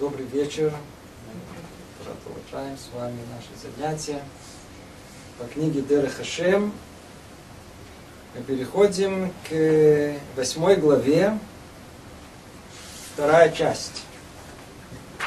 Добрый 0.00 0.24
вечер. 0.24 0.72
Мы 2.06 2.14
продолжаем 2.24 2.78
с 2.78 2.88
вами 2.94 3.18
наши 3.34 3.50
занятия 3.76 4.22
по 5.38 5.44
книге 5.44 5.82
Дер 5.82 6.08
Хашем. 6.08 6.72
Мы 8.34 8.40
переходим 8.40 9.30
к 9.46 10.16
восьмой 10.36 10.76
главе, 10.76 11.38
вторая 13.12 13.52
часть, 13.52 14.04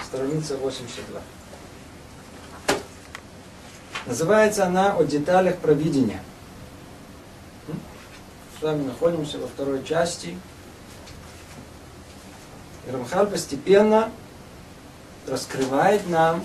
страница 0.08 0.58
82. 0.58 1.22
Называется 4.08 4.66
она 4.66 4.96
«О 4.98 5.04
деталях 5.04 5.60
провидения». 5.60 6.24
С 8.58 8.64
вами 8.64 8.86
находимся 8.88 9.38
во 9.38 9.46
второй 9.46 9.84
части. 9.84 10.36
И 12.88 12.92
постепенно 13.28 14.10
раскрывает 15.28 16.08
нам 16.10 16.44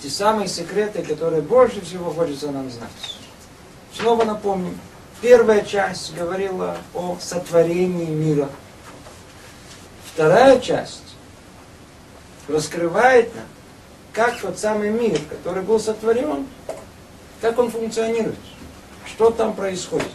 те 0.00 0.08
самые 0.08 0.48
секреты, 0.48 1.02
которые 1.02 1.42
больше 1.42 1.80
всего 1.82 2.10
хочется 2.10 2.50
нам 2.50 2.70
знать. 2.70 2.90
Снова 3.92 4.24
напомним, 4.24 4.78
первая 5.20 5.62
часть 5.62 6.14
говорила 6.14 6.78
о 6.94 7.18
сотворении 7.20 8.06
мира. 8.06 8.48
Вторая 10.12 10.58
часть 10.60 11.16
раскрывает 12.48 13.34
нам, 13.34 13.44
как 14.12 14.40
тот 14.40 14.58
самый 14.58 14.90
мир, 14.90 15.20
который 15.28 15.62
был 15.62 15.78
сотворен, 15.78 16.46
как 17.40 17.58
он 17.58 17.70
функционирует, 17.70 18.38
что 19.06 19.30
там 19.30 19.54
происходит. 19.54 20.08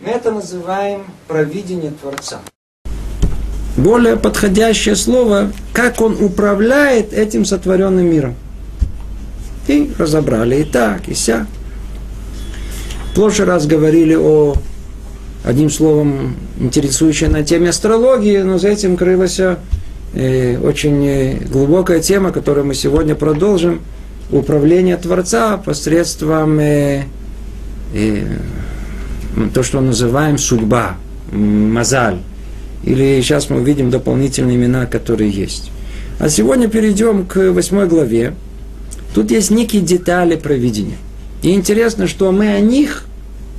Мы 0.00 0.08
это 0.08 0.30
называем 0.30 1.06
провидение 1.28 1.90
Творца 1.90 2.40
более 3.80 4.16
подходящее 4.16 4.96
слово, 4.96 5.52
как 5.72 6.00
он 6.00 6.16
управляет 6.22 7.12
этим 7.12 7.44
сотворенным 7.44 8.06
миром. 8.06 8.34
И 9.66 9.92
разобрали 9.98 10.60
и 10.60 10.64
так, 10.64 11.08
и 11.08 11.14
ся. 11.14 11.46
В 13.10 13.14
прошлый 13.14 13.48
раз 13.48 13.66
говорили 13.66 14.14
о, 14.14 14.54
одним 15.44 15.70
словом, 15.70 16.36
интересующей 16.58 17.28
на 17.28 17.42
теме 17.42 17.70
астрологии, 17.70 18.38
но 18.38 18.58
за 18.58 18.68
этим 18.68 18.96
крылась 18.96 19.40
э, 19.40 20.58
очень 20.62 21.06
э, 21.06 21.34
глубокая 21.50 22.00
тема, 22.00 22.32
которую 22.32 22.66
мы 22.66 22.74
сегодня 22.74 23.14
продолжим. 23.14 23.80
Управление 24.30 24.96
Творца 24.96 25.56
посредством 25.56 26.58
э, 26.60 27.04
э, 27.94 28.26
то, 29.52 29.62
что 29.62 29.80
называем 29.80 30.38
судьба, 30.38 30.96
мазаль 31.32 32.18
или 32.82 33.20
сейчас 33.20 33.50
мы 33.50 33.58
увидим 33.58 33.90
дополнительные 33.90 34.56
имена, 34.56 34.86
которые 34.86 35.30
есть. 35.30 35.70
А 36.18 36.28
сегодня 36.28 36.68
перейдем 36.68 37.26
к 37.26 37.52
восьмой 37.52 37.86
главе. 37.86 38.34
Тут 39.14 39.30
есть 39.30 39.50
некие 39.50 39.82
детали 39.82 40.36
проведения. 40.36 40.96
И 41.42 41.52
интересно, 41.52 42.06
что 42.06 42.30
мы 42.32 42.52
о 42.52 42.60
них, 42.60 43.04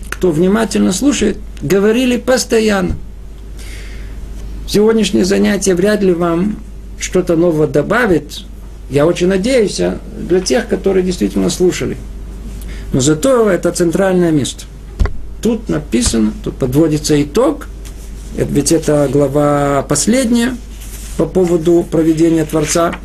кто 0.10 0.32
внимательно 0.32 0.92
слушает, 0.92 1.38
говорили 1.62 2.18
постоянно. 2.18 2.96
Сегодняшнее 4.68 5.26
занятие 5.26 5.76
вряд 5.76 6.02
ли 6.02 6.14
вам 6.14 6.58
что-то 7.00 7.36
новое 7.36 7.68
добавит. 7.68 8.42
Я 8.90 9.06
очень 9.06 9.28
надеюсь 9.28 9.80
а 9.80 10.00
для 10.18 10.40
тех, 10.40 10.68
которые 10.68 11.04
действительно 11.04 11.50
слушали. 11.50 11.98
Но 12.94 13.02
зато 13.02 13.50
это 13.50 13.72
центральное 13.72 14.32
место. 14.32 14.66
Тут 15.42 15.70
написано, 15.70 16.34
тут 16.44 16.56
подводится 16.56 17.22
итог– 17.22 17.68
ведь 18.36 18.72
это 18.72 19.10
глава 19.12 19.84
последняя 19.84 20.56
по 21.18 21.26
поводу 21.26 21.86
проведения 21.90 22.46
Творца. 22.46 22.96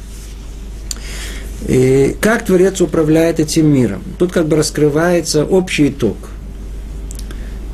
И 1.66 2.16
как 2.20 2.44
Творец 2.44 2.80
управляет 2.80 3.40
этим 3.40 3.66
миром? 3.66 4.02
Тут 4.18 4.32
как 4.32 4.46
бы 4.46 4.56
раскрывается 4.56 5.44
общий 5.44 5.88
итог. 5.88 6.16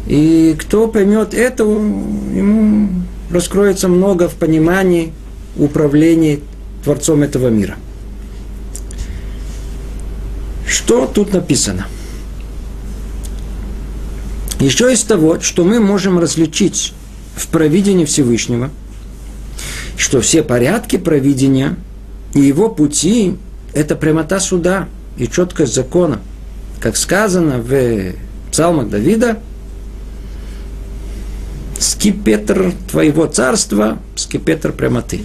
И 0.06 0.56
кто 0.58 0.88
поймет 0.88 1.34
это, 1.34 1.64
ему 1.64 2.88
раскроется 3.30 3.88
много 3.88 4.28
в 4.28 4.34
понимании 4.34 5.12
управления 5.56 6.40
Творцом 6.84 7.22
этого 7.22 7.48
мира. 7.48 7.76
Что 10.66 11.06
тут 11.06 11.32
написано? 11.32 11.86
Еще 14.58 14.92
из 14.92 15.02
того, 15.02 15.40
что 15.40 15.64
мы 15.64 15.80
можем 15.80 16.18
различить 16.18 16.94
в 17.36 17.48
провидении 17.48 18.04
Всевышнего, 18.04 18.70
что 19.96 20.20
все 20.20 20.42
порядки 20.42 20.96
провидения 20.96 21.76
и 22.34 22.40
его 22.40 22.68
пути– 22.68 23.36
это 23.72 23.96
прямота 23.96 24.40
суда 24.40 24.88
и 25.16 25.26
четкость 25.26 25.74
закона. 25.74 26.20
Как 26.80 26.96
сказано 26.96 27.58
в 27.58 28.12
псалмах 28.50 28.88
Давида, 28.88 29.38
скипетр 31.78 32.72
твоего 32.90 33.26
царства, 33.26 33.98
скипетр 34.16 34.72
прямоты. 34.72 35.20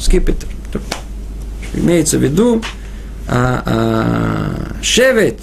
Скипетр. 0.00 0.46
Имеется 1.74 2.18
в 2.18 2.22
виду 2.22 2.62
а, 3.28 3.62
а, 3.64 4.82
шевет, 4.82 5.40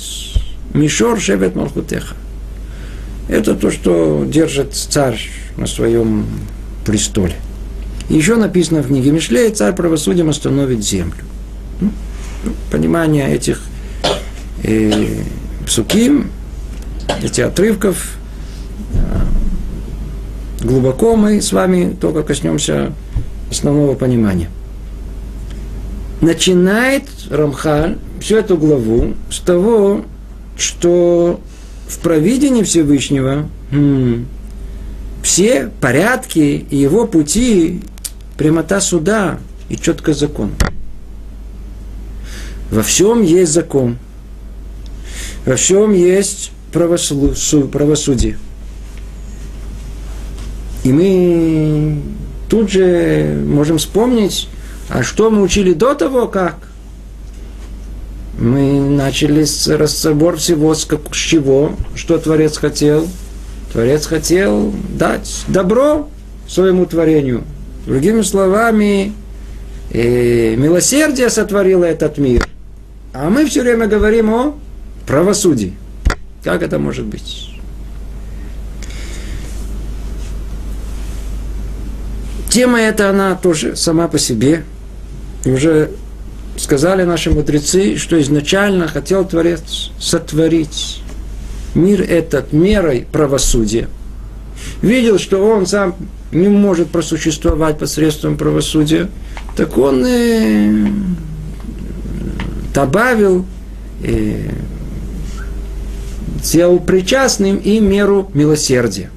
мишор 0.73 1.19
шевет 1.19 1.55
малхутеха. 1.55 2.15
Это 3.27 3.55
то, 3.55 3.71
что 3.71 4.25
держит 4.25 4.73
царь 4.73 5.19
на 5.57 5.67
своем 5.67 6.25
престоле. 6.85 7.35
еще 8.09 8.35
написано 8.35 8.81
в 8.81 8.87
книге 8.87 9.11
Мишлей, 9.11 9.49
царь 9.51 9.73
правосудием 9.73 10.29
остановит 10.29 10.83
землю. 10.83 11.23
Ну, 11.79 11.91
ну, 12.43 12.51
понимание 12.71 13.33
этих 13.33 13.61
э, 14.63 15.21
псуким, 15.65 16.29
этих 17.21 17.45
отрывков, 17.45 18.17
э, 18.93 20.65
глубоко 20.65 21.15
мы 21.15 21.41
с 21.41 21.51
вами 21.53 21.95
только 21.99 22.23
коснемся 22.23 22.93
основного 23.49 23.95
понимания. 23.95 24.49
Начинает 26.21 27.03
Рамхаль 27.29 27.97
всю 28.21 28.37
эту 28.37 28.57
главу 28.57 29.13
с 29.29 29.39
того, 29.39 30.05
что 30.57 31.39
в 31.87 31.99
провидении 31.99 32.63
Всевышнего 32.63 33.45
м- 33.71 34.25
все 35.23 35.71
порядки 35.79 36.65
и 36.69 36.75
его 36.75 37.07
пути, 37.07 37.81
прямота 38.37 38.81
суда 38.81 39.39
и 39.69 39.77
четко 39.77 40.13
закон. 40.13 40.51
Во 42.69 42.83
всем 42.83 43.23
есть 43.23 43.53
закон. 43.53 43.97
Во 45.45 45.55
всем 45.55 45.93
есть 45.93 46.51
правосудие. 46.73 48.37
И 50.83 50.91
мы 50.91 52.01
тут 52.49 52.69
же 52.69 53.41
можем 53.47 53.77
вспомнить, 53.77 54.49
а 54.89 55.03
что 55.03 55.31
мы 55.31 55.41
учили 55.41 55.71
до 55.71 55.95
того, 55.95 56.27
как 56.27 56.67
мы 58.37 58.81
начали 58.81 59.45
разбор 59.73 60.35
всего, 60.35 60.75
с 60.75 60.85
чего, 61.13 61.71
что 61.95 62.17
Творец 62.17 62.57
хотел– 62.57 63.07
Творец 63.73 64.05
хотел 64.05 64.71
дать 64.89 65.45
добро 65.47 66.07
своему 66.47 66.85
творению. 66.85 67.43
Другими 67.87 68.21
словами, 68.21 69.13
э, 69.89 70.55
милосердие 70.55 71.31
сотворило 71.31 71.83
этот 71.83 72.19
мир. 72.19 72.47
А 73.13 73.31
мы 73.31 73.47
все 73.47 73.63
время 73.63 73.87
говорим 73.87 74.31
о 74.31 74.55
правосудии. 75.07 75.73
Как 76.43 76.61
это 76.61 76.77
может 76.77 77.05
быть? 77.05 77.49
Тема 82.49 82.79
эта, 82.79 83.09
она 83.09 83.33
тоже 83.33 83.75
сама 83.75 84.07
по 84.07 84.19
себе. 84.19 84.63
И 85.45 85.49
уже 85.49 85.89
сказали 86.57 87.05
наши 87.05 87.31
мудрецы, 87.31 87.97
что 87.97 88.21
изначально 88.21 88.87
хотел 88.87 89.25
Творец 89.25 89.89
сотворить 89.99 91.02
мир 91.75 92.01
этот 92.01 92.53
мерой 92.53 93.07
правосудия, 93.11 93.87
видел, 94.81 95.19
что 95.19 95.45
он 95.45 95.65
сам 95.65 95.95
не 96.31 96.47
может 96.47 96.89
просуществовать 96.89 97.77
посредством 97.77 98.37
правосудия, 98.37 99.09
так 99.55 99.77
он 99.77 100.03
э, 100.05 100.87
добавил, 102.73 103.45
э, 104.03 104.49
сделал 106.41 106.79
причастным 106.79 107.57
и 107.57 107.79
меру 107.79 108.29
милосердия. 108.33 109.09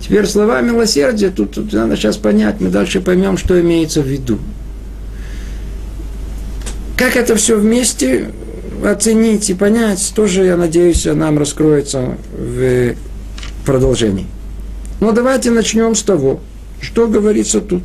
Теперь 0.00 0.26
слова 0.26 0.60
милосердия, 0.60 1.30
тут, 1.30 1.52
тут 1.52 1.72
надо 1.72 1.96
сейчас 1.96 2.18
понять, 2.18 2.60
мы 2.60 2.68
дальше 2.68 3.00
поймем, 3.00 3.38
что 3.38 3.58
имеется 3.58 4.02
в 4.02 4.06
виду. 4.06 4.38
Как 6.96 7.16
это 7.16 7.36
все 7.36 7.56
вместе 7.56 8.30
оценить 8.90 9.50
и 9.50 9.54
понять, 9.54 10.12
тоже, 10.14 10.44
я 10.44 10.56
надеюсь, 10.56 11.04
нам 11.04 11.38
раскроется 11.38 12.16
в 12.36 12.94
продолжении. 13.64 14.26
Но 15.00 15.12
давайте 15.12 15.50
начнем 15.50 15.94
с 15.94 16.02
того, 16.02 16.40
что 16.80 17.08
говорится 17.08 17.60
тут. 17.60 17.82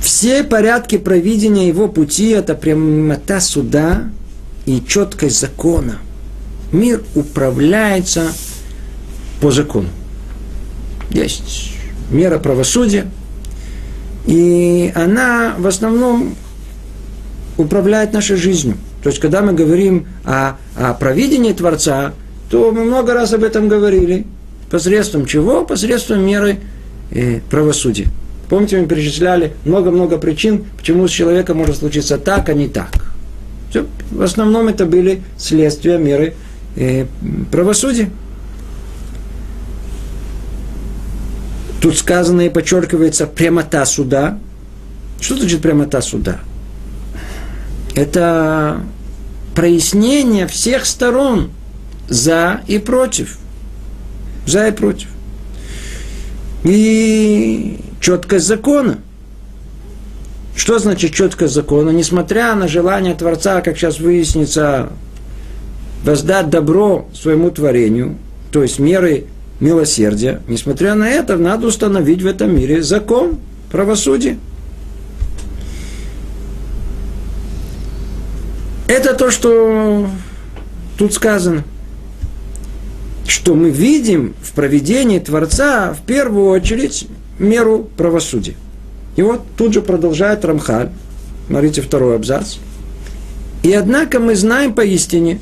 Все 0.00 0.44
порядки 0.44 0.98
проведения 0.98 1.68
его 1.68 1.88
пути– 1.88 2.28
это 2.30 2.54
прямота 2.54 3.40
суда 3.40 4.04
и 4.66 4.82
четкость 4.86 5.40
закона. 5.40 5.98
Мир 6.72 7.02
управляется 7.14 8.32
по 9.40 9.50
закону. 9.50 9.88
Есть 11.10 11.72
мера 12.10 12.38
правосудия, 12.38 13.06
и 14.26 14.92
она 14.94 15.54
в 15.58 15.66
основном 15.66 16.36
управляет 17.56 18.12
нашей 18.12 18.36
жизнью. 18.36 18.76
То 19.02 19.10
есть, 19.10 19.20
когда 19.20 19.42
мы 19.42 19.52
говорим 19.52 20.06
о, 20.24 20.56
о 20.76 20.94
провидении 20.94 21.52
Творца, 21.52 22.12
то 22.50 22.70
мы 22.72 22.84
много 22.84 23.14
раз 23.14 23.32
об 23.32 23.44
этом 23.44 23.68
говорили. 23.68 24.26
Посредством 24.70 25.26
чего? 25.26 25.64
Посредством 25.64 26.24
меры 26.24 26.58
э, 27.10 27.40
правосудия. 27.50 28.08
Помните, 28.48 28.80
мы 28.80 28.86
перечисляли 28.86 29.52
много-много 29.64 30.18
причин, 30.18 30.64
почему 30.76 31.06
с 31.08 31.10
человеком 31.10 31.58
может 31.58 31.76
случиться 31.76 32.18
так, 32.18 32.48
а 32.48 32.54
не 32.54 32.68
так. 32.68 33.14
Все. 33.70 33.86
В 34.10 34.22
основном 34.22 34.68
это 34.68 34.86
были 34.86 35.22
следствия 35.38 35.98
меры 35.98 36.34
э, 36.76 37.06
правосудия. 37.50 38.10
Тут 41.80 41.98
сказано 41.98 42.42
и 42.42 42.48
подчеркивается 42.48 43.26
прямота 43.26 43.84
суда. 43.84 44.38
Что 45.20 45.36
значит 45.36 45.60
прямота 45.60 46.00
суда? 46.00 46.40
Это 47.94 48.80
прояснение 49.54 50.46
всех 50.46 50.84
сторон 50.84 51.50
за 52.08 52.60
и 52.66 52.78
против. 52.78 53.38
За 54.46 54.68
и 54.68 54.72
против. 54.72 55.08
И 56.64 57.78
четкость 58.00 58.46
закона. 58.46 58.98
Что 60.56 60.78
значит 60.78 61.12
четкость 61.12 61.54
закона? 61.54 61.90
Несмотря 61.90 62.54
на 62.54 62.68
желание 62.68 63.14
Творца, 63.14 63.60
как 63.60 63.76
сейчас 63.76 63.98
выяснится, 64.00 64.90
воздать 66.04 66.50
добро 66.50 67.08
своему 67.12 67.50
творению, 67.50 68.16
то 68.52 68.62
есть 68.62 68.78
меры 68.78 69.24
милосердия, 69.60 70.42
несмотря 70.48 70.94
на 70.94 71.08
это, 71.08 71.36
надо 71.36 71.66
установить 71.66 72.22
в 72.22 72.26
этом 72.26 72.54
мире 72.54 72.82
закон, 72.82 73.38
правосудие. 73.70 74.38
Это 78.88 79.14
то, 79.14 79.30
что 79.30 80.08
тут 80.98 81.14
сказано. 81.14 81.64
Что 83.26 83.54
мы 83.54 83.70
видим 83.70 84.34
в 84.42 84.52
проведении 84.52 85.18
Творца 85.18 85.94
в 85.94 86.04
первую 86.06 86.48
очередь 86.48 87.06
меру 87.38 87.88
правосудия. 87.96 88.54
И 89.16 89.22
вот 89.22 89.42
тут 89.56 89.72
же 89.72 89.80
продолжает 89.80 90.44
Рамхаль. 90.44 90.90
Смотрите 91.46 91.82
второй 91.82 92.16
абзац. 92.16 92.56
И 93.62 93.72
однако 93.72 94.20
мы 94.20 94.36
знаем 94.36 94.74
поистине, 94.74 95.40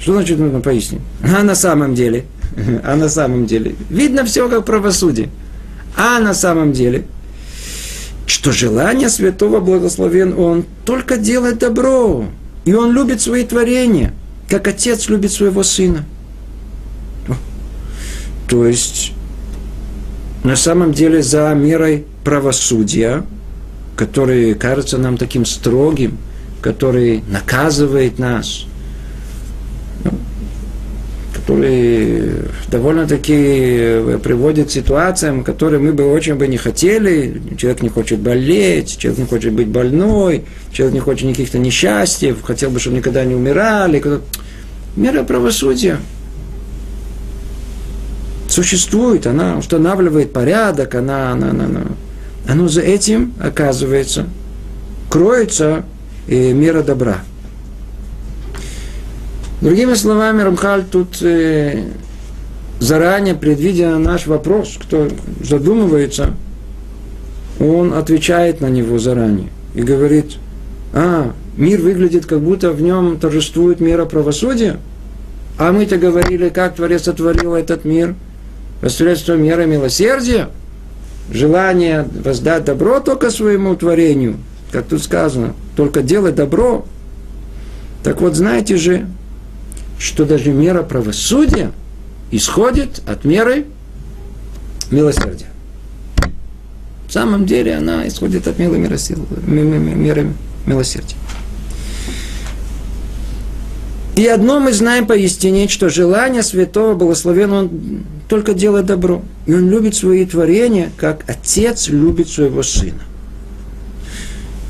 что 0.00 0.12
значит 0.12 0.38
нужно 0.38 0.60
поистине? 0.60 1.00
А 1.22 1.42
на 1.42 1.54
самом 1.54 1.94
деле– 1.94 2.24
А 2.84 2.96
на 2.96 3.08
самом 3.08 3.46
деле, 3.46 3.74
видно 3.90 4.24
все 4.24 4.48
как 4.48 4.64
правосудие. 4.64 5.28
А 5.96 6.18
на 6.20 6.34
самом 6.34 6.72
деле, 6.72 7.04
что 8.42 8.50
желание 8.50 9.08
святого 9.08 9.60
благословен 9.60 10.36
он 10.36 10.64
только 10.84 11.16
делает 11.16 11.60
добро. 11.60 12.24
И 12.64 12.74
он 12.74 12.92
любит 12.92 13.20
свои 13.20 13.44
творения, 13.44 14.12
как 14.48 14.66
отец 14.66 15.08
любит 15.08 15.30
своего 15.30 15.62
сына. 15.62 16.04
То 18.48 18.66
есть, 18.66 19.12
на 20.42 20.56
самом 20.56 20.92
деле, 20.92 21.22
за 21.22 21.54
мерой 21.54 22.04
правосудия, 22.24 23.24
который 23.94 24.54
кажется 24.54 24.98
нам 24.98 25.18
таким 25.18 25.44
строгим, 25.44 26.18
который 26.60 27.22
наказывает 27.28 28.18
нас– 28.18 28.64
который 31.42 32.32
довольно-таки 32.70 33.34
э, 33.36 34.18
приводит 34.22 34.68
к 34.68 34.70
ситуациям, 34.70 35.42
которые 35.42 35.80
мы 35.80 35.92
бы 35.92 36.04
очень 36.04 36.36
бы 36.36 36.46
не 36.46 36.56
хотели. 36.56 37.42
Человек 37.58 37.82
не 37.82 37.88
хочет 37.88 38.20
болеть, 38.20 38.96
человек 38.96 39.20
не 39.20 39.26
хочет 39.26 39.52
быть 39.52 39.66
больной, 39.66 40.44
человек 40.72 40.94
не 40.94 41.00
хочет 41.00 41.28
никаких-то 41.28 41.58
несчастьев, 41.58 42.42
хотел 42.42 42.70
бы, 42.70 42.78
чтобы 42.78 42.96
никогда 42.96 43.24
не 43.24 43.34
умирали. 43.34 44.02
Мера 44.94 45.24
правосудия 45.24 45.98
существует, 48.48 49.26
она 49.26 49.58
устанавливает 49.58 50.32
порядок, 50.32 50.94
она, 50.94 51.32
она, 51.32 51.50
она, 51.50 51.64
она. 51.64 51.82
Оно 52.48 52.68
за 52.68 52.82
этим, 52.82 53.34
оказывается, 53.40 54.26
кроется 55.08 55.84
и 56.28 56.52
мера 56.52 56.82
добра– 56.82 57.18
Другими 59.62 59.94
словами, 59.94 60.42
Рамхаль 60.42 60.82
тут 60.90 61.22
э, 61.22 61.84
заранее, 62.80 63.36
предвидя 63.36 63.96
наш 63.96 64.26
вопрос, 64.26 64.76
кто 64.76 65.06
задумывается, 65.40 66.34
он 67.60 67.94
отвечает 67.94 68.60
на 68.60 68.66
него 68.66 68.98
заранее 68.98 69.50
и 69.76 69.82
говорит, 69.82 70.38
а, 70.92 71.30
мир 71.56 71.80
выглядит, 71.80 72.26
как 72.26 72.40
будто 72.40 72.72
в 72.72 72.82
нем 72.82 73.20
торжествует 73.20 73.78
мера 73.78 74.04
правосудия, 74.04 74.78
а 75.58 75.70
мы-то 75.70 75.96
говорили, 75.96 76.48
как 76.48 76.74
Творец 76.74 77.04
сотворил 77.04 77.54
этот 77.54 77.84
мир 77.84 78.16
посредством 78.80 79.44
меры 79.44 79.66
милосердия, 79.66 80.48
желание 81.30 82.04
воздать 82.24 82.64
добро 82.64 82.98
только 82.98 83.30
своему 83.30 83.76
творению, 83.76 84.38
как 84.72 84.86
тут 84.86 85.04
сказано, 85.04 85.54
только 85.76 86.02
делать 86.02 86.34
добро. 86.34 86.84
Так 88.02 88.20
вот, 88.20 88.34
знаете 88.34 88.76
же, 88.76 89.06
что 90.02 90.24
даже 90.24 90.52
мера 90.52 90.82
правосудия 90.82 91.70
исходит 92.32 93.02
от 93.06 93.24
меры 93.24 93.66
милосердия. 94.90 95.46
В 97.06 97.12
самом 97.12 97.46
деле 97.46 97.76
она 97.76 98.08
исходит 98.08 98.48
от 98.48 98.58
меры, 98.58 98.78
меры 98.78 100.32
милосердия. 100.66 101.16
И 104.16 104.26
одно 104.26 104.58
мы 104.58 104.72
знаем 104.72 105.06
поистине, 105.06 105.68
что 105.68 105.88
желание 105.88 106.42
святого 106.42 106.94
благословен 106.94 107.52
он 107.52 107.70
только 108.28 108.54
делает 108.54 108.86
добро. 108.86 109.22
И 109.46 109.54
он 109.54 109.70
любит 109.70 109.94
свои 109.94 110.26
творения, 110.26 110.90
как 110.96 111.24
отец 111.28 111.88
любит 111.88 112.28
своего 112.28 112.64
сына. 112.64 113.02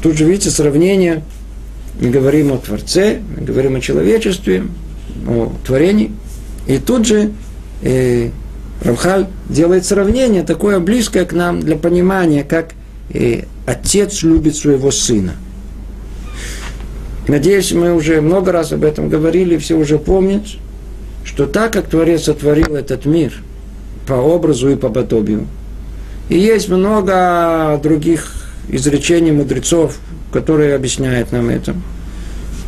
Тут 0.02 0.18
же 0.18 0.24
видите 0.26 0.50
сравнение. 0.50 1.24
Мы 2.00 2.10
говорим 2.10 2.52
о 2.52 2.58
Творце, 2.58 3.20
мы 3.36 3.44
говорим 3.44 3.76
о 3.76 3.80
человечестве, 3.80 4.64
о 5.26 5.52
творении. 5.64 6.12
И 6.66 6.78
тут 6.78 7.06
же 7.06 7.32
э, 7.82 8.30
Рамхаль 8.82 9.26
делает 9.48 9.84
сравнение 9.84 10.42
такое 10.42 10.80
близкое 10.80 11.24
к 11.24 11.32
нам 11.32 11.60
для 11.60 11.76
понимания, 11.76 12.44
как 12.44 12.70
э, 13.12 13.44
отец 13.66 14.22
любит 14.22 14.56
своего 14.56 14.90
сына. 14.90 15.34
Надеюсь, 17.28 17.72
мы 17.72 17.94
уже 17.94 18.20
много 18.20 18.50
раз 18.50 18.72
об 18.72 18.84
этом 18.84 19.08
говорили, 19.08 19.56
все 19.56 19.76
уже 19.76 19.98
помнят, 19.98 20.42
что 21.24 21.46
так 21.46 21.72
как 21.72 21.86
Творец 21.86 22.24
сотворил 22.24 22.74
этот 22.74 23.06
мир 23.06 23.32
по 24.06 24.14
образу 24.14 24.70
и 24.70 24.76
по 24.76 24.88
подобию, 24.88 25.46
и 26.28 26.38
есть 26.38 26.68
много 26.68 27.78
других 27.80 28.32
изречений 28.68 29.30
мудрецов, 29.30 29.98
которые 30.32 30.74
объясняют 30.74 31.30
нам 31.30 31.48
это, 31.48 31.76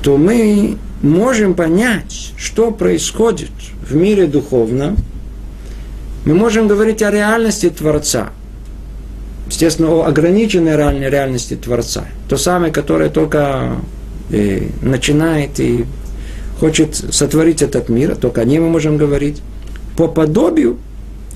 то 0.03 0.17
мы 0.17 0.77
можем 1.05 1.55
понять, 1.55 2.33
что 2.37 2.71
происходит 2.71 3.51
в 3.89 3.95
мире 3.95 4.27
духовном, 4.27 4.97
мы 6.25 6.35
можем 6.35 6.67
говорить 6.67 7.03
о 7.03 7.11
реальности 7.11 7.69
Творца. 7.69 8.31
Естественно, 9.47 9.91
о 9.91 10.07
ограниченной 10.07 10.77
реальной 10.77 11.11
реальности 11.11 11.55
Творца. 11.55 12.07
То 12.29 12.39
самое, 12.39 12.73
которое 12.73 13.11
только 13.11 13.77
э, 14.31 14.69
начинает 14.81 15.61
и 15.61 15.85
хочет 16.59 16.97
сотворить 16.97 17.61
этот 17.61 17.91
мир, 17.91 18.17
только 18.17 18.41
о 18.41 18.45
ней 18.45 18.59
мы 18.59 18.71
можем 18.71 18.97
говорить. 18.97 19.43
По 19.99 20.09
подобию 20.09 20.79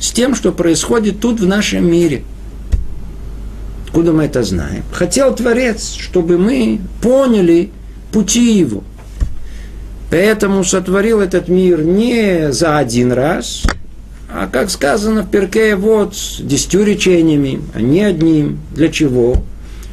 с 0.01 0.11
тем, 0.11 0.35
что 0.35 0.53
происходит 0.53 1.21
тут 1.21 1.41
в 1.41 1.47
нашем 1.47 1.91
мире. 1.91 2.25
Откуда 3.85 4.13
мы 4.13 4.25
это 4.25 4.43
знаем? 4.43 4.83
Хотел 4.93 5.35
Творец, 5.35 5.93
чтобы 5.93 6.39
мы 6.39 6.81
поняли 7.03 7.71
пути 8.11 8.59
его– 8.59 8.83
Поэтому 10.11 10.65
сотворил 10.65 11.21
этот 11.21 11.49
мир 11.49 11.83
не 11.83 12.53
за 12.53 12.79
один 12.79 13.13
раз, 13.13 13.65
а, 14.33 14.49
как 14.51 14.71
сказано 14.71 15.23
в 15.23 15.31
Перке, 15.31 15.77
вот, 15.77 16.17
с 16.17 16.41
десятью 16.41 16.85
речениями, 16.85 17.61
а 17.75 17.81
не 17.81 18.03
одним. 18.03 18.59
Для 18.75 18.89
чего? 18.89 19.43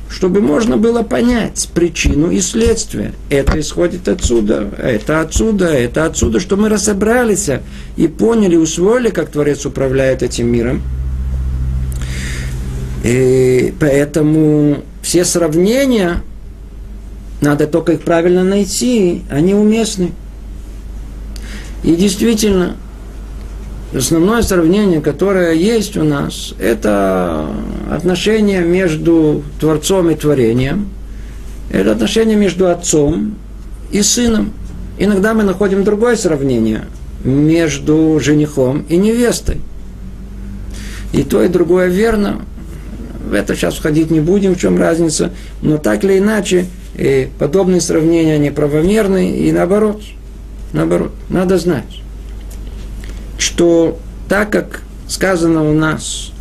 чтобы 0.10 0.40
можно 0.40 0.78
было 0.78 1.04
понять 1.04 1.70
причину 1.74 2.32
и 2.32 2.40
следствие. 2.40 3.14
Это 3.30 3.60
исходит 3.60 4.08
отсюда, 4.08 4.70
это 4.78 5.20
отсюда, 5.20 5.66
это 5.66 6.06
отсюда, 6.06 6.40
что 6.40 6.56
мы 6.56 6.70
разобрались 6.70 7.50
и 7.98 8.08
поняли, 8.08 8.56
усвоили, 8.56 9.10
как 9.10 9.30
Творец 9.30 9.66
управляет 9.66 10.24
этим 10.24 10.48
миром. 10.48 10.82
И 13.04 13.74
поэтому 13.80 14.84
все 15.02 15.26
сравнения, 15.26 16.22
надо 17.46 17.68
только 17.68 17.94
их 17.94 18.02
правильно 18.02 18.44
найти, 18.44 19.22
они 19.30 19.54
уместны. 19.54 20.12
И 21.84 21.96
действительно, 21.96 22.76
основное 23.94 24.42
сравнение, 24.42 25.00
которое 25.00 25.54
есть 25.54 25.96
у 25.96 26.04
нас, 26.04 26.56
это 26.60 27.48
отношение 27.92 28.62
между 28.62 29.44
Творцом 29.60 30.10
и 30.10 30.16
Творением. 30.16 30.90
Это 31.72 31.92
отношение 31.92 32.36
между 32.36 32.68
Отцом 32.68 33.36
и 33.92 34.02
Сыном. 34.02 34.52
Иногда 34.98 35.34
мы 35.34 35.44
находим 35.44 35.84
другое 35.84 36.16
сравнение 36.16 36.86
между 37.24 38.20
женихом 38.22 38.86
и 38.90 38.98
невестой. 38.98 39.58
И 41.14 41.24
то, 41.24 41.44
и 41.44 41.48
другое 41.48 41.88
верно. 41.88 42.42
В 43.30 43.34
это 43.34 43.56
сейчас 43.56 43.76
входить 43.76 44.12
не 44.12 44.20
будем, 44.20 44.56
в 44.56 44.60
чем 44.60 44.78
разница. 44.78 45.32
Но 45.62 45.78
так 45.78 46.04
или 46.04 46.20
иначе, 46.20 46.66
и 46.98 47.30
подобные 47.40 47.82
сравнения, 47.82 48.36
они 48.36 48.52
правомерны, 48.52 49.38
и 49.38 49.52
наоборот. 49.52 50.02
Наоборот, 50.74 51.12
надо 51.30 51.58
знать 51.58 52.02
что 53.38 53.98
так 54.28 54.50
как 54.50 54.82
сказано 55.08 55.70
у 55.70 55.74
нас, 55.74 56.32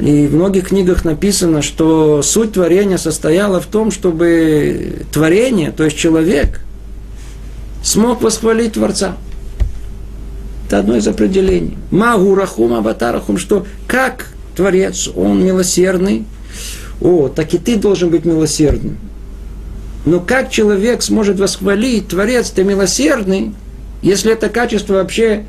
и 0.00 0.26
в 0.26 0.34
многих 0.34 0.68
книгах 0.68 1.04
написано, 1.04 1.60
что 1.60 2.22
суть 2.22 2.52
творения 2.52 2.98
состояла 2.98 3.60
в 3.60 3.66
том, 3.66 3.90
чтобы 3.90 5.04
творение, 5.12 5.72
то 5.72 5.84
есть 5.84 5.96
человек, 5.96 6.60
смог 7.82 8.22
восхвалить 8.22 8.74
Творца. 8.74 9.16
Это 10.66 10.80
одно 10.80 10.96
из 10.96 11.08
определений. 11.08 11.76
Магу 11.90 12.34
рахум 12.34 12.74
абатарахум, 12.74 13.38
что 13.38 13.66
как 13.86 14.28
Творец, 14.54 15.08
он 15.14 15.44
милосердный, 15.44 16.24
о, 17.00 17.28
так 17.28 17.54
и 17.54 17.58
ты 17.58 17.76
должен 17.76 18.10
быть 18.10 18.24
милосердным. 18.24 18.98
Но 20.04 20.20
как 20.20 20.50
человек 20.50 21.02
сможет 21.02 21.38
восхвалить, 21.38 22.08
Творец, 22.08 22.50
ты 22.50 22.64
милосердный, 22.64 23.52
если 24.02 24.32
это 24.32 24.48
качество 24.48 24.94
вообще 24.94 25.44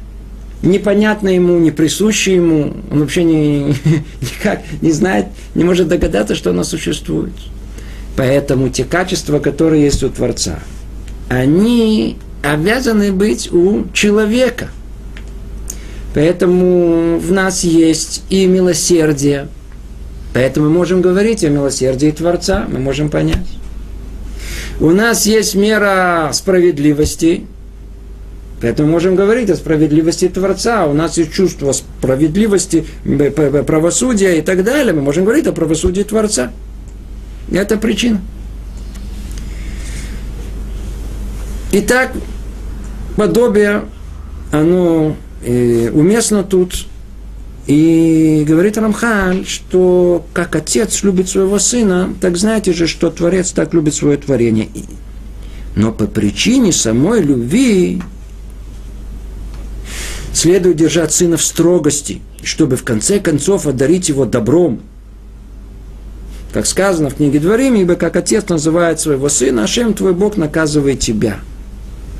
непонятно 0.62 1.30
ему, 1.30 1.58
не 1.60 1.72
присуще 1.72 2.36
ему, 2.36 2.74
он 2.92 3.02
вообще 3.02 3.24
не, 3.24 3.76
никак 4.22 4.62
не 4.82 4.92
знает, 4.92 5.28
не 5.56 5.64
может 5.64 5.88
догадаться, 5.88 6.36
что 6.36 6.50
оно 6.50 6.64
существует. 6.64 7.34
Поэтому 8.18 8.70
те 8.70 8.84
качества, 8.84 9.40
которые 9.40 9.84
есть 9.84 10.04
у 10.04 10.10
Творца, 10.10 10.60
они 11.30 12.18
обязаны 12.44 13.12
быть 13.12 13.52
у 13.52 13.86
человека. 13.94 14.70
Поэтому 16.14 17.20
в 17.20 17.32
нас 17.32 17.64
есть 17.64 18.24
и 18.30 18.46
милосердие. 18.46 19.48
Поэтому 20.34 20.68
мы 20.70 20.74
можем 20.74 21.02
говорить 21.02 21.44
о 21.44 21.50
милосердии 21.50 22.12
Творца, 22.12 22.68
мы 22.70 22.80
можем 22.80 23.10
понять. 23.10 23.46
У 24.80 24.92
нас 24.92 25.26
есть 25.26 25.56
мера 25.56 26.30
справедливости– 26.34 27.46
Поэтому 28.62 28.92
можем 28.92 29.16
говорить 29.16 29.50
о 29.50 29.56
справедливости 29.56 30.28
Творца. 30.28 30.86
У 30.86 30.94
нас 30.94 31.18
есть 31.18 31.32
чувство 31.32 31.72
справедливости, 31.72 32.86
правосудия 33.66 34.38
и 34.38 34.42
так 34.42 34.64
далее. 34.64 34.94
Мы 34.94 35.02
можем 35.02 35.24
говорить 35.24 35.48
о 35.48 35.54
правосудии 35.54 36.04
Творца. 36.04 36.52
Это 37.52 37.78
причина. 37.78 38.20
Итак, 41.72 42.12
подобие, 43.16 43.84
оно 44.52 45.16
э, 45.44 45.90
уместно 45.92 46.44
тут. 46.44 46.86
И 47.70 48.46
говорит 48.48 48.80
Рамхаль, 48.80 49.46
что 49.46 50.26
как 50.34 50.56
отец 50.56 51.04
любит 51.04 51.30
своего 51.30 51.60
сына, 51.60 52.16
так 52.20 52.36
знаете 52.36 52.74
же, 52.74 52.88
что 52.88 53.12
Творец 53.12 53.52
так 53.52 53.76
любит 53.76 53.94
свое 53.94 54.18
творение. 54.18 54.70
Но 55.76 55.92
по 55.92 56.08
причине 56.08 56.74
самой 56.74 57.22
любви 57.22 58.02
следует 60.34 60.78
держать 60.78 61.14
сына 61.14 61.38
в 61.38 61.44
строгости, 61.44 62.22
чтобы 62.42 62.76
в 62.76 62.84
конце 62.84 63.20
концов 63.20 63.68
одарить 63.68 64.10
его 64.10 64.26
добром. 64.26 64.82
Как 66.52 66.66
сказано 66.66 67.12
в 67.12 67.18
книге 67.18 67.40
Дворим, 67.40 67.76
ибо 67.76 67.94
как 67.94 68.16
отец 68.16 68.50
называет 68.50 69.00
своего 69.00 69.30
сына, 69.30 69.66
Ашем 69.66 69.94
твой 69.94 70.16
Бог 70.16 70.38
наказывает 70.38 71.02
тебя. 71.02 71.40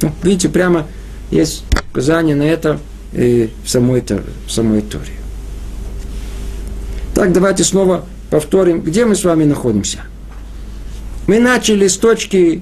Ну, 0.04 0.12
видите, 0.22 0.48
прямо 0.48 0.86
есть 1.32 1.64
указание 1.90 2.36
на 2.36 2.44
это 2.44 2.80
э, 3.14 3.48
в, 3.66 3.68
самой, 3.68 4.04
в 4.46 4.52
самой 4.52 4.84
Торе. 4.84 5.19
Так, 7.20 7.34
давайте 7.34 7.66
снова 7.66 8.06
повторим, 8.30 8.80
где 8.80 9.04
мы 9.04 9.14
с 9.14 9.26
вами 9.26 9.44
находимся. 9.44 10.00
Мы 11.28 11.42
начали 11.42 11.90
с 11.90 11.98
точки, 11.98 12.62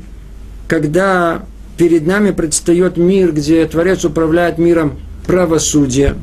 когда 0.67 1.45
перед 1.77 2.07
нами 2.07 2.31
предстает 2.31 2.97
мир, 2.97 3.33
где 3.33 3.63
Творец 3.67 4.03
управляет 4.03 4.57
миром 4.57 4.97
правосудия. 5.27 6.15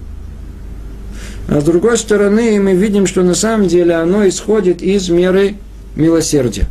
А 1.47 1.61
с 1.61 1.63
другой 1.63 1.97
стороны, 1.97 2.61
мы 2.61 2.75
видим, 2.75 3.07
что 3.07 3.23
на 3.23 3.37
самом 3.37 3.69
деле 3.69 3.95
оно 3.95 4.27
исходит 4.27 4.83
из 4.83 5.09
меры 5.11 5.55
милосердия. 5.95 6.67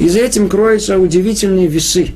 И 0.00 0.08
за 0.08 0.18
этим 0.18 0.48
кроются 0.48 0.98
удивительные 0.98 1.68
весы, 1.68 2.14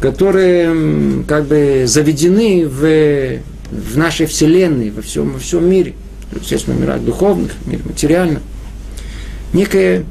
которые 0.00 1.24
как 1.24 1.44
бы 1.44 1.82
заведены 1.84 2.66
в, 2.66 3.42
в 3.70 3.98
нашей 3.98 4.24
Вселенной, 4.24 4.88
во 4.88 5.02
всем, 5.02 5.32
во 5.32 5.38
всем 5.38 5.68
мире. 5.68 5.92
Естественно, 6.32 6.74
мирах 6.74 7.00
духовных, 7.02 7.52
мир 7.66 7.80
материально. 7.84 8.40
Некий 9.52 10.04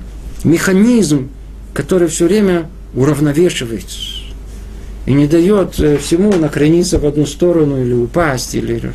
механизм, 0.44 1.30
который 1.74 2.08
все 2.08 2.26
время 2.26 2.70
уравновешивается 2.94 4.18
и 5.08 5.14
не 5.14 5.26
дает 5.26 5.80
э, 5.80 5.98
всему 5.98 6.34
накрениться 6.34 7.00
в 7.00 7.06
одну 7.06 7.26
сторону 7.26 7.82
или 7.82 7.94
упасть. 7.94 8.56
Или... 8.56 8.92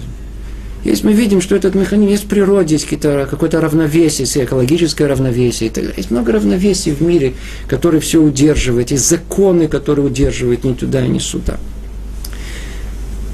Есть 0.84 1.04
мы 1.04 1.14
видим, 1.14 1.40
что 1.40 1.56
этот 1.56 1.74
механизм 1.74 2.10
есть 2.10 2.24
в 2.24 2.28
природе, 2.28 2.74
есть 2.74 2.86
какое-то 2.86 3.60
равновесие, 3.60 4.26
экологическое 4.44 5.08
равновесие. 5.08 5.72
Есть 5.96 6.10
много 6.10 6.32
равновесий 6.32 6.92
в 6.92 7.00
мире, 7.00 7.32
которые 7.66 8.00
все 8.02 8.20
удерживают, 8.20 8.90
есть 8.90 9.08
законы, 9.08 9.68
которые 9.68 10.06
удерживают 10.06 10.64
ни 10.64 10.74
туда, 10.74 11.06
ни 11.06 11.18
сюда. 11.18 11.56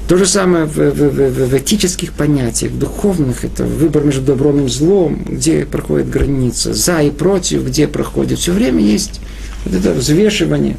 То 0.09 0.17
же 0.17 0.25
самое 0.25 0.65
в, 0.65 0.75
в, 0.75 0.91
в, 0.91 1.49
в 1.49 1.53
этических 1.55 2.13
понятиях, 2.13 2.71
в 2.71 2.79
духовных, 2.79 3.45
это 3.45 3.63
выбор 3.63 4.03
между 4.03 4.23
добром 4.23 4.65
и 4.65 4.67
злом, 4.67 5.23
где 5.23 5.67
проходит 5.67 6.09
граница, 6.09 6.73
за 6.73 7.03
и 7.03 7.11
против, 7.11 7.67
где 7.67 7.87
проходит. 7.87 8.39
Все 8.39 8.51
время 8.51 8.83
есть 8.83 9.21
вот 9.63 9.75
это 9.75 9.93
взвешивание. 9.93 10.77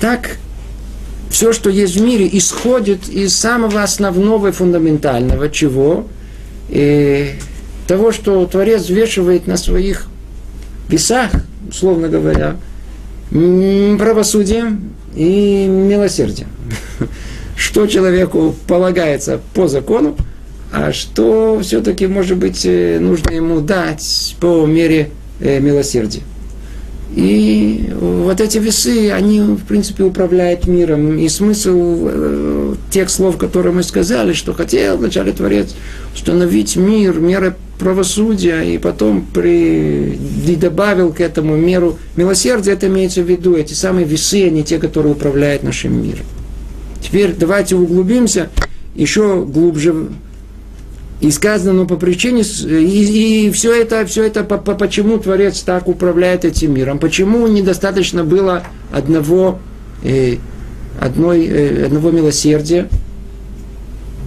Так 0.00 0.38
все, 1.28 1.52
что 1.52 1.68
есть 1.68 1.96
в 1.96 2.02
мире, 2.02 2.26
исходит 2.32 3.10
из 3.10 3.36
самого 3.36 3.82
основного 3.82 4.48
и 4.48 4.52
фундаментального, 4.52 5.50
чего? 5.50 6.06
И 6.70 7.34
того, 7.86 8.12
что 8.12 8.46
Творец 8.46 8.84
взвешивает 8.84 9.46
на 9.46 9.58
своих 9.58 10.06
весах, 10.88 11.32
условно 11.68 12.08
говоря, 12.08 12.56
правосудие 13.28 14.78
и 15.14 15.66
милосердие. 15.68 16.46
Что 17.58 17.88
человеку 17.88 18.54
полагается 18.68 19.40
по 19.52 19.66
закону, 19.66 20.16
а 20.72 20.92
что 20.92 21.58
все-таки, 21.60 22.06
может 22.06 22.38
быть, 22.38 22.64
э, 22.64 23.00
нужно 23.00 23.32
ему 23.32 23.60
дать 23.60 24.36
по 24.40 24.64
мере 24.64 25.10
э, 25.40 25.58
милосердия. 25.58 26.22
И 27.16 27.90
вот 27.98 28.40
эти 28.40 28.58
весы, 28.58 29.10
они, 29.10 29.40
в 29.40 29.64
принципе, 29.64 30.04
управляют 30.04 30.68
миром. 30.68 31.18
И 31.18 31.28
смысл 31.28 31.72
э, 31.74 32.74
тех 32.92 33.10
слов, 33.10 33.38
которые 33.38 33.72
мы 33.72 33.82
сказали, 33.82 34.34
что 34.34 34.54
хотел 34.54 34.96
вначале 34.96 35.32
Творец 35.32 35.74
установить 36.14 36.76
мир, 36.76 37.18
меры 37.18 37.56
правосудия, 37.80 38.62
и 38.62 38.78
потом 38.78 39.26
при... 39.34 40.16
и 40.46 40.54
добавил 40.54 41.12
к 41.12 41.20
этому 41.20 41.56
меру 41.56 41.98
милосердия, 42.14 42.72
это 42.72 42.86
имеется 42.86 43.22
в 43.22 43.28
виду, 43.28 43.56
эти 43.56 43.72
самые 43.72 44.06
весы, 44.06 44.46
они 44.46 44.62
те, 44.62 44.78
которые 44.78 45.12
управляют 45.12 45.64
нашим 45.64 46.00
миром. 46.00 46.24
Теперь 47.00 47.34
давайте 47.34 47.76
углубимся 47.76 48.50
еще 48.94 49.44
глубже 49.44 50.08
и 51.20 51.30
сказано, 51.30 51.72
ну, 51.72 51.86
по 51.86 51.96
причине, 51.96 52.42
и, 52.42 53.46
и 53.46 53.50
все 53.50 53.80
это, 53.80 54.06
все 54.06 54.24
это, 54.24 54.44
по, 54.44 54.56
по, 54.56 54.74
почему 54.74 55.18
Творец 55.18 55.60
так 55.60 55.88
управляет 55.88 56.44
этим 56.44 56.74
миром, 56.74 56.98
почему 56.98 57.46
недостаточно 57.48 58.22
было 58.24 58.62
одного, 58.92 59.58
э, 60.04 60.36
одной, 61.00 61.46
э, 61.46 61.86
одного 61.86 62.12
милосердия, 62.12 62.88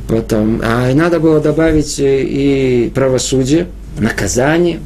потом, 0.09 0.61
а 0.63 0.93
надо 0.93 1.21
было 1.21 1.39
добавить 1.39 1.97
э, 1.99 2.23
и 2.23 2.91
правосудие, 2.93 3.67
наказание. 3.97 4.79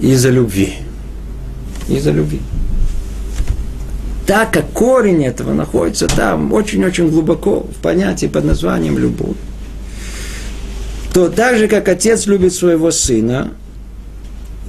из-за 0.00 0.30
любви. 0.30 0.74
Из-за 1.88 2.12
любви. 2.12 2.40
Так 4.28 4.52
как 4.52 4.70
корень 4.72 5.24
этого 5.24 5.54
находится 5.54 6.06
там 6.06 6.52
очень-очень 6.52 7.08
глубоко 7.08 7.60
в 7.60 7.80
понятии 7.80 8.26
под 8.26 8.44
названием 8.44 8.98
любовь, 8.98 9.38
то 11.14 11.30
так 11.30 11.56
же, 11.56 11.66
как 11.66 11.88
отец 11.88 12.26
любит 12.26 12.52
своего 12.52 12.90
сына, 12.90 13.52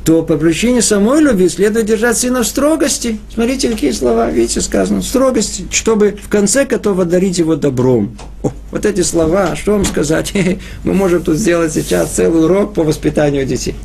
то 0.06 0.24
по 0.24 0.38
причине 0.38 0.82
самой 0.82 1.22
любви 1.22 1.50
следует 1.50 1.88
держать 1.88 2.18
сына 2.18 2.44
в 2.44 2.48
строгости. 2.48 3.20
Смотрите, 3.34 3.68
какие 3.68 3.92
слова, 3.92 4.32
видите, 4.32 4.62
сказано, 4.62 5.02
в 5.02 5.06
строгости, 5.06 5.68
чтобы 5.72 6.12
в 6.12 6.30
конце 6.30 6.64
готова 6.64 7.04
дарить 7.04 7.38
его 7.38 7.58
добром. 7.58 8.18
О, 8.44 8.54
вот 8.72 8.86
эти 8.86 9.02
слова, 9.02 9.58
что 9.58 9.74
вам 9.74 9.84
сказать? 9.84 10.32
Мы 10.86 10.94
можем 10.94 11.22
тут 11.22 11.36
сделать 11.36 11.74
сейчас 11.74 12.12
целый 12.12 12.46
урок 12.46 12.76
по 12.76 12.84
воспитанию 12.84 13.46
детей. 13.46 13.76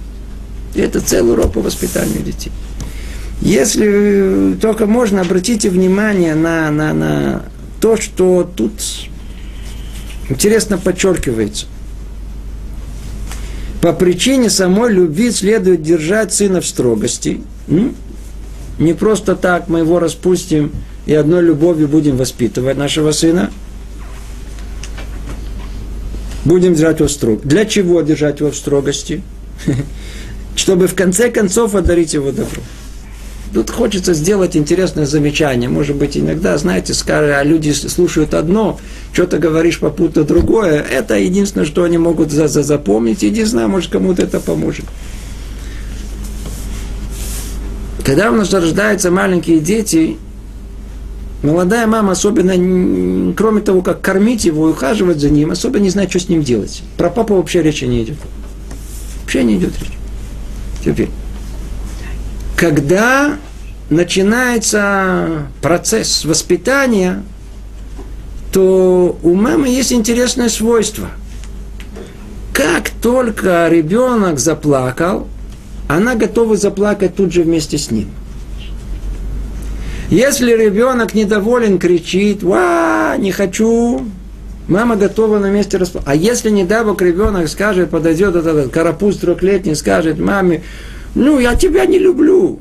И 0.76 0.80
это 0.80 1.00
целый 1.00 1.32
урок 1.32 1.54
по 1.54 1.60
воспитанию 1.60 2.22
детей. 2.22 2.52
Если 3.40 4.56
только 4.60 4.86
можно, 4.86 5.20
обратите 5.20 5.68
внимание 5.68 6.34
на, 6.34 6.70
на, 6.70 6.94
на 6.94 7.42
то, 7.80 7.96
что 7.96 8.48
тут 8.56 8.72
интересно 10.28 10.78
подчеркивается. 10.78 11.66
По 13.80 13.92
причине 13.92 14.48
самой 14.48 14.92
любви 14.92 15.30
следует 15.30 15.82
держать 15.82 16.32
сына 16.32 16.62
в 16.62 16.66
строгости. 16.66 17.42
Не 18.78 18.94
просто 18.94 19.36
так 19.36 19.68
мы 19.68 19.80
его 19.80 19.98
распустим 19.98 20.72
и 21.04 21.12
одной 21.12 21.42
любовью 21.42 21.86
будем 21.86 22.16
воспитывать 22.16 22.78
нашего 22.78 23.12
сына. 23.12 23.50
Будем 26.44 26.74
держать 26.74 27.00
его 27.00 27.08
в 27.08 27.12
строгости. 27.12 27.46
Для 27.46 27.66
чего 27.66 28.00
держать 28.00 28.40
его 28.40 28.50
в 28.50 28.56
строгости? 28.56 29.22
Чтобы 30.56 30.86
в 30.86 30.94
конце 30.94 31.30
концов 31.30 31.74
одарить 31.74 32.14
его 32.14 32.30
добром. 32.32 32.64
Тут 33.54 33.70
хочется 33.70 34.14
сделать 34.14 34.56
интересное 34.56 35.06
замечание. 35.06 35.70
Может 35.70 35.94
быть, 35.94 36.16
иногда, 36.16 36.58
знаете, 36.58 36.92
скажут, 36.92 37.37
а 37.37 37.44
люди 37.44 37.70
слушают 37.70 38.34
одно, 38.34 38.80
что-то 39.12 39.38
говоришь 39.38 39.78
попутно 39.78 40.25
другое. 40.25 40.82
Это 40.82 41.16
единственное, 41.16 41.64
что 41.64 41.84
они 41.84 41.96
могут 41.96 42.32
за 42.32 42.46
-за 42.46 42.64
запомнить. 42.64 43.20
Знаю, 43.46 43.68
может, 43.68 43.92
кому-то 43.92 44.23
это 44.23 44.40
поможет. 44.40 44.87
Когда 48.04 48.32
у 48.32 48.34
нас 48.34 48.52
рождаются 48.52 49.12
маленькие 49.12 49.61
дети, 49.61 50.16
молодая 51.44 51.87
мама 51.87 52.11
особенно, 52.11 53.34
кроме 53.34 53.61
того, 53.61 53.82
как 53.82 54.00
кормить 54.00 54.44
его 54.46 54.68
и 54.68 54.73
ухаживать 54.73 55.20
за 55.20 55.30
ним, 55.30 55.52
особо 55.52 55.78
не 55.78 55.90
знает, 55.90 56.11
что 56.11 56.18
с 56.18 56.28
ним 56.28 56.42
делать. 56.42 56.82
Про 56.96 57.08
папу 57.08 57.37
вообще 57.37 57.62
речи 57.62 57.84
не 57.84 58.02
идет. 58.02 58.16
Вообще 59.23 59.44
не 59.44 59.54
идет 59.54 59.75
речь. 59.80 59.92
Теперь 60.84 61.08
когда 62.56 63.37
начинается 63.90 65.49
процесс 65.61 66.25
воспитания, 66.25 67.23
то 68.52 69.18
у 69.23 69.34
мамы 69.34 69.68
есть 69.68 69.92
интересное 69.92 70.49
свойство. 70.49 71.08
Как 72.52 72.90
только 73.02 73.68
ребенок 73.68 74.38
заплакал, 74.38 75.26
она 75.88 76.14
готова 76.14 76.56
заплакать 76.56 77.16
тут 77.16 77.32
же 77.32 77.42
вместе 77.42 77.78
с 77.78 77.90
ним. 77.90 78.08
Если 80.08 80.52
ребенок 80.52 81.14
недоволен, 81.14 81.78
кричит, 81.78 82.42
ва, 82.42 83.16
не 83.18 83.32
хочу, 83.32 84.06
мама 84.68 84.96
готова 84.96 85.38
на 85.38 85.50
месте 85.50 85.76
расплакать. 85.76 86.08
А 86.08 86.14
если, 86.14 86.50
не 86.50 86.64
дай 86.64 86.84
бог, 86.84 87.02
ребенок 87.02 87.49
скажет, 87.49 87.90
подойдет 87.90 88.37
этот 88.37 88.70
карапуз 88.70 89.16
трехлетний, 89.16 89.75
скажет 89.75 90.18
маме, 90.18 90.62
ну, 91.14 91.38
я 91.38 91.55
тебя 91.55 91.87
не 91.87 91.98
люблю. 91.98 92.59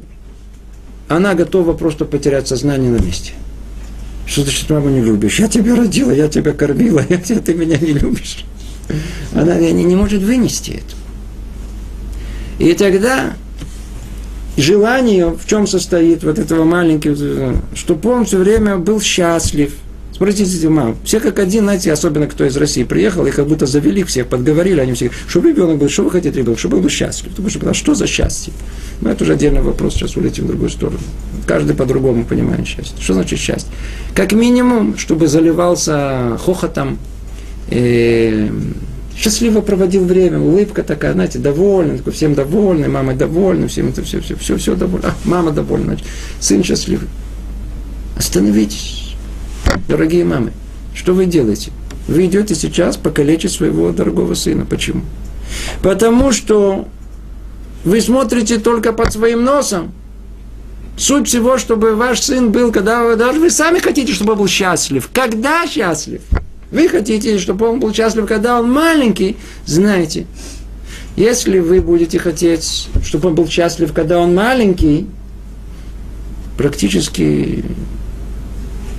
Она 1.08 1.34
готова 1.34 1.74
просто 1.74 2.06
потерять 2.06 2.48
сознание 2.48 2.92
на 2.92 3.02
месте. 3.02 3.34
Что 4.26 4.44
значит, 4.44 4.70
маму 4.70 4.90
не 4.90 5.02
любишь? 5.02 5.40
Я 5.40 5.48
тебя 5.48 5.76
родила, 5.76 6.12
я 6.14 6.28
тебя 6.28 6.54
кормила, 6.54 7.04
я 7.10 7.18
тебя, 7.18 7.40
ты 7.40 7.54
меня 7.54 7.78
не 7.78 7.94
любишь. 7.94 8.46
Она 9.34 9.56
не, 9.60 9.72
не 9.72 9.96
может 9.96 10.22
вынести 10.22 10.72
это. 10.72 10.96
И 12.60 12.74
тогда 12.74 13.34
желание 14.56 15.30
в 15.30 15.46
чем 15.48 15.68
состоит 15.68 16.24
вот 16.24 16.38
этого 16.38 16.64
маленького, 16.64 17.62
чтобы 17.76 18.12
он 18.12 18.26
все 18.26 18.38
время 18.38 18.78
был 18.78 19.02
счастлив, 19.02 19.74
Обратите 20.16 20.58
внимание, 20.60 20.96
все 21.04 21.20
как 21.20 21.40
один, 21.40 21.64
знаете, 21.64 21.92
особенно 21.92 22.28
кто 22.28 22.46
из 22.46 22.56
России 22.56 22.84
приехал, 22.84 23.26
и 23.26 23.32
как 23.32 23.48
будто 23.48 23.66
завели 23.66 24.04
всех, 24.04 24.28
подговорили, 24.28 24.80
они 24.80 24.94
все, 24.94 25.10
чтобы 25.28 25.50
ребенок 25.50 25.78
был, 25.78 25.90
что 25.90 26.04
вы 26.04 26.12
хотите 26.12 26.38
ребенок, 26.38 26.60
чтобы 26.60 26.78
он 26.78 26.84
был 26.84 26.90
счастлив. 26.90 27.32
Потому 27.32 27.50
что, 27.50 27.70
а 27.70 27.74
что 27.74 27.96
за 27.96 28.06
счастье? 28.06 28.54
Ну, 29.02 29.10
это 29.10 29.24
уже 29.24 29.34
отдельный 29.34 29.62
вопрос, 29.62 29.96
сейчас 29.96 30.16
улетим 30.16 30.46
в 30.46 30.48
другую 30.48 30.70
сторону. 30.70 31.00
Каждый 31.48 31.76
по-другому 31.76 32.26
понимает 32.26 32.68
счастье. 32.68 32.96
Что 33.00 33.16
значит 33.16 33.40
счастье? 33.40 33.72
Как 34.14 34.34
минимум, 34.34 34.98
чтобы 34.98 35.28
заливался 35.28 36.38
хохотом, 36.40 37.00
э, 37.72 38.50
счастливо 39.18 39.62
проводил 39.62 40.06
время, 40.06 40.40
улыбка 40.40 40.84
такая, 40.84 41.14
знаете, 41.14 41.40
довольный, 41.40 41.98
такой, 41.98 42.14
всем 42.14 42.36
довольный, 42.36 42.88
мама 42.88 43.16
довольна, 43.16 43.68
всем 43.68 43.90
это 43.90 44.04
все, 44.04 44.22
все, 44.22 44.36
все, 44.36 44.58
все 44.58 44.76
довольно. 44.76 45.08
А, 45.08 45.16
мама 45.26 45.52
довольна, 45.52 45.86
значит, 45.88 46.08
сын 46.40 46.64
счастливый. 46.64 47.08
Остановитесь 48.16 49.03
Дорогие 49.88 50.24
мамы, 50.26 50.54
что 50.94 51.14
вы 51.14 51.26
делаете? 51.26 51.72
Вы 52.08 52.26
идете 52.26 52.56
сейчас 52.56 52.98
покалечить 52.98 53.52
своего 53.52 53.92
дорогого 53.92 54.34
сына. 54.34 54.66
Почему? 54.66 55.04
Потому 55.82 56.32
что 56.32 56.88
вы 57.84 58.02
смотрите 58.02 58.58
только 58.60 58.94
под 58.94 59.14
своим 59.14 59.44
носом. 59.44 59.92
Суть 60.98 61.28
всего, 61.28 61.58
чтобы 61.58 61.96
ваш 61.96 62.22
сын 62.22 62.52
был, 62.52 62.72
когда 62.72 63.04
вы, 63.04 63.16
даже 63.16 63.40
вы 63.40 63.50
сами 63.50 63.80
хотите, 63.80 64.14
чтобы 64.14 64.34
он 64.34 64.40
был 64.40 64.48
счастлив. 64.48 65.10
Когда 65.14 65.66
счастлив? 65.66 66.22
Вы 66.72 66.88
хотите, 66.88 67.40
чтобы 67.40 67.68
он 67.68 67.80
был 67.80 67.94
счастлив, 67.94 68.28
когда 68.28 68.60
он 68.60 68.72
маленький. 68.72 69.38
Знаете, 69.66 70.28
если 71.16 71.60
вы 71.60 71.82
будете 71.82 72.20
хотеть, 72.20 72.90
чтобы 73.04 73.30
он 73.30 73.36
был 73.36 73.48
счастлив, 73.48 73.94
когда 73.94 74.20
он 74.20 74.36
маленький, 74.36 75.08
практически 76.58 77.64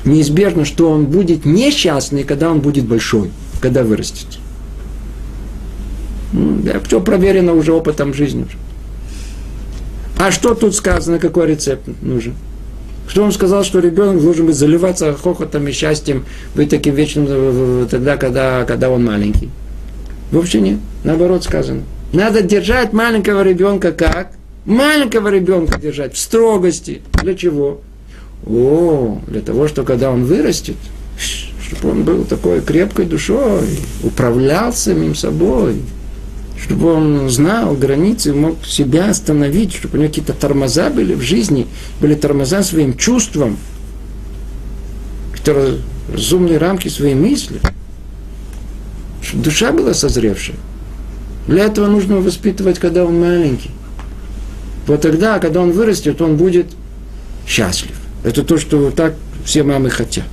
неизбежно, 0.04 0.64
что 0.64 0.90
он 0.90 1.06
будет 1.06 1.44
несчастный, 1.44 2.24
когда 2.24 2.50
он 2.50 2.60
будет 2.60 2.84
большой, 2.84 3.30
когда 3.60 3.82
вырастет. 3.82 4.26
Да, 6.32 6.80
все 6.80 7.00
проверено 7.00 7.54
уже 7.54 7.72
опытом 7.72 8.12
жизни. 8.12 8.46
А 10.18 10.30
что 10.30 10.54
тут 10.54 10.74
сказано, 10.74 11.18
какой 11.18 11.48
рецепт 11.48 11.88
нужен? 12.02 12.34
Кто 13.08 13.22
он 13.22 13.32
сказал, 13.32 13.64
что 13.64 13.80
ребенок 13.80 14.22
должен 14.22 14.46
быть 14.46 14.56
заливаться 14.56 15.12
хохотом 15.12 15.68
и 15.68 15.72
счастьем, 15.72 16.24
быть 16.54 16.70
таким 16.70 16.94
вечным 16.94 17.26
э, 17.28 17.86
тогда, 17.90 18.16
когда, 18.16 18.64
когда 18.64 18.90
он 18.90 19.04
маленький? 19.04 19.50
Вообще 20.32 20.60
нет. 20.60 20.78
Наоборот 21.04 21.44
сказано. 21.44 21.82
Надо 22.12 22.42
держать 22.42 22.92
маленького 22.92 23.42
ребенка 23.42 23.92
как? 23.92 24.32
Маленького 24.64 25.28
ребенка 25.28 25.78
держать 25.78 26.14
в 26.14 26.18
строгости. 26.18 27.02
Для 27.22 27.34
чего? 27.34 27.80
О, 28.46 29.20
для 29.26 29.40
того, 29.40 29.68
что 29.68 29.84
когда 29.84 30.10
он 30.10 30.24
вырастет, 30.24 30.76
чтобы 31.66 31.90
он 31.92 32.04
был 32.04 32.24
такой 32.24 32.60
крепкой 32.60 33.06
душой, 33.06 33.78
управлял 34.02 34.72
самим 34.72 35.14
собой, 35.14 35.80
чтобы 36.62 36.92
он 36.92 37.28
знал 37.28 37.74
границы, 37.74 38.32
мог 38.32 38.64
себя 38.64 39.10
остановить, 39.10 39.74
чтобы 39.74 39.96
у 39.96 40.00
него 40.00 40.08
какие-то 40.08 40.32
тормоза 40.32 40.90
были 40.90 41.14
в 41.14 41.20
жизни, 41.20 41.66
были 42.00 42.14
тормоза 42.14 42.62
своим 42.62 42.96
чувствам, 42.96 43.56
какие-то 45.32 45.78
разумные 46.12 46.58
рамки 46.58 46.88
своей 46.88 47.14
мысли, 47.14 47.60
чтобы 49.22 49.42
душа 49.42 49.72
была 49.72 49.94
созревшая. 49.94 50.56
Для 51.46 51.64
этого 51.64 51.86
нужно 51.86 52.16
воспитывать, 52.16 52.78
когда 52.78 53.04
он 53.04 53.20
маленький. 53.20 53.70
Вот 54.86 55.02
тогда, 55.02 55.38
когда 55.38 55.60
он 55.60 55.72
вырастет, 55.72 56.20
он 56.22 56.36
будет 56.36 56.66
счастлив. 57.46 57.96
Это 58.24 58.42
то, 58.42 58.58
что 58.58 58.90
так 58.90 59.14
все 59.44 59.62
мамы 59.62 59.90
хотят. 59.90 60.24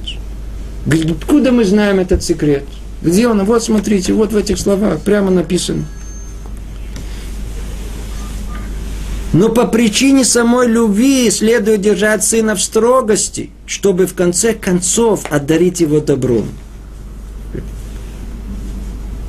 Откуда 0.88 1.52
мы 1.52 1.66
знаем 1.66 2.00
этот 2.00 2.24
секрет? 2.24 2.64
Где 3.02 3.28
он? 3.28 3.44
Вот 3.44 3.64
смотрите, 3.64 4.14
вот 4.14 4.32
в 4.32 4.38
этих 4.38 4.58
словах 4.58 5.02
прямо 5.02 5.30
написано. 5.30 5.86
Но 9.34 9.50
по 9.50 9.66
причине 9.66 10.26
самой 10.26 10.68
любви 10.68 11.30
следует 11.32 11.82
держать 11.82 12.24
сына 12.24 12.56
в 12.56 12.62
строгости, 12.62 13.50
чтобы 13.66 14.06
в 14.06 14.14
конце 14.14 14.54
концов 14.54 15.26
одарить 15.32 15.80
его 15.80 16.00
добром. 16.00 16.50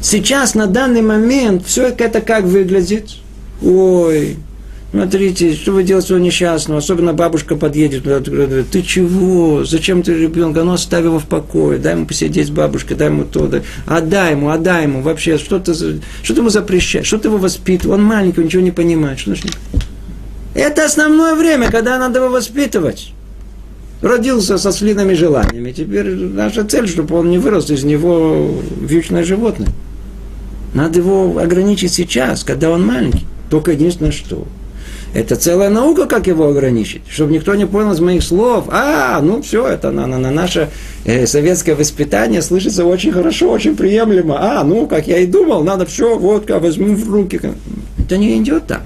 Сейчас, 0.01 0.55
на 0.55 0.67
данный 0.67 1.03
момент, 1.03 1.65
все 1.67 1.87
это 1.87 2.21
как 2.21 2.45
выглядит? 2.45 3.11
Ой, 3.63 4.37
Смотрите, 4.93 5.55
что 5.55 5.73
вы 5.73 5.85
делаете 5.85 6.09
своего 6.09 6.27
несчастного? 6.27 6.79
Особенно 6.79 7.15
бабушка 7.15 7.57
подъедет, 7.57 8.05
говорит, 8.05 8.69
ты 8.71 8.83
чего? 8.83 9.65
Зачем 9.65 10.03
ты 10.03 10.13
ребенка? 10.13 10.65
Ну, 10.65 10.75
оставь 10.75 11.03
его 11.03 11.19
в 11.19 11.25
покое, 11.25 11.79
дай 11.79 11.95
ему 11.95 12.05
посидеть 12.05 12.49
с 12.49 12.51
бабушкой, 12.51 12.99
дай 12.99 13.09
ему 13.09 13.25
то, 13.25 13.47
дай. 13.47 13.63
отдай 13.87 14.33
ему, 14.33 14.51
отдай 14.51 14.83
ему. 14.83 15.01
Вообще, 15.01 15.39
что 15.39 15.59
ты, 15.59 15.73
что 15.73 16.35
ты 16.35 16.41
ему 16.41 16.51
запрещаешь? 16.51 17.07
Что 17.07 17.17
ты 17.17 17.29
его 17.29 17.39
воспитываешь? 17.39 17.99
Он 17.99 18.05
маленький, 18.05 18.41
он 18.41 18.47
ничего 18.47 18.63
не 18.63 18.71
понимает. 18.71 19.19
Что 19.19 19.35
значит? 19.35 19.57
Это 20.53 20.85
основное 20.85 21.37
время, 21.37 21.71
когда 21.71 21.99
надо 21.99 22.19
его 22.19 22.29
воспитывать. 22.29 23.15
Родился 24.03 24.59
со 24.59 24.73
слиными 24.73 25.15
желаниями. 25.15 25.73
Теперь 25.73 26.15
наша 26.15 26.65
цель, 26.65 26.87
чтобы 26.87 27.17
он 27.17 27.31
не 27.31 27.39
вырос 27.39 27.71
из 27.71 27.83
него 27.83 28.61
вьючное 28.79 29.25
животное. 29.25 29.71
Надо 30.75 30.99
его 30.99 31.39
ограничить 31.39 31.93
сейчас, 31.93 32.45
когда 32.45 32.69
он 32.69 32.85
маленький. 32.85 33.25
Только 33.49 33.73
единственное 33.73 34.13
что. 34.13 34.47
Это 35.15 35.37
целая 35.37 35.69
наука, 35.69 36.07
как 36.07 36.27
его 36.27 36.49
ограничить. 36.49 37.03
Чтобы 37.09 37.35
никто 37.35 37.55
не 37.55 37.67
понял 37.67 37.93
из 37.93 38.01
моих 38.01 38.23
слов. 38.23 38.65
А, 38.69 39.21
ну 39.21 39.43
все, 39.43 39.67
это 39.67 39.91
на, 39.91 40.07
на, 40.07 40.19
на 40.19 40.31
наше 40.31 40.71
э, 41.05 41.27
советское 41.27 41.75
воспитание 41.75 42.41
слышится 42.41 42.87
очень 42.87 43.13
хорошо, 43.13 43.51
очень 43.51 43.77
приемлемо. 43.77 44.37
А, 44.41 44.65
ну, 44.65 44.87
как 44.87 45.07
я 45.07 45.19
и 45.19 45.27
думал, 45.27 45.65
надо 45.65 45.85
все, 45.85 46.19
водка, 46.19 46.59
возьму 46.59 46.95
в 46.95 47.11
руки. 47.11 47.41
Это 47.99 48.17
не 48.17 48.39
идет 48.39 48.67
так. 48.67 48.83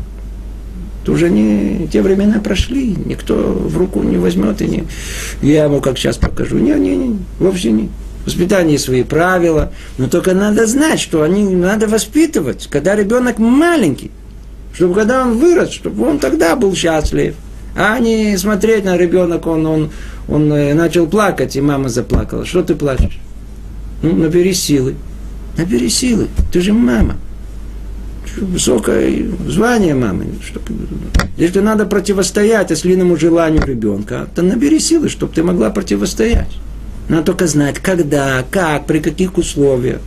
Это 1.03 1.13
уже 1.13 1.31
не 1.31 1.87
те 1.87 2.03
времена 2.03 2.41
прошли. 2.41 2.97
Никто 3.05 3.35
в 3.35 3.79
руку 3.79 4.03
не 4.03 4.17
возьмет 4.17 4.61
и 4.61 4.67
не... 4.67 4.85
Я 5.43 5.65
ему 5.65 5.81
как 5.81 5.97
сейчас 5.97 6.17
покажу. 6.17 6.59
Не, 6.59 6.75
не, 6.75 6.97
не, 6.97 7.19
вовсе 7.39 7.71
не. 7.71 7.89
Воспитание 8.25 8.77
свои 8.81 9.05
правила. 9.05 9.73
Но 9.99 10.09
только 10.09 10.35
надо 10.35 10.67
знать, 10.67 10.99
что 10.99 11.23
они 11.23 11.45
надо 11.45 11.87
воспитывать, 11.87 12.67
когда 12.69 12.97
ребенок 12.97 13.39
маленький 13.39 14.11
чтобы 14.77 14.95
когда 14.95 15.23
он 15.23 15.39
вырос, 15.39 15.71
чтобы 15.71 16.07
он 16.07 16.19
тогда 16.19 16.55
был 16.55 16.75
счастлив. 16.75 17.35
А 17.75 17.99
не 17.99 18.37
смотреть 18.37 18.85
на 18.85 18.97
ребенок, 18.97 19.47
он, 19.47 19.67
он, 19.67 19.91
он 20.29 20.53
э, 20.53 20.75
начал 20.75 21.07
плакать, 21.07 21.57
и 21.57 21.61
мама 21.63 21.89
заплакала. 21.89 22.45
Что 22.45 22.63
ты 22.63 22.75
плачешь? 22.75 23.19
Ну, 24.03 24.15
набери 24.15 24.53
силы. 24.53 24.95
Набери 25.57 25.89
силы. 25.89 26.29
Ты 26.53 26.61
же 26.61 26.75
мама. 26.75 27.17
Высокое 28.37 29.25
звание 29.49 29.95
мамы. 29.95 30.27
Если 31.39 31.61
надо 31.61 31.87
противостоять 31.87 32.71
ослиному 32.71 33.17
желанию 33.17 33.65
ребенка, 33.65 34.29
то 34.35 34.43
набери 34.43 34.79
силы, 34.79 35.09
чтобы 35.09 35.33
ты 35.33 35.43
могла 35.43 35.71
противостоять. 35.71 36.53
Надо 37.09 37.25
только 37.25 37.47
знать, 37.47 37.79
когда, 37.79 38.45
как, 38.51 38.87
при 38.87 38.99
каких 38.99 39.39
условиях. 39.39 40.01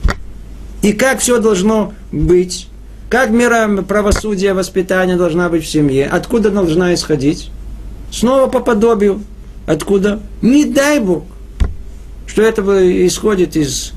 И 0.84 0.94
как 0.94 1.20
все 1.20 1.40
должно 1.40 1.94
быть. 2.12 2.68
Как 3.10 3.32
мера 3.32 3.82
правосудия, 3.82 4.54
воспитания 4.54 5.18
должна 5.18 5.50
быть 5.50 5.64
в 5.64 5.68
семье? 5.68 6.06
Откуда 6.06 6.52
должна 6.52 6.94
исходить? 6.94 7.50
Снова 8.12 8.46
по 8.48 8.60
подобию. 8.60 9.24
Откуда? 9.66 10.20
Не 10.44 10.66
дай 10.66 11.00
Бог, 11.00 11.24
что 12.28 12.44
это 12.44 12.62
исходит 13.08 13.56
из 13.56 13.94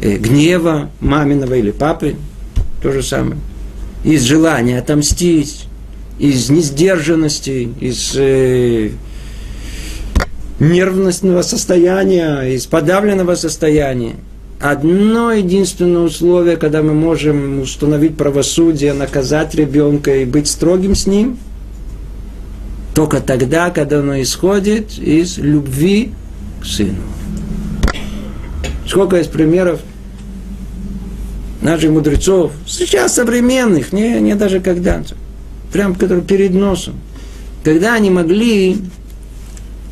э, 0.00 0.16
гнева 0.16 0.90
маминого 1.00 1.54
или 1.54 1.70
папы, 1.70 2.16
то 2.82 2.92
же 2.92 3.02
самое, 3.02 3.40
из 4.04 4.22
желания 4.22 4.78
отомстить, 4.78 5.66
из 6.18 6.50
несдержанности, 6.50 7.70
из 7.80 8.12
э, 8.16 8.90
нервностного 10.60 11.40
состояния, 11.40 12.42
из 12.42 12.66
подавленного 12.66 13.34
состояния– 13.34 14.16
одно 14.62 15.32
единственное 15.32 16.02
условие, 16.02 16.56
когда 16.56 16.82
мы 16.82 16.94
можем 16.94 17.60
установить 17.60 18.16
правосудие, 18.16 18.92
наказать 18.92 19.56
ребенка 19.56 20.18
и 20.18 20.24
быть 20.24 20.46
строгим 20.46 20.94
с 20.94 21.06
ним, 21.06 21.36
только 22.94 23.20
тогда, 23.20 23.70
когда 23.70 23.98
оно 23.98 24.20
исходит 24.22 24.98
из 24.98 25.36
любви 25.38 26.12
к 26.60 26.66
сыну. 26.66 27.02
Сколько 28.86 29.16
есть 29.16 29.32
примеров 29.32 29.80
наших 31.60 31.90
мудрецов, 31.90 32.52
сейчас 32.64 33.14
современных, 33.14 33.92
не, 33.92 34.20
не 34.20 34.36
даже 34.36 34.60
когда-то, 34.60 35.16
прям 35.72 35.96
которые 35.96 36.24
перед 36.24 36.52
носом, 36.52 36.94
когда 37.64 37.94
они 37.94 38.10
могли, 38.10 38.78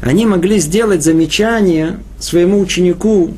они 0.00 0.26
могли 0.26 0.58
сделать 0.58 1.02
замечание 1.02 1.98
своему 2.20 2.60
ученику, 2.60 3.34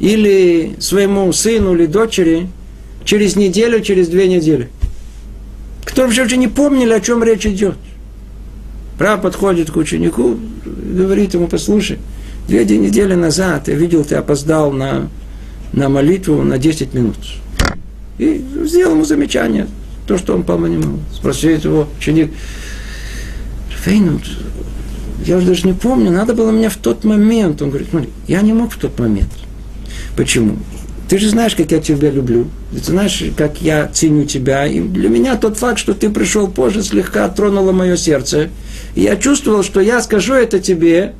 или 0.00 0.76
своему 0.80 1.32
сыну 1.32 1.74
или 1.74 1.86
дочери 1.86 2.48
через 3.04 3.36
неделю, 3.36 3.80
через 3.82 4.08
две 4.08 4.28
недели. 4.28 4.68
Кто 5.84 6.02
вообще 6.02 6.24
уже 6.24 6.36
не 6.36 6.48
помнили, 6.48 6.92
о 6.92 7.00
чем 7.00 7.22
речь 7.22 7.46
идет. 7.46 7.76
Прав 8.98 9.22
подходит 9.22 9.70
к 9.70 9.76
ученику, 9.76 10.38
говорит 10.64 11.34
ему, 11.34 11.46
послушай, 11.46 11.98
две 12.48 12.64
недели 12.64 13.14
назад 13.14 13.68
я 13.68 13.74
видел, 13.74 14.04
ты 14.04 14.16
опоздал 14.16 14.72
на, 14.72 15.08
на 15.72 15.88
молитву 15.88 16.42
на 16.42 16.58
10 16.58 16.94
минут. 16.94 17.16
И 18.18 18.44
сделал 18.64 18.94
ему 18.94 19.04
замечание, 19.04 19.66
то, 20.06 20.18
что 20.18 20.34
он 20.34 20.42
понимал. 20.42 20.98
Спросит 21.14 21.64
его 21.64 21.88
ученик, 21.98 22.30
Фейнут, 23.82 24.22
я 25.24 25.36
уже 25.36 25.46
даже 25.46 25.66
не 25.66 25.72
помню, 25.72 26.10
надо 26.10 26.34
было 26.34 26.50
мне 26.50 26.68
в 26.68 26.76
тот 26.76 27.04
момент. 27.04 27.62
Он 27.62 27.68
говорит, 27.70 27.88
смотри, 27.90 28.10
я 28.26 28.42
не 28.42 28.52
мог 28.52 28.72
в 28.72 28.78
тот 28.78 28.98
момент. 28.98 29.30
Почему? 30.20 30.58
Ты 31.08 31.16
же 31.16 31.30
знаешь, 31.30 31.54
как 31.54 31.72
я 31.72 31.80
тебя 31.80 32.10
люблю. 32.10 32.48
Ты 32.72 32.80
знаешь, 32.80 33.24
как 33.38 33.62
я 33.62 33.88
ценю 33.88 34.26
тебя. 34.26 34.66
И 34.66 34.78
для 34.78 35.08
меня 35.08 35.34
тот 35.38 35.56
факт, 35.56 35.78
что 35.78 35.94
ты 35.94 36.10
пришел 36.10 36.46
позже, 36.46 36.82
слегка 36.82 37.26
тронуло 37.30 37.72
мое 37.72 37.96
сердце. 37.96 38.50
И 38.94 39.00
я 39.00 39.16
чувствовал, 39.16 39.62
что 39.62 39.80
я 39.80 40.02
скажу 40.02 40.34
это 40.34 40.60
тебе, 40.60 41.14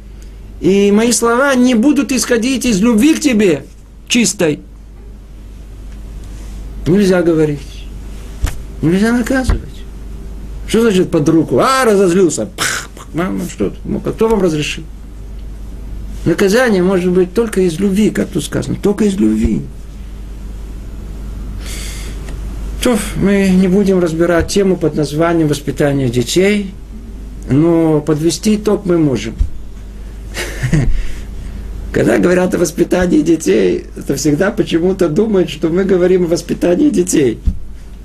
и 0.61 0.93
мои 0.93 1.13
слова 1.13 1.55
не 1.55 1.75
будут 1.75 2.13
исходить 2.13 2.67
из 2.67 2.83
любви 2.83 3.15
к 3.15 3.21
тебе 3.21 3.65
чистой. 4.07 4.61
Нельзя 6.87 7.23
говорить. 7.23 7.87
Нельзя 8.83 9.13
наказывать. 9.13 9.63
Что 10.69 10.83
значит 10.83 11.11
под 11.11 11.27
руку? 11.27 11.59
А, 11.59 11.87
разозлился. 11.87 12.51
Мама, 13.15 13.45
что? 13.51 13.73
Кто 14.05 14.29
вам 14.29 14.43
разрешил? 14.43 14.85
Наказание 16.25 16.83
может 16.83 17.13
быть 17.13 17.33
только 17.33 17.63
из 17.63 17.79
любви, 17.79 18.11
как 18.11 18.29
тут 18.29 18.45
сказано, 18.45 18.77
только 18.81 19.05
из 19.05 19.17
любви. 19.17 19.63
То 22.83 22.99
мы 23.17 23.49
не 23.51 23.69
будем 23.69 24.01
разбирать 24.01 24.49
тему 24.49 24.77
под 24.77 24.95
названием 24.95 25.49
воспитания 25.49 26.09
детей, 26.09 26.73
но 27.51 28.01
подвести 28.01 28.57
итог 28.57 28.85
мы 28.85 28.99
можем. 28.99 29.35
Когда 31.93 32.19
говорят 32.19 32.55
о 32.55 32.59
воспитании 32.59 33.21
детей, 33.21 33.85
это 33.97 34.15
всегда 34.17 34.51
почему-то 34.51 35.09
думают, 35.09 35.51
что 35.51 35.69
мы 35.69 35.85
говорим 35.85 36.25
о 36.25 36.29
воспитании 36.29 36.91
детей. 36.91 37.39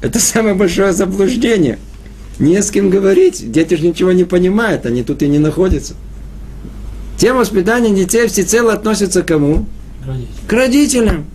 Это 0.02 0.20
самое 0.20 0.56
большое 0.56 0.92
заблуждение. 0.94 1.80
Не 2.40 2.62
с 2.62 2.72
кем 2.72 2.90
говорить, 2.90 3.52
дети 3.52 3.76
же 3.76 3.88
ничего 3.88 4.12
не 4.12 4.24
понимают, 4.24 4.86
они 4.86 5.04
тут 5.04 5.22
и 5.22 5.28
не 5.28 5.40
находятся. 5.40 5.94
Тема 7.18 7.40
воспитания 7.40 7.94
детей 7.94 8.28
всецело 8.28 8.74
относится 8.74 9.22
к 9.22 9.28
кому? 9.28 9.66
К 10.48 10.54
родителям. 10.54 11.26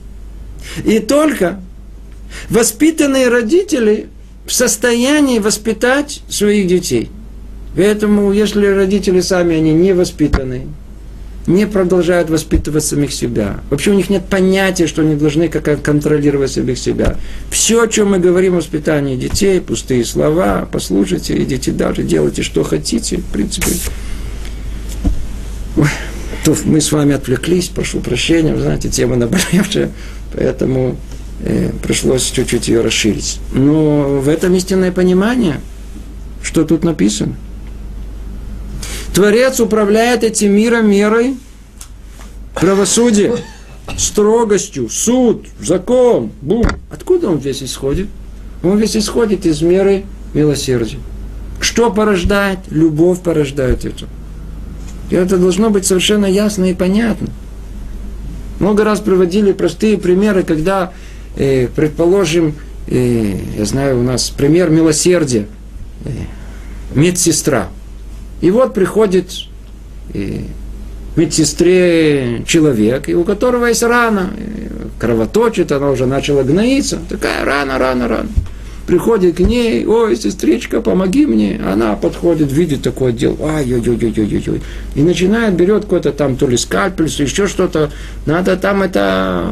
И 0.85 0.99
только 0.99 1.61
воспитанные 2.49 3.29
родители 3.29 4.09
в 4.47 4.53
состоянии 4.53 5.39
воспитать 5.39 6.23
своих 6.29 6.67
детей. 6.67 7.11
Поэтому, 7.77 8.33
если 8.33 8.67
родители 8.67 9.21
сами, 9.21 9.57
они 9.57 9.73
не 9.73 9.95
воспитаны, 9.95 10.67
не 11.47 11.67
продолжают 11.67 12.29
воспитывать 12.29 12.85
самих 12.85 13.13
себя. 13.13 13.61
Вообще 13.71 13.93
у 13.93 13.95
них 13.95 14.11
нет 14.11 14.25
понятия, 14.27 14.87
что 14.87 15.03
они 15.03 15.15
должны 15.15 15.49
как 15.49 15.83
контролировать 15.83 16.53
самих 16.53 16.79
себя. 16.79 17.17
Все, 17.51 17.83
о 17.85 17.89
чем 17.89 18.11
мы 18.11 18.19
говорим 18.19 18.55
о 18.55 18.57
воспитании 18.57 19.17
детей, 19.17 19.61
пустые 19.61 20.05
слова, 20.05 20.69
послушайте, 20.71 21.41
идите 21.43 21.73
дальше, 21.73 22.03
делайте, 22.03 22.43
что 22.43 22.63
хотите. 22.63 23.19
В 23.19 23.25
принципе, 23.27 23.69
то 26.45 26.57
мы 26.65 26.81
с 26.81 26.93
вами 26.93 27.15
отвлеклись, 27.15 27.69
прошу 27.69 28.01
прощения, 28.01 28.55
вы 28.55 28.63
знаете, 28.63 28.89
тема 28.89 29.17
наболевшая, 29.17 29.91
поэтому 30.35 30.97
э, 31.41 31.71
пришлось 31.83 32.31
чуть-чуть 32.31 32.69
ее 32.69 32.81
расширить. 32.81 33.41
Но 33.53 34.21
в 34.21 34.29
этом 34.29 34.55
истинное 34.55 34.93
понимание, 34.93 35.61
что 36.43 36.65
тут 36.65 36.85
написано. 36.85 37.35
Творец 39.15 39.61
управляет 39.61 40.25
этим 40.25 40.53
миром 40.53 40.89
мерой 40.91 41.37
правосудия, 42.55 43.37
строгостью, 43.97 44.89
суд, 44.89 45.47
закон, 45.61 46.31
бум. 46.41 46.67
Откуда 46.91 47.29
он 47.29 47.39
весь 47.39 47.63
исходит? 47.63 48.09
Он 48.63 48.79
весь 48.79 48.97
исходит 48.97 49.47
из 49.47 49.63
меры 49.63 50.05
милосердия. 50.33 50.99
Что 51.61 51.91
порождает? 51.91 52.61
Любовь 52.71 53.21
порождает 53.21 53.85
это. 53.85 54.07
И 55.11 55.17
это 55.17 55.37
должно 55.37 55.71
быть 55.71 55.87
совершенно 55.87 56.27
ясно 56.27 56.71
и 56.71 56.75
понятно. 56.75 57.29
Много 58.61 58.85
раз 58.85 59.01
приводили 59.01 59.53
простые 59.53 59.99
примеры, 59.99 60.43
когда, 60.45 60.93
э, 61.37 61.69
предположим, 61.69 62.55
э, 62.87 63.35
я 63.59 63.65
знаю, 63.65 64.01
у 64.01 64.03
нас 64.03 64.31
пример 64.31 64.71
милосердия, 64.71 65.47
э, 66.05 66.11
медсестра. 66.95 67.69
И 68.41 68.51
вот 68.51 68.73
приходит 68.75 69.31
э, 70.15 70.43
медсестре 71.17 72.43
человек, 72.47 73.09
и 73.09 73.15
у 73.15 73.25
которого 73.25 73.67
есть 73.67 73.83
рана, 73.83 74.31
э, 74.37 74.69
кровоточит, 74.99 75.73
она 75.73 75.91
уже 75.91 76.07
начала 76.07 76.43
гноиться, 76.43 76.99
такая 77.09 77.45
рана, 77.45 77.79
рана, 77.79 78.09
рана. 78.09 78.29
Приходит 78.91 79.37
к 79.37 79.39
ней, 79.39 79.87
ой, 79.87 80.17
сестричка, 80.17 80.81
помоги 80.81 81.25
мне. 81.25 81.61
Она 81.65 81.95
подходит, 81.95 82.51
видит 82.51 82.83
такое 82.83 83.13
дело, 83.13 83.37
ай-ой-ой-ой-ой-ой. 83.41 84.63
И 84.97 85.03
начинает, 85.03 85.55
берет 85.55 85.85
какой-то 85.85 86.11
там 86.11 86.35
то 86.37 86.49
ли 86.49 86.57
скальпель, 86.57 87.05
еще 87.05 87.47
что-то. 87.47 87.93
Надо 88.27 88.57
там 88.57 88.83
это 88.83 89.49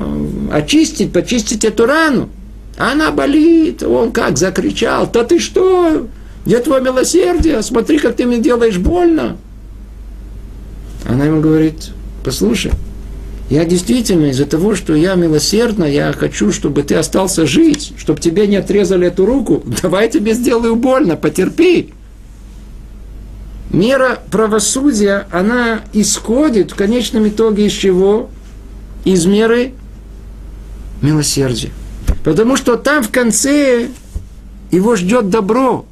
очистить, 0.52 1.12
почистить 1.12 1.64
эту 1.64 1.86
рану. 1.86 2.30
Она 2.78 3.12
болит, 3.12 3.84
он 3.84 4.10
как 4.10 4.38
закричал, 4.38 5.08
да 5.12 5.22
ты 5.22 5.38
что? 5.38 6.08
Где 6.44 6.58
твое 6.58 6.82
милосердие? 6.82 7.62
Смотри, 7.62 8.00
как 8.00 8.16
ты 8.16 8.26
мне 8.26 8.40
делаешь 8.40 8.78
больно. 8.78 9.36
Она 11.08 11.26
ему 11.26 11.40
говорит, 11.40 11.90
послушай, 12.24 12.72
я 13.50 13.64
действительно 13.64 14.26
из-за 14.26 14.44
того, 14.44 14.74
что 14.74 14.94
я 14.94 15.14
милосердна, 15.14 15.84
я 15.84 16.12
хочу, 16.12 16.52
чтобы 16.52 16.82
ты 16.82 16.96
остался 16.96 17.46
жить, 17.46 17.94
чтобы 17.96 18.20
тебе 18.20 18.46
не 18.46 18.56
отрезали 18.56 19.06
эту 19.06 19.24
руку. 19.24 19.62
Давай 19.82 20.04
я 20.04 20.10
тебе 20.10 20.34
сделаю 20.34 20.76
больно, 20.76 21.16
потерпи. 21.16 21.94
Мера 23.70 24.18
правосудия, 24.30 25.26
она 25.30 25.80
исходит 25.92 26.72
в 26.72 26.74
конечном 26.74 27.28
итоге 27.28 27.66
из 27.66 27.72
чего? 27.72 28.30
Из 29.04 29.24
меры 29.24 29.72
милосердия. 31.00 31.70
Потому 32.24 32.56
что 32.56 32.76
там 32.76 33.02
в 33.02 33.10
конце 33.10 33.88
его 34.70 34.96
ждет 34.96 35.30
добро. 35.30 35.86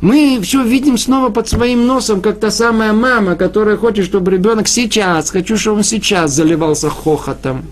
Мы 0.00 0.38
все 0.42 0.62
видим 0.62 0.96
снова 0.96 1.30
под 1.30 1.48
своим 1.48 1.86
носом, 1.86 2.20
как 2.20 2.38
та 2.38 2.50
самая 2.50 2.92
мама, 2.92 3.34
которая 3.34 3.76
хочет, 3.76 4.04
чтобы 4.04 4.30
ребенок 4.30 4.68
сейчас, 4.68 5.30
хочу, 5.30 5.56
чтобы 5.56 5.78
он 5.78 5.82
сейчас 5.82 6.32
заливался 6.32 6.88
хохотом. 6.88 7.64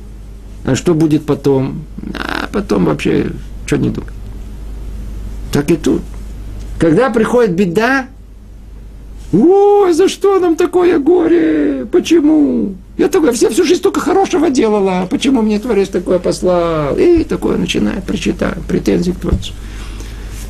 А 0.65 0.75
что 0.75 0.95
будет 0.95 1.25
потом? 1.25 1.85
А 2.15 2.49
потом 2.51 2.87
вообще, 2.87 3.31
что 3.65 3.77
не 3.77 3.91
думаю. 3.91 4.13
Так 5.53 5.71
и 5.71 5.77
тут. 5.77 6.03
Когда 6.81 7.11
приходит 7.11 7.53
беда, 7.53 8.09
ой, 9.33 9.93
за 9.93 10.09
что 10.09 10.41
нам 10.41 10.57
такое 10.57 10.99
горе? 10.99 11.87
Почему? 11.93 12.75
Я 12.99 13.09
такой, 13.09 13.33
все 13.33 13.51
всю 13.51 13.63
жизнь 13.63 13.83
только 13.83 14.01
хорошего 14.01 14.51
делала. 14.51 15.07
Почему 15.09 15.43
мне 15.43 15.61
Творец 15.61 15.91
такое 15.91 16.19
послал? 16.19 16.97
И 16.97 17.23
такое 17.23 17.57
начинает 17.57 18.03
прочитать, 18.03 18.61
претензии 18.67 19.13
к 19.13 19.21
Творцу. 19.21 19.53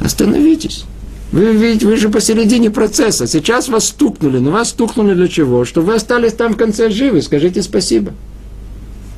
Остановитесь. 0.00 0.86
Вы 1.32 1.52
ведь 1.52 1.82
вы 1.82 1.96
же 1.96 2.08
посередине 2.08 2.70
процесса. 2.70 3.26
Сейчас 3.26 3.68
вас 3.68 3.88
стукнули. 3.88 4.38
Но 4.38 4.52
вас 4.52 4.70
стукнули 4.70 5.14
для 5.14 5.28
чего? 5.28 5.64
Чтобы 5.64 5.88
вы 5.88 5.94
остались 5.94 6.32
там 6.32 6.54
в 6.54 6.56
конце 6.56 6.90
живы. 6.90 7.22
Скажите 7.22 7.62
спасибо. 7.62 8.12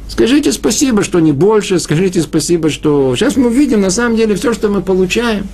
Скажите 0.09 0.53
спасибо, 0.53 1.03
что 1.03 1.21
не 1.21 1.33
больше. 1.33 1.79
Скажите 1.79 2.23
спасибо, 2.23 2.71
что... 2.71 3.15
Сейчас 3.15 3.37
мы 3.37 3.49
увидим, 3.49 3.83
на 3.83 3.91
самом 3.91 4.17
деле, 4.17 4.35
все, 4.35 4.55
что 4.55 4.69
мы 4.69 4.81
получаем, 4.81 5.47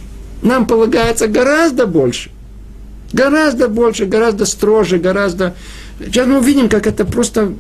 нам 0.43 0.67
полагается 0.67 1.27
гораздо 1.27 1.87
больше. 1.87 2.31
Гораздо 3.13 3.69
больше, 3.69 4.07
гораздо 4.07 4.47
строже, 4.47 4.99
гораздо... 4.99 5.55
Сейчас 5.99 6.27
мы 6.27 6.39
увидим, 6.39 6.69
как 6.69 6.87
это 6.87 7.05
просто 7.05 7.53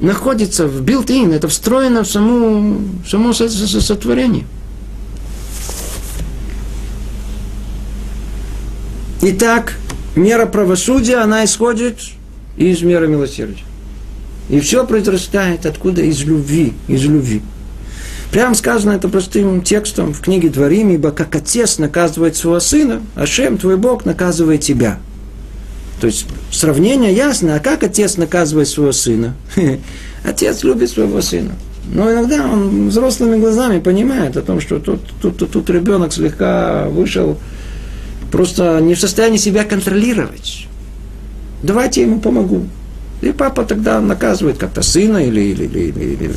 находится 0.00 0.66
в 0.66 0.82
built-in, 0.82 1.32
это 1.32 1.48
встроено 1.48 2.02
в 2.02 2.08
само, 2.08 2.78
в 3.04 3.08
само 3.08 3.32
сотворение. 3.32 4.44
Итак, 9.24 9.74
мера 10.16 10.46
правосудия, 10.46 11.18
она 11.18 11.44
исходит 11.44 12.00
из 12.56 12.82
меры 12.82 13.06
милосердия. 13.06 13.62
И 14.48 14.58
все 14.58 14.84
произрастает 14.84 15.64
откуда? 15.64 16.02
Из 16.02 16.24
любви, 16.24 16.72
из 16.88 17.04
любви. 17.04 17.40
Прямо 18.32 18.56
сказано 18.56 18.90
это 18.90 19.08
простым 19.08 19.62
текстом 19.62 20.12
в 20.12 20.20
книге 20.20 20.48
Дворим, 20.48 20.90
ибо 20.90 21.12
как 21.12 21.36
отец 21.36 21.78
наказывает 21.78 22.34
своего 22.34 22.58
сына, 22.58 23.00
а 23.14 23.24
Шем, 23.24 23.58
твой 23.58 23.76
Бог, 23.76 24.04
наказывает 24.04 24.62
тебя. 24.62 24.98
То 26.00 26.08
есть 26.08 26.26
сравнение 26.50 27.14
ясно, 27.14 27.54
а 27.54 27.60
как 27.60 27.84
отец 27.84 28.16
наказывает 28.16 28.66
своего 28.66 28.90
сына? 28.90 29.36
Отец 30.24 30.64
любит 30.64 30.90
своего 30.90 31.20
сына. 31.20 31.52
Но 31.92 32.10
иногда 32.10 32.44
он 32.44 32.88
взрослыми 32.88 33.38
глазами 33.38 33.78
понимает 33.78 34.36
о 34.36 34.42
том, 34.42 34.60
что 34.60 34.80
тут, 34.80 35.00
тут, 35.20 35.36
тут, 35.36 35.52
тут 35.52 35.70
ребенок 35.70 36.12
слегка 36.12 36.88
вышел 36.88 37.38
просто 38.32 38.80
не 38.80 38.94
в 38.94 39.00
состоянии 39.00 39.36
себя 39.36 39.62
контролировать. 39.62 40.66
Давайте 41.62 42.00
я 42.00 42.08
ему 42.08 42.18
помогу. 42.18 42.66
И 43.20 43.30
папа 43.30 43.64
тогда 43.64 44.00
наказывает 44.00 44.58
как-то 44.58 44.82
сына 44.82 45.18
или, 45.18 45.40
или, 45.40 45.64
или, 45.64 45.80
или, 45.80 46.14
или 46.14 46.32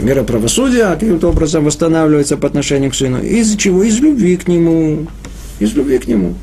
мера 0.00 0.24
правосудия 0.24 0.92
каким-то 0.92 1.28
образом 1.28 1.64
восстанавливается 1.64 2.36
по 2.36 2.48
отношению 2.48 2.90
к 2.90 2.96
сыну. 2.96 3.22
Из-за 3.22 3.56
чего? 3.56 3.84
Из 3.84 4.00
любви 4.00 4.36
к 4.36 4.48
нему. 4.48 5.06
Из 5.60 5.74
любви 5.74 5.98
к 5.98 6.08
нему. 6.08 6.34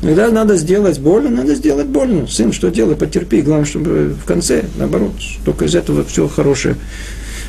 Иногда 0.00 0.30
надо 0.30 0.56
сделать 0.56 0.98
больно, 1.00 1.28
надо 1.28 1.54
сделать 1.54 1.88
больно. 1.88 2.26
Сын, 2.26 2.52
что 2.52 2.70
делай, 2.70 2.96
потерпи. 2.96 3.42
Главное, 3.42 3.66
чтобы 3.66 4.14
в 4.22 4.24
конце, 4.24 4.64
наоборот, 4.78 5.12
только 5.44 5.66
из 5.66 5.74
этого 5.74 6.04
все 6.04 6.28
хорошее 6.28 6.76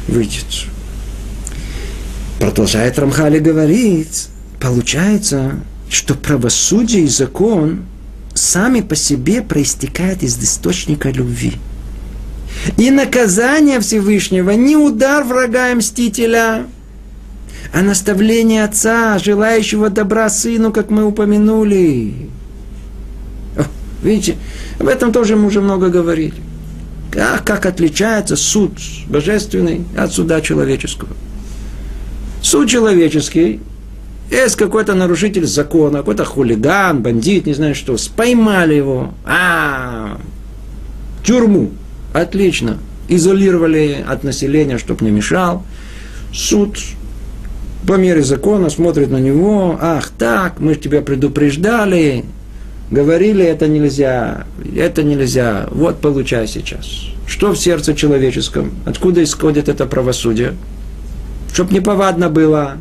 выйдет. 0.07 0.65
Продолжает 2.39 2.97
Рамхали 2.97 3.39
говорить, 3.39 4.27
получается, 4.59 5.59
что 5.89 6.13
правосудие 6.15 7.03
и 7.03 7.07
закон 7.07 7.85
сами 8.33 8.81
по 8.81 8.95
себе 8.95 9.41
проистекают 9.41 10.23
из 10.23 10.37
источника 10.41 11.09
любви. 11.09 11.53
И 12.77 12.91
наказание 12.91 13.79
Всевышнего 13.79 14.51
не 14.51 14.75
удар 14.75 15.23
врага 15.23 15.71
и 15.71 15.75
мстителя, 15.75 16.65
а 17.73 17.81
наставление 17.81 18.63
отца, 18.63 19.17
желающего 19.19 19.89
добра 19.89 20.29
сыну, 20.29 20.71
как 20.71 20.89
мы 20.89 21.05
упомянули. 21.05 22.29
О, 23.57 23.63
видите, 24.03 24.37
об 24.79 24.87
этом 24.87 25.11
тоже 25.11 25.35
мы 25.35 25.47
уже 25.47 25.61
много 25.61 25.89
говорили. 25.89 26.33
Как, 27.11 27.43
как 27.43 27.65
отличается 27.65 28.35
суд 28.35 28.73
божественный 29.07 29.85
от 29.97 30.11
суда 30.13 30.41
человеческого. 30.41 31.11
Суд 32.41 32.69
человеческий 32.69 33.59
есть 34.29 34.55
какой-то 34.55 34.93
нарушитель 34.93 35.45
закона, 35.45 35.99
какой-то 35.99 36.25
хулиган, 36.25 37.01
бандит, 37.01 37.45
не 37.45 37.53
знаю 37.53 37.75
что, 37.75 37.97
споймали 37.97 38.75
его, 38.75 39.13
а, 39.25 40.19
тюрьму, 41.23 41.71
отлично, 42.13 42.77
изолировали 43.07 44.03
от 44.07 44.23
населения, 44.23 44.77
чтобы 44.77 45.05
не 45.05 45.11
мешал. 45.11 45.63
Суд 46.31 46.77
по 47.87 47.93
мере 47.93 48.23
закона 48.23 48.69
смотрит 48.69 49.09
на 49.09 49.17
него, 49.17 49.77
ах 49.81 50.09
так, 50.09 50.59
мы 50.59 50.75
же 50.75 50.79
тебя 50.79 51.01
предупреждали, 51.01 52.25
говорили, 52.91 53.43
это 53.43 53.67
нельзя, 53.67 54.45
это 54.75 55.01
нельзя, 55.03 55.67
вот 55.71 56.01
получай 56.01 56.47
сейчас. 56.47 56.85
Что 57.25 57.53
в 57.53 57.57
сердце 57.57 57.95
человеческом? 57.95 58.71
Откуда 58.85 59.23
исходит 59.23 59.69
это 59.69 59.85
правосудие? 59.85 60.53
Чтоб 61.53 61.71
неповадно 61.71 62.29
было, 62.29 62.77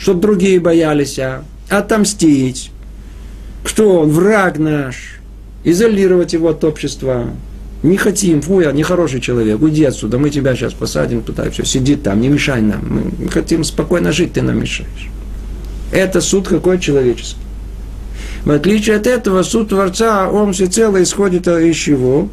чтобы 0.00 0.22
другие 0.22 0.58
боялись, 0.60 1.18
а 1.18 1.44
отомстить. 1.68 2.70
Кто 3.62 4.00
он? 4.00 4.10
Враг 4.10 4.58
наш. 4.58 5.20
Изолировать 5.62 6.32
его 6.32 6.48
от 6.48 6.64
общества. 6.64 7.28
Не 7.82 7.98
хотим, 7.98 8.40
фу, 8.40 8.60
я 8.60 8.72
нехороший 8.72 9.20
человек, 9.20 9.60
уйди 9.62 9.84
отсюда, 9.84 10.18
мы 10.18 10.28
тебя 10.28 10.54
сейчас 10.54 10.74
посадим 10.74 11.22
туда, 11.22 11.50
все, 11.50 11.64
сиди 11.64 11.96
там, 11.96 12.20
не 12.20 12.28
мешай 12.28 12.60
нам. 12.60 13.12
Мы 13.18 13.28
хотим 13.28 13.64
спокойно 13.64 14.12
жить, 14.12 14.34
ты 14.34 14.42
нам 14.42 14.60
мешаешь. 14.60 15.08
Это 15.90 16.20
суд 16.20 16.46
какой 16.48 16.78
человеческий. 16.78 17.40
В 18.44 18.50
отличие 18.50 18.96
от 18.96 19.06
этого, 19.06 19.42
суд 19.42 19.70
Творца, 19.70 20.30
он 20.30 20.52
всецело 20.52 21.02
исходит 21.02 21.48
из 21.48 21.76
чего? 21.76 22.28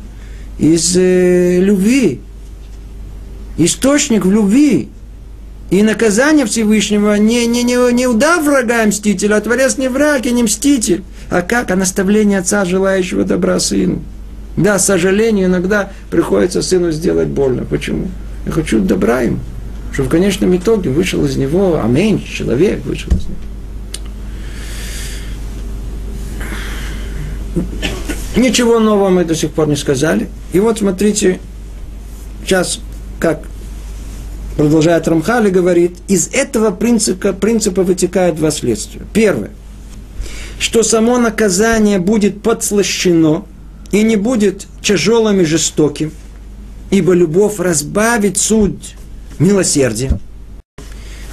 Из 0.60 0.96
э, 0.98 1.60
любви. 1.62 2.20
Источник 3.58 4.26
в 4.26 4.32
любви. 4.32 4.90
И 5.70 5.84
наказание 5.84 6.46
Всевышнего 6.46 7.16
не, 7.16 7.46
не, 7.46 7.64
не, 7.64 7.94
не 7.94 8.08
удав 8.08 8.44
врага 8.44 8.86
мстителя, 8.86 9.36
а 9.36 9.42
Творец 9.42 9.78
не 9.78 9.90
враг 9.90 10.26
и 10.26 10.32
не 10.32 10.44
мститель. 10.44 11.04
А 11.30 11.42
как? 11.42 11.72
А 11.72 11.76
наставление 11.76 12.40
отца, 12.40 12.64
желающего 12.64 13.26
добра 13.26 13.60
сыну. 13.60 14.02
Да, 14.56 14.80
с 14.80 14.86
сожалению, 14.86 15.48
иногда 15.48 15.92
приходится 16.10 16.62
сыну 16.62 16.92
сделать 16.92 17.28
больно. 17.28 17.66
Почему? 17.66 18.08
Я 18.46 18.52
хочу 18.54 18.80
добра 18.80 19.22
ему. 19.22 19.40
Чтобы 19.92 20.08
в 20.08 20.12
конечном 20.12 20.56
итоге 20.56 20.90
вышел 20.90 21.26
из 21.26 21.36
него 21.36 21.82
амень, 21.84 22.24
человек 22.24 22.86
вышел 22.86 23.12
из 23.12 23.26
него. 23.26 23.36
Ничего 28.38 28.80
нового 28.80 29.10
мы 29.10 29.26
до 29.26 29.36
сих 29.36 29.52
пор 29.52 29.68
не 29.68 29.76
сказали. 29.76 30.30
И 30.54 30.60
вот 30.60 30.80
смотрите, 30.80 31.40
сейчас 32.44 32.80
как 33.20 33.42
продолжает 34.58 35.08
Рамхали, 35.08 35.50
говорит, 35.52 35.96
из 36.08 36.30
этого 36.34 36.72
принципа, 36.72 37.32
принципа 37.32 37.84
вытекают 37.84 38.36
два 38.36 38.52
следствия. 38.52 39.02
Первое, 39.14 39.52
что 40.60 40.82
само 40.84 41.20
наказание 41.20 42.00
будет 42.00 42.42
подслащено 42.42 43.46
и 43.92 44.02
не 44.02 44.16
будет 44.16 44.66
тяжелым 44.82 45.42
и 45.42 45.46
жестоким, 45.46 46.12
ибо 46.90 47.14
любовь 47.14 47.60
разбавит 47.60 48.40
суть 48.40 48.96
милосердия. 49.38 50.20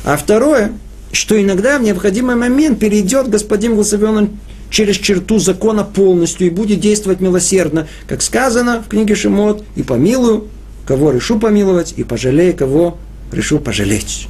А 0.04 0.18
второе, 0.18 0.72
что 1.10 1.40
иногда 1.40 1.78
в 1.78 1.82
необходимый 1.82 2.36
момент 2.36 2.78
перейдет 2.78 3.30
господин 3.30 3.74
благословен 3.74 4.38
через 4.68 4.96
черту 4.96 5.38
закона 5.38 5.82
полностью 5.82 6.46
и 6.46 6.50
будет 6.50 6.80
действовать 6.80 7.20
милосердно, 7.20 7.88
как 8.06 8.20
сказано 8.20 8.82
в 8.82 8.88
книге 8.90 9.14
Шимот, 9.14 9.64
и 9.76 9.82
помилую, 9.82 10.48
кого 10.86 11.10
решу 11.10 11.38
помиловать, 11.38 11.94
и 11.96 12.04
пожалею, 12.04 12.54
кого 12.54 12.98
решу 13.34 13.58
пожалеть. 13.58 14.28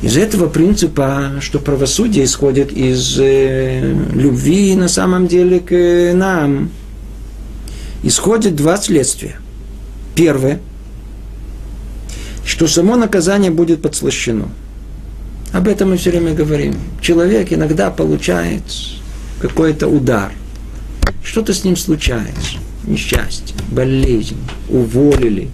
Из 0.00 0.16
этого 0.16 0.48
принципа, 0.48 1.32
что 1.40 1.58
правосудие 1.58 2.24
исходит 2.24 2.72
из 2.72 3.18
э, 3.18 3.94
любви 4.14 4.76
на 4.76 4.88
самом 4.88 5.26
деле 5.26 5.58
к 5.58 6.14
нам, 6.14 6.70
исходит 8.02 8.54
два 8.54 8.76
следствия. 8.76 9.36
Первое, 10.14 10.60
что 12.44 12.68
само 12.68 12.96
наказание 12.96 13.50
будет 13.50 13.82
подслащено– 13.82 14.48
об 15.52 15.66
этом 15.66 15.90
мы 15.90 15.96
все 15.96 16.10
время 16.10 16.34
говорим. 16.34 16.74
Человек 17.00 17.52
иногда 17.52 17.90
получает 17.90 18.62
какой-то 19.40 19.88
удар. 19.88 20.32
Что-то 21.24 21.54
с 21.54 21.64
ним 21.64 21.76
случается. 21.76 22.58
Несчастье, 22.84 23.56
болезнь, 23.70 24.36
уволили. 24.68 25.48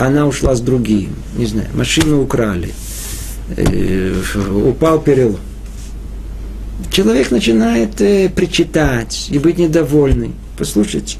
Она 0.00 0.26
ушла 0.26 0.54
с 0.54 0.62
другим. 0.62 1.14
Не 1.36 1.44
знаю, 1.44 1.68
машину 1.74 2.22
украли. 2.22 2.72
Э, 3.54 4.14
упал 4.64 4.98
перелом. 4.98 5.40
Человек 6.90 7.30
начинает 7.30 8.00
э, 8.00 8.30
причитать 8.30 9.28
и 9.30 9.38
быть 9.38 9.58
недовольный. 9.58 10.32
Послушайте, 10.56 11.18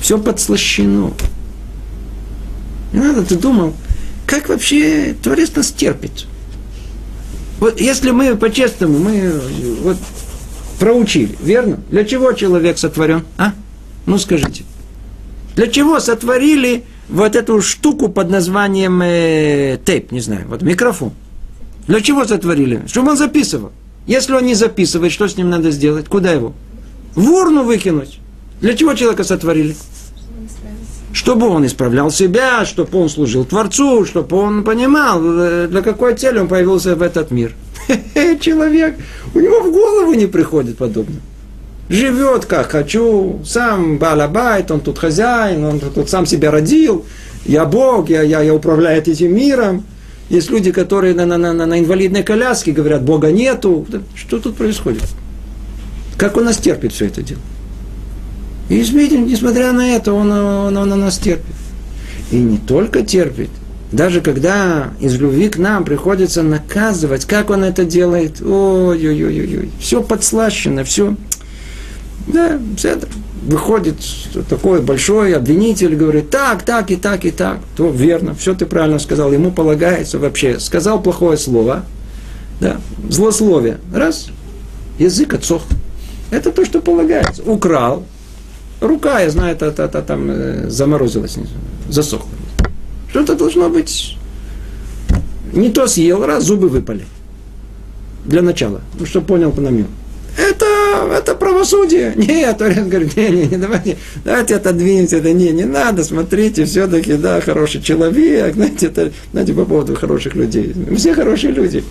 все 0.00 0.18
подслащено. 0.18 1.12
Не 2.92 2.98
надо, 2.98 3.22
ты 3.24 3.36
думал, 3.36 3.74
как 4.26 4.48
вообще 4.48 5.14
Творец 5.22 5.54
нас 5.54 5.70
терпит? 5.70 6.26
Вот 7.60 7.80
если 7.80 8.10
мы 8.10 8.34
по-честному, 8.36 8.98
мы 8.98 9.40
вот 9.82 9.98
проучили, 10.80 11.38
верно? 11.40 11.78
Для 11.92 12.04
чего 12.04 12.32
человек 12.32 12.78
сотворен? 12.78 13.22
А? 13.38 13.52
Ну 14.06 14.18
скажите. 14.18 14.64
Для 15.54 15.68
чего 15.68 16.00
сотворили 16.00 16.86
вот 17.12 17.36
эту 17.36 17.60
штуку 17.60 18.08
под 18.08 18.30
названием 18.30 19.00
э, 19.02 19.78
тейп, 19.84 20.12
не 20.12 20.20
знаю, 20.20 20.46
вот 20.48 20.62
микрофон? 20.62 21.12
Для 21.86 22.00
чего 22.00 22.24
сотворили? 22.24 22.82
Чтобы 22.86 23.10
он 23.10 23.16
записывал. 23.16 23.72
Если 24.06 24.32
он 24.32 24.44
не 24.44 24.54
записывает, 24.54 25.12
что 25.12 25.28
с 25.28 25.36
ним 25.36 25.50
надо 25.50 25.70
сделать? 25.70 26.08
Куда 26.08 26.32
его? 26.32 26.54
В 27.14 27.30
урну 27.30 27.64
выкинуть. 27.64 28.18
Для 28.60 28.74
чего 28.74 28.94
человека 28.94 29.24
сотворили? 29.24 29.76
чтобы 31.12 31.46
он 31.46 31.66
исправлял 31.66 32.10
себя, 32.10 32.64
чтобы 32.64 32.98
он 32.98 33.10
служил 33.10 33.44
Творцу, 33.44 34.06
чтобы 34.06 34.34
он 34.36 34.64
понимал, 34.64 35.20
э, 35.22 35.68
для 35.68 35.82
какой 35.82 36.14
цели 36.14 36.38
он 36.38 36.48
появился 36.48 36.96
в 36.96 37.02
этот 37.02 37.30
мир. 37.30 37.52
Человек, 38.40 38.96
у 39.34 39.38
него 39.38 39.60
в 39.60 39.70
голову 39.72 40.14
не 40.14 40.26
приходит 40.26 40.78
подобное. 40.78 41.20
Живет 41.92 42.46
как 42.46 42.70
хочу, 42.70 43.40
сам 43.44 43.98
балабайт, 43.98 44.70
он 44.70 44.80
тут 44.80 44.98
хозяин, 44.98 45.62
он 45.62 45.78
тут 45.78 46.08
сам 46.08 46.24
себя 46.24 46.50
родил, 46.50 47.04
я 47.44 47.66
Бог, 47.66 48.08
я, 48.08 48.22
я, 48.22 48.40
я 48.40 48.54
управляю 48.54 49.02
этим 49.02 49.36
миром. 49.36 49.84
Есть 50.30 50.48
люди, 50.48 50.72
которые 50.72 51.14
на, 51.14 51.26
на, 51.26 51.36
на, 51.36 51.52
на 51.52 51.78
инвалидной 51.78 52.22
коляске 52.22 52.72
говорят, 52.72 53.02
Бога 53.02 53.30
нету. 53.30 53.86
Что 54.14 54.38
тут 54.38 54.56
происходит? 54.56 55.04
Как 56.16 56.38
он 56.38 56.46
нас 56.46 56.56
терпит 56.56 56.94
все 56.94 57.08
это 57.08 57.20
дело? 57.20 57.42
И 58.70 58.80
видим, 58.80 59.26
несмотря 59.26 59.72
на 59.72 59.94
это, 59.94 60.14
он, 60.14 60.32
он, 60.32 60.74
он, 60.74 60.92
он 60.92 61.00
нас 61.00 61.18
терпит. 61.18 61.54
И 62.30 62.36
не 62.36 62.56
только 62.56 63.02
терпит, 63.02 63.50
даже 63.90 64.22
когда 64.22 64.94
из 64.98 65.16
любви 65.18 65.50
к 65.50 65.58
нам 65.58 65.84
приходится 65.84 66.42
наказывать, 66.42 67.26
как 67.26 67.50
он 67.50 67.64
это 67.64 67.84
делает, 67.84 68.40
ой-ой-ой-ой, 68.40 69.70
все 69.78 70.02
подслащено, 70.02 70.84
все, 70.84 71.16
да, 72.26 72.58
это. 72.82 73.08
Выходит 73.42 73.96
такой 74.48 74.82
большой 74.82 75.34
обвинитель, 75.34 75.96
говорит, 75.96 76.30
так, 76.30 76.62
так 76.62 76.92
и 76.92 76.96
так 76.96 77.24
и 77.24 77.32
так, 77.32 77.58
то 77.76 77.90
верно, 77.90 78.36
все 78.36 78.54
ты 78.54 78.66
правильно 78.66 79.00
сказал, 79.00 79.32
ему 79.32 79.50
полагается 79.50 80.20
вообще, 80.20 80.60
сказал 80.60 81.02
плохое 81.02 81.36
слово, 81.36 81.84
да, 82.60 82.76
злословие, 83.10 83.78
раз, 83.92 84.28
язык 85.00 85.34
отсох. 85.34 85.62
Это 86.30 86.52
то, 86.52 86.64
что 86.64 86.80
полагается. 86.80 87.42
Украл, 87.42 88.04
рука, 88.80 89.20
я 89.20 89.30
знаю, 89.30 89.56
это, 89.56 89.66
это, 89.66 89.82
это 89.82 90.02
там 90.02 90.30
э, 90.30 90.70
заморозилась, 90.70 91.36
засохла. 91.88 92.30
Что-то 93.10 93.34
должно 93.34 93.68
быть. 93.68 94.16
Не 95.52 95.68
то 95.70 95.86
съел, 95.88 96.24
раз 96.24 96.44
зубы 96.44 96.68
выпали. 96.68 97.04
Для 98.24 98.40
начала. 98.40 98.80
Ну, 98.98 99.04
что 99.04 99.20
понял 99.20 99.50
по 99.50 99.60
намеку. 99.60 99.90
Это, 100.36 100.66
это 101.12 101.34
правосудие. 101.34 102.14
Нет, 102.16 102.60
Орен 102.62 102.88
говорит, 102.88 103.16
не, 103.16 103.28
не, 103.28 103.46
не, 103.46 103.56
давайте, 103.56 103.96
давайте 104.24 104.56
отодвинемся, 104.56 105.18
это 105.18 105.32
не, 105.32 105.50
не 105.50 105.64
надо, 105.64 106.04
смотрите, 106.04 106.64
все-таки, 106.64 107.14
да, 107.14 107.40
хороший 107.40 107.82
человек, 107.82 108.54
знаете, 108.54 108.86
это, 108.86 109.12
знаете, 109.32 109.52
по 109.52 109.64
поводу 109.64 109.94
хороших 109.94 110.34
людей. 110.34 110.74
Все 110.96 111.14
хорошие 111.14 111.52
люди. 111.52 111.84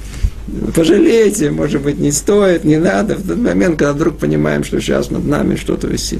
Пожалейте, 0.75 1.51
может 1.51 1.81
быть, 1.81 1.99
не 1.99 2.11
стоит, 2.11 2.63
не 2.63 2.77
надо. 2.77 3.15
В 3.15 3.27
тот 3.27 3.37
момент, 3.37 3.77
когда 3.77 3.93
вдруг 3.93 4.17
понимаем, 4.17 4.63
что 4.63 4.81
сейчас 4.81 5.09
над 5.11 5.25
нами 5.25 5.55
что-то 5.55 5.87
висит. 5.87 6.19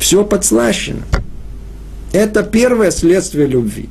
Все 0.00 0.24
подслащено. 0.24 1.02
Это 2.12 2.42
первое 2.42 2.90
следствие 2.90 3.46
любви. 3.46 3.88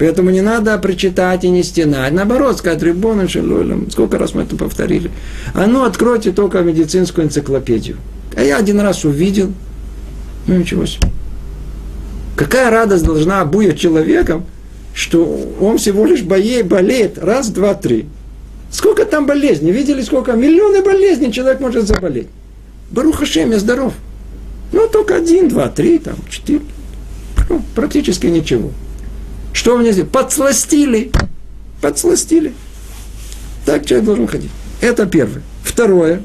Поэтому 0.00 0.30
не 0.30 0.40
надо 0.40 0.78
прочитать 0.78 1.44
и 1.44 1.50
не 1.50 1.62
стенать. 1.62 2.14
Наоборот, 2.14 2.56
сказать, 2.56 2.82
Рибон 2.82 3.28
Шелулем, 3.28 3.90
сколько 3.90 4.16
раз 4.16 4.32
мы 4.32 4.44
это 4.44 4.56
повторили. 4.56 5.10
А 5.52 5.66
ну, 5.66 5.84
откройте 5.84 6.32
только 6.32 6.62
медицинскую 6.62 7.26
энциклопедию. 7.26 7.98
А 8.34 8.42
я 8.42 8.56
один 8.56 8.80
раз 8.80 9.04
увидел, 9.04 9.52
ну 10.46 10.56
ничего 10.56 10.86
себе. 10.86 11.08
Какая 12.34 12.70
радость 12.70 13.04
должна 13.04 13.44
быть 13.44 13.78
человеком, 13.78 14.46
что 14.94 15.22
он 15.60 15.76
всего 15.76 16.06
лишь 16.06 16.22
болеет, 16.22 16.66
болеет 16.66 17.18
раз, 17.18 17.50
два, 17.50 17.74
три. 17.74 18.06
Сколько 18.72 19.04
там 19.04 19.26
болезней? 19.26 19.70
Видели, 19.70 20.00
сколько? 20.00 20.32
Миллионы 20.32 20.82
болезней 20.82 21.30
человек 21.30 21.60
может 21.60 21.86
заболеть. 21.86 22.28
Баруха 22.90 23.26
Шем, 23.26 23.50
я 23.50 23.58
здоров. 23.58 23.92
Ну, 24.72 24.88
только 24.88 25.16
один, 25.16 25.50
два, 25.50 25.68
три, 25.68 25.98
там, 25.98 26.14
четыре. 26.30 26.62
Ну, 27.50 27.60
практически 27.74 28.28
ничего. 28.28 28.70
Что 29.52 29.76
мне 29.78 29.92
здесь? 29.92 30.06
Подсластили. 30.06 31.10
Подсластили. 31.80 32.52
Так 33.64 33.86
человек 33.86 34.06
должен 34.06 34.26
ходить. 34.26 34.50
Это 34.80 35.06
первое. 35.06 35.42
Второе. 35.62 36.22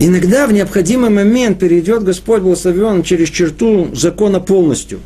Иногда 0.00 0.46
в 0.46 0.52
необходимый 0.52 1.10
момент 1.10 1.58
перейдет 1.58 2.04
Господь 2.04 2.42
благословен 2.42 3.02
через 3.02 3.30
черту 3.30 3.90
закона 3.94 4.38
полностью 4.38 5.00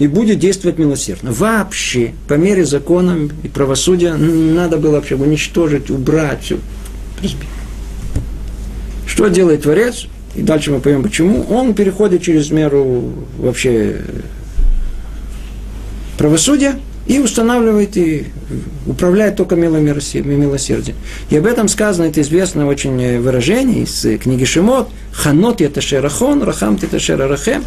и 0.00 0.08
будет 0.08 0.40
действовать 0.40 0.76
милосердно. 0.78 1.30
Вообще, 1.32 2.14
по 2.26 2.34
мере 2.34 2.64
закона 2.64 3.28
и 3.44 3.48
правосудия, 3.48 4.14
надо 4.14 4.76
было 4.78 4.92
вообще 4.92 5.14
уничтожить, 5.14 5.88
убрать 5.90 6.42
все. 6.42 6.58
Что 9.06 9.28
делает 9.28 9.62
Творец? 9.62 10.06
И 10.34 10.42
дальше 10.42 10.72
мы 10.72 10.80
поймем 10.80 11.04
почему. 11.04 11.42
Он 11.48 11.74
переходит 11.74 12.22
через 12.22 12.50
меру 12.50 13.12
вообще 13.38 14.00
правосудия 16.16 16.78
и 17.06 17.18
устанавливает 17.18 17.96
и 17.96 18.26
управляет 18.86 19.36
только 19.36 19.56
милосердием. 19.56 20.96
И 21.30 21.36
об 21.36 21.46
этом 21.46 21.68
сказано, 21.68 22.06
это 22.06 22.20
известное 22.22 22.64
очень 22.64 23.20
выражение 23.20 23.82
из 23.82 24.06
книги 24.20 24.44
Шимот. 24.44 24.88
Ханот 25.12 25.60
это 25.60 25.80
шерахон, 25.80 26.42
рахам 26.42 26.78
это 26.80 26.98
шерарахем. 26.98 27.62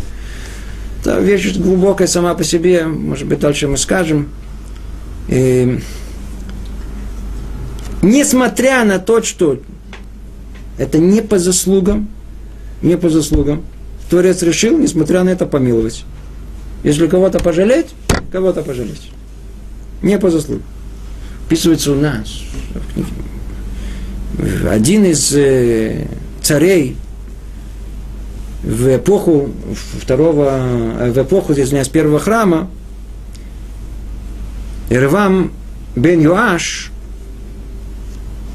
Это 1.02 1.20
вещь 1.20 1.56
глубокая 1.56 2.08
сама 2.08 2.34
по 2.34 2.44
себе, 2.44 2.86
может 2.86 3.28
быть, 3.28 3.40
дальше 3.40 3.68
мы 3.68 3.78
скажем. 3.78 4.30
И, 5.30 5.80
несмотря 8.02 8.84
на 8.84 8.98
то, 8.98 9.22
что 9.22 9.60
это 10.78 10.98
не 10.98 11.22
по 11.22 11.38
заслугам, 11.38 12.10
не 12.82 12.98
по 12.98 13.10
заслугам, 13.10 13.64
Творец 14.10 14.42
решил, 14.42 14.78
несмотря 14.78 15.24
на 15.24 15.30
это, 15.30 15.46
помиловать. 15.46 16.06
Если 16.84 17.08
кого-то 17.08 17.40
пожалеть, 17.40 17.88
кого-то 18.32 18.62
пожалеть. 18.62 19.12
Не 20.02 20.18
по 20.18 20.30
заслугам. 20.30 20.64
Описывается 21.46 21.92
у 21.92 21.96
нас. 21.96 22.42
Один 24.70 25.06
из 25.06 25.34
э, 25.34 26.08
царей 26.42 26.98
в 28.64 28.98
эпоху 28.98 29.50
второго, 30.02 30.50
э, 31.00 31.12
в 31.12 31.18
эпоху, 31.18 31.54
извиняюсь, 31.54 31.88
первого 31.88 32.20
храма, 32.20 32.70
Ирвам 34.90 35.52
бен 35.96 36.22
Юаш 36.22 36.92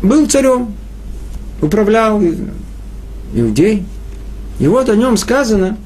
был 0.03 0.27
царем, 0.29 0.75
управлял 1.61 2.23
иудей. 3.35 3.85
И 4.59 4.66
вот 4.66 4.89
о 4.89 4.97
нем 4.97 5.16
сказано, 5.16 5.77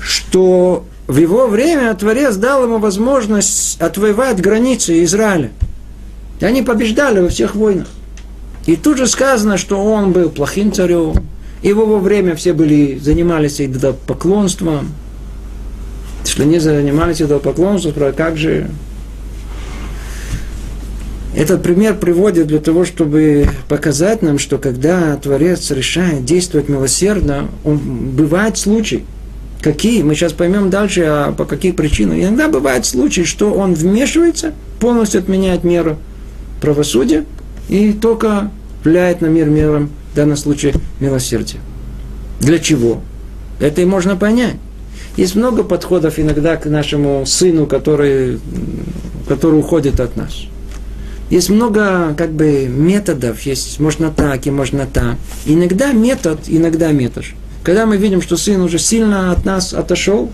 что 0.00 0.84
в 1.06 1.16
его 1.16 1.48
время 1.48 1.92
Творец 1.94 2.36
дал 2.36 2.64
ему 2.64 2.78
возможность 2.78 3.80
отвоевать 3.80 4.40
границы 4.40 5.02
Израиля. 5.04 5.50
И 6.40 6.44
они 6.44 6.62
побеждали 6.62 7.20
во 7.20 7.28
всех 7.28 7.54
войнах. 7.54 7.88
И 8.66 8.76
тут 8.76 8.98
же 8.98 9.06
сказано, 9.06 9.58
что 9.58 9.82
он 9.82 10.12
был 10.12 10.30
плохим 10.30 10.72
царем. 10.72 11.14
Его 11.62 11.86
во 11.86 11.98
время 11.98 12.34
все 12.36 12.52
были, 12.52 12.98
занимались 12.98 13.60
идолопоклонством. 13.60 14.88
Что 16.24 16.44
они 16.44 16.58
занимались 16.58 17.20
идолопоклонством, 17.20 18.12
как 18.16 18.36
же 18.36 18.70
этот 21.34 21.62
пример 21.62 21.96
приводит 21.96 22.46
для 22.46 22.58
того, 22.58 22.84
чтобы 22.84 23.48
показать 23.68 24.22
нам, 24.22 24.38
что 24.38 24.58
когда 24.58 25.16
Творец 25.16 25.70
решает 25.70 26.24
действовать 26.24 26.68
милосердно, 26.68 27.48
он, 27.64 27.78
бывает 27.78 28.58
случай, 28.58 29.04
какие, 29.62 30.02
мы 30.02 30.14
сейчас 30.14 30.32
поймем 30.32 30.68
дальше, 30.68 31.02
а 31.02 31.32
по 31.32 31.44
каких 31.44 31.76
причинам. 31.76 32.20
Иногда 32.20 32.48
бывает 32.48 32.84
случай, 32.84 33.24
что 33.24 33.52
он 33.52 33.74
вмешивается, 33.74 34.52
полностью 34.80 35.20
отменяет 35.20 35.64
меру 35.64 35.96
правосудия 36.60 37.24
и 37.68 37.92
только 37.92 38.50
влияет 38.84 39.20
на 39.20 39.26
мир 39.26 39.48
миром, 39.48 39.90
в 40.12 40.16
данном 40.16 40.36
случае 40.36 40.74
милосердия. 41.00 41.60
Для 42.40 42.58
чего? 42.58 43.00
Это 43.60 43.80
и 43.80 43.84
можно 43.84 44.16
понять. 44.16 44.56
Есть 45.16 45.36
много 45.36 45.62
подходов 45.62 46.18
иногда 46.18 46.56
к 46.56 46.66
нашему 46.66 47.24
сыну, 47.26 47.66
который, 47.66 48.40
который 49.28 49.58
уходит 49.58 50.00
от 50.00 50.16
нас. 50.16 50.46
Есть 51.30 51.48
много 51.48 52.14
как 52.14 52.32
бы 52.32 52.66
методов, 52.66 53.40
есть 53.42 53.78
можно 53.80 54.10
так 54.10 54.46
и 54.46 54.50
можно 54.50 54.86
так. 54.86 55.16
Иногда 55.46 55.92
метод, 55.92 56.40
иногда 56.46 56.92
метод. 56.92 57.24
Когда 57.62 57.86
мы 57.86 57.96
видим, 57.96 58.20
что 58.22 58.36
сын 58.36 58.60
уже 58.60 58.78
сильно 58.78 59.32
от 59.32 59.44
нас 59.44 59.72
отошел, 59.72 60.30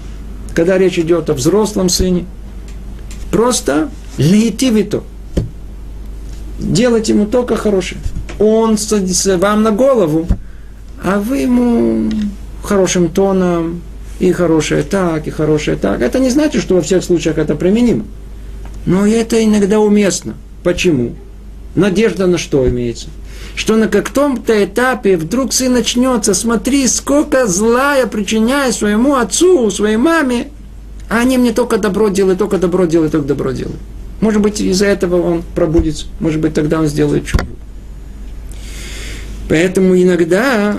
когда 0.55 0.79
речь 0.79 0.99
идет 0.99 1.31
о 1.31 1.35
взрослом 1.35 1.89
сыне, 1.89 2.25
просто 3.31 3.91
лейтивито. 4.17 5.03
Делать 6.59 7.09
ему 7.09 7.27
только 7.27 7.57
хорошее. 7.57 8.01
Он 8.39 8.79
садится 8.79 9.39
вам 9.39 9.63
на 9.63 9.71
голову, 9.71 10.27
а 11.03 11.21
вы 11.21 11.39
ему 11.39 12.11
хорошим 12.65 13.09
тоном, 13.09 13.83
и 14.21 14.33
хорошее 14.33 14.83
так, 14.83 15.29
и 15.29 15.31
хорошее 15.31 15.77
так. 15.77 16.01
Это 16.01 16.19
не 16.19 16.31
значит, 16.31 16.63
что 16.63 16.75
во 16.75 16.83
всех 16.83 17.05
случаях 17.05 17.39
это 17.39 17.55
применимо. 17.55 18.05
Но 18.87 19.07
это 19.07 19.43
иногда 19.45 19.79
уместно– 19.79 20.35
Почему? 20.63 21.15
Надежда 21.75 22.27
на 22.27 22.39
что 22.39 22.69
имеется? 22.69 23.09
Что 23.59 23.75
на 23.75 23.89
каком-то 23.89 24.65
этапе 24.65 25.17
вдруг 25.17 25.53
сын 25.53 25.73
начнется, 25.73 26.33
смотри, 26.33 26.87
сколько 26.87 27.49
зла 27.49 27.97
я 27.97 28.07
причиняю 28.07 28.73
своему 28.73 29.17
отцу, 29.17 29.69
своей 29.73 29.97
маме, 29.97 30.51
а 31.11 31.19
они 31.19 31.39
мне 31.39 31.53
только 31.53 31.77
добро 31.79 32.09
делают, 32.09 32.39
только 32.39 32.59
добро 32.59 32.85
делают, 32.85 33.11
только 33.11 33.27
добро 33.27 33.51
делают. 33.51 33.81
Может 34.21 34.43
быть, 34.43 34.61
из-за 34.61 34.87
этого 34.87 35.21
он 35.21 35.43
пробудится, 35.57 36.07
может 36.21 36.41
быть, 36.41 36.55
тогда 36.55 36.79
он 36.79 36.87
сделает 36.87 37.27
чудо. 37.27 37.47
Поэтому 39.49 40.01
иногда, 40.01 40.79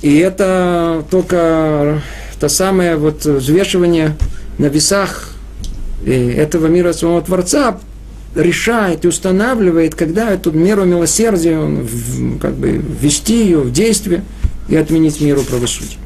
и 0.00 0.18
это 0.18 1.04
только 1.08 2.02
то 2.40 2.48
самое 2.48 2.96
вот 2.96 3.24
взвешивание 3.24 4.16
на 4.58 4.66
весах 4.66 5.34
э, 6.04 6.32
этого 6.32 6.66
мира 6.66 6.94
самого 6.94 7.22
Творца 7.22 7.78
решает 8.34 9.04
и 9.04 9.08
устанавливает, 9.08 9.94
когда 9.94 10.30
эту 10.30 10.52
меру 10.52 10.84
милосердия, 10.84 11.58
он, 11.58 11.86
как 12.40 12.54
бы, 12.54 12.70
ввести 12.70 13.44
ее 13.44 13.60
в 13.60 13.72
действие 13.72 14.24
и 14.68 14.76
отменить 14.76 15.20
меру 15.20 15.42
правосудия. 15.42 15.98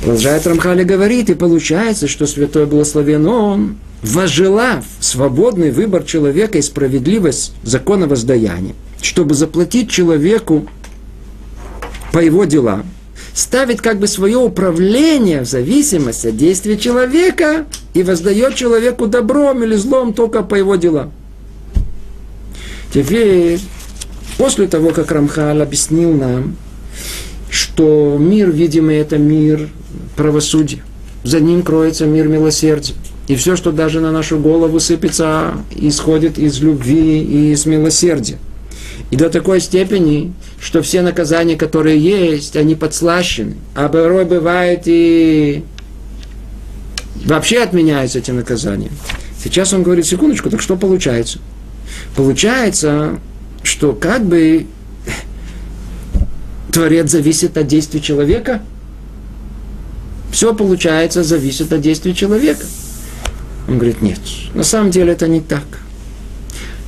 Продолжает 0.00 0.46
Рамхали 0.46 0.84
говорит, 0.84 1.30
и 1.30 1.34
получается, 1.34 2.08
что 2.08 2.26
Святой 2.26 2.66
Благословен 2.66 3.26
Он, 3.26 3.76
возжелав 4.02 4.84
свободный 5.00 5.70
выбор 5.70 6.02
человека 6.02 6.58
и 6.58 6.62
справедливость 6.62 7.54
закона 7.62 8.06
воздаяния, 8.06 8.74
чтобы 9.00 9.34
заплатить 9.34 9.88
человеку 9.88 10.68
по 12.12 12.18
его 12.18 12.44
делам, 12.44 12.84
ставит 13.34 13.82
как 13.82 13.98
бы 13.98 14.06
свое 14.06 14.38
управление 14.38 15.42
в 15.42 15.46
зависимости 15.46 16.28
от 16.28 16.36
действия 16.36 16.78
человека 16.78 17.66
и 17.92 18.02
воздает 18.02 18.54
человеку 18.54 19.08
добром 19.08 19.64
или 19.64 19.74
злом 19.74 20.14
только 20.14 20.42
по 20.42 20.54
его 20.54 20.76
делам. 20.76 21.12
Теперь, 22.92 23.58
после 24.38 24.68
того, 24.68 24.90
как 24.90 25.10
Рамхал 25.10 25.60
объяснил 25.60 26.12
нам, 26.12 26.56
что 27.50 28.16
мир, 28.20 28.50
видимый, 28.50 28.98
это 28.98 29.18
мир 29.18 29.68
правосудия, 30.16 30.84
за 31.24 31.40
ним 31.40 31.62
кроется 31.62 32.06
мир 32.06 32.28
милосердия. 32.28 32.94
И 33.26 33.34
все, 33.36 33.56
что 33.56 33.72
даже 33.72 34.00
на 34.00 34.12
нашу 34.12 34.38
голову 34.38 34.78
сыпется, 34.78 35.54
исходит 35.74 36.38
из 36.38 36.60
любви 36.60 37.20
и 37.20 37.52
из 37.52 37.66
милосердия. 37.66 38.38
И 39.10 39.16
до 39.16 39.30
такой 39.30 39.60
степени, 39.60 40.32
что 40.60 40.82
все 40.82 41.02
наказания, 41.02 41.56
которые 41.56 41.98
есть, 41.98 42.56
они 42.56 42.74
подслащены. 42.74 43.54
А 43.74 43.88
порой 43.88 44.24
бывает 44.24 44.82
и 44.86 45.64
вообще 47.24 47.62
отменяются 47.62 48.18
эти 48.18 48.30
наказания. 48.30 48.90
Сейчас 49.42 49.72
он 49.72 49.82
говорит, 49.82 50.06
секундочку, 50.06 50.50
так 50.50 50.62
что 50.62 50.76
получается? 50.76 51.38
Получается, 52.16 53.20
что 53.62 53.92
как 53.92 54.24
бы 54.24 54.66
Творец 56.72 57.10
зависит 57.10 57.56
от 57.56 57.66
действий 57.66 58.02
человека. 58.02 58.62
Все, 60.32 60.54
получается, 60.54 61.22
зависит 61.22 61.72
от 61.72 61.80
действий 61.80 62.14
человека. 62.14 62.66
Он 63.68 63.76
говорит, 63.78 64.02
нет, 64.02 64.18
на 64.54 64.64
самом 64.64 64.90
деле 64.90 65.12
это 65.12 65.28
не 65.28 65.40
так. 65.40 65.62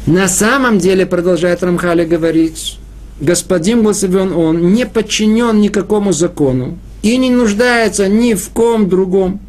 На 0.06 0.28
самом 0.28 0.78
деле, 0.78 1.04
продолжает 1.04 1.64
Рамхали 1.64 2.04
говорить, 2.04 2.78
господин 3.20 3.82
благословен 3.82 4.32
он, 4.32 4.72
не 4.72 4.86
подчинен 4.86 5.60
никакому 5.60 6.12
закону 6.12 6.78
и 7.02 7.16
не 7.16 7.30
нуждается 7.30 8.08
ни 8.08 8.34
в 8.34 8.50
ком 8.50 8.88
другом. 8.88 9.40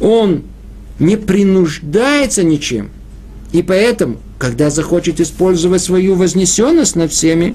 Он 0.00 0.42
не 0.98 1.16
принуждается 1.16 2.42
ничем. 2.44 2.90
И 3.52 3.62
поэтому, 3.62 4.16
когда 4.38 4.70
захочет 4.70 5.20
использовать 5.20 5.82
свою 5.82 6.14
вознесенность 6.14 6.96
над 6.96 7.12
всеми, 7.12 7.54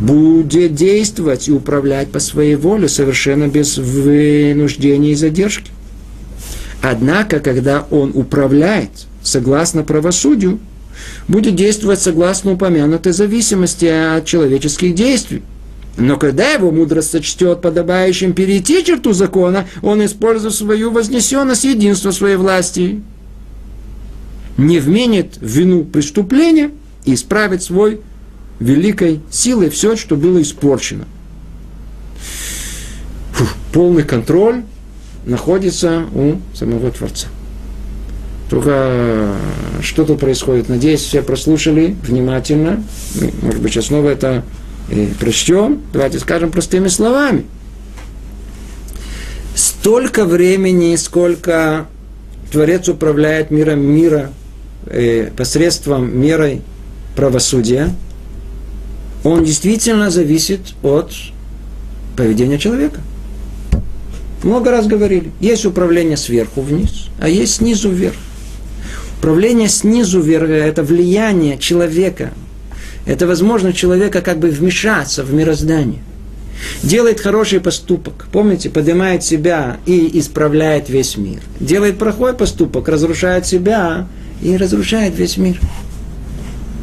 будет 0.00 0.74
действовать 0.74 1.48
и 1.48 1.52
управлять 1.52 2.10
по 2.10 2.20
своей 2.20 2.56
воле, 2.56 2.88
совершенно 2.88 3.48
без 3.48 3.78
вынуждения 3.78 5.12
и 5.12 5.16
задержки. 5.16 5.70
Однако, 6.82 7.40
когда 7.40 7.86
он 7.90 8.12
управляет 8.14 8.90
согласно 9.30 9.82
правосудию, 9.82 10.58
будет 11.28 11.54
действовать 11.54 12.00
согласно 12.00 12.52
упомянутой 12.52 13.12
зависимости 13.12 13.86
от 13.86 14.26
человеческих 14.26 14.94
действий. 14.94 15.42
Но 15.96 16.16
когда 16.16 16.52
его 16.52 16.70
мудрость 16.70 17.10
сочтет 17.10 17.60
подобающим 17.60 18.32
перейти 18.32 18.84
черту 18.84 19.12
закона, 19.12 19.66
он 19.82 20.04
использует 20.04 20.54
свою 20.54 20.90
вознесенность 20.90 21.64
единство 21.64 22.10
своей 22.10 22.36
власти, 22.36 23.02
не 24.56 24.78
вменит 24.78 25.36
в 25.36 25.46
вину 25.46 25.84
преступления 25.84 26.70
и 27.04 27.14
исправит 27.14 27.62
свой 27.62 28.00
великой 28.60 29.20
силой 29.30 29.70
все, 29.70 29.96
что 29.96 30.16
было 30.16 30.40
испорчено. 30.42 31.06
Фух, 33.32 33.54
полный 33.72 34.02
контроль 34.02 34.62
находится 35.24 36.04
у 36.14 36.36
самого 36.54 36.90
Творца. 36.90 37.28
Только 38.50 39.36
что-то 39.80 40.16
происходит. 40.16 40.68
Надеюсь, 40.68 41.00
все 41.02 41.22
прослушали 41.22 41.96
внимательно. 42.02 42.82
Может 43.42 43.62
быть, 43.62 43.72
сейчас 43.72 43.86
снова 43.86 44.08
это 44.08 44.42
и 44.90 45.08
прочтем. 45.20 45.80
Давайте 45.92 46.18
скажем 46.18 46.50
простыми 46.50 46.88
словами. 46.88 47.44
Столько 49.54 50.24
времени, 50.24 50.96
сколько 50.96 51.86
Творец 52.50 52.88
управляет 52.88 53.52
миром 53.52 53.80
мира 53.80 54.32
э, 54.86 55.30
посредством 55.36 56.18
мерой 56.20 56.62
правосудия, 57.14 57.94
он 59.22 59.44
действительно 59.44 60.10
зависит 60.10 60.60
от 60.82 61.12
поведения 62.16 62.58
человека. 62.58 63.00
Много 64.42 64.72
раз 64.72 64.88
говорили. 64.88 65.30
Есть 65.38 65.66
управление 65.66 66.16
сверху 66.16 66.62
вниз, 66.62 67.06
а 67.20 67.28
есть 67.28 67.56
снизу 67.56 67.90
вверх. 67.90 68.16
Управление 69.20 69.68
снизу 69.68 70.22
это 70.22 70.82
влияние 70.82 71.58
человека. 71.58 72.30
Это 73.04 73.26
возможность 73.26 73.76
человека 73.76 74.22
как 74.22 74.38
бы 74.38 74.48
вмешаться 74.48 75.22
в 75.22 75.34
мироздание. 75.34 75.98
Делает 76.82 77.20
хороший 77.20 77.60
поступок. 77.60 78.28
Помните, 78.32 78.70
поднимает 78.70 79.22
себя 79.22 79.76
и 79.84 80.18
исправляет 80.18 80.88
весь 80.88 81.18
мир. 81.18 81.40
Делает 81.60 81.98
плохой 81.98 82.32
поступок, 82.32 82.88
разрушает 82.88 83.44
себя 83.44 84.06
и 84.40 84.56
разрушает 84.56 85.14
весь 85.18 85.36
мир. 85.36 85.60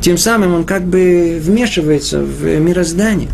Тем 0.01 0.19
самым 0.19 0.53
он 0.53 0.63
как 0.63 0.85
бы 0.85 1.39
вмешивается 1.41 2.19
в 2.19 2.43
мироздание. 2.59 3.29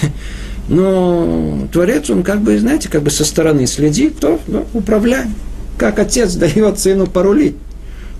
Но 0.70 1.68
Творец, 1.74 2.08
он 2.08 2.22
как 2.22 2.40
бы, 2.40 2.58
знаете, 2.58 2.88
как 2.88 3.02
бы 3.02 3.10
со 3.10 3.26
стороны 3.26 3.66
следит, 3.66 4.18
то 4.18 4.40
ну, 4.46 4.66
управляет. 4.72 5.28
Как 5.76 5.98
отец 5.98 6.34
дает 6.36 6.78
сыну 6.78 7.06
порулить. 7.06 7.56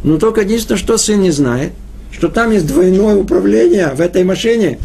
Но 0.05 0.18
только 0.18 0.42
единственное, 0.42 0.78
что 0.78 0.96
сын 0.96 1.20
не 1.20 1.30
знает, 1.30 1.72
что 2.12 2.28
там 2.28 2.53
есть 2.53 2.66
двойное 2.66 3.16
управление 3.16 3.92
в 3.94 4.01
этой 4.01 4.24
машине. 4.24 4.78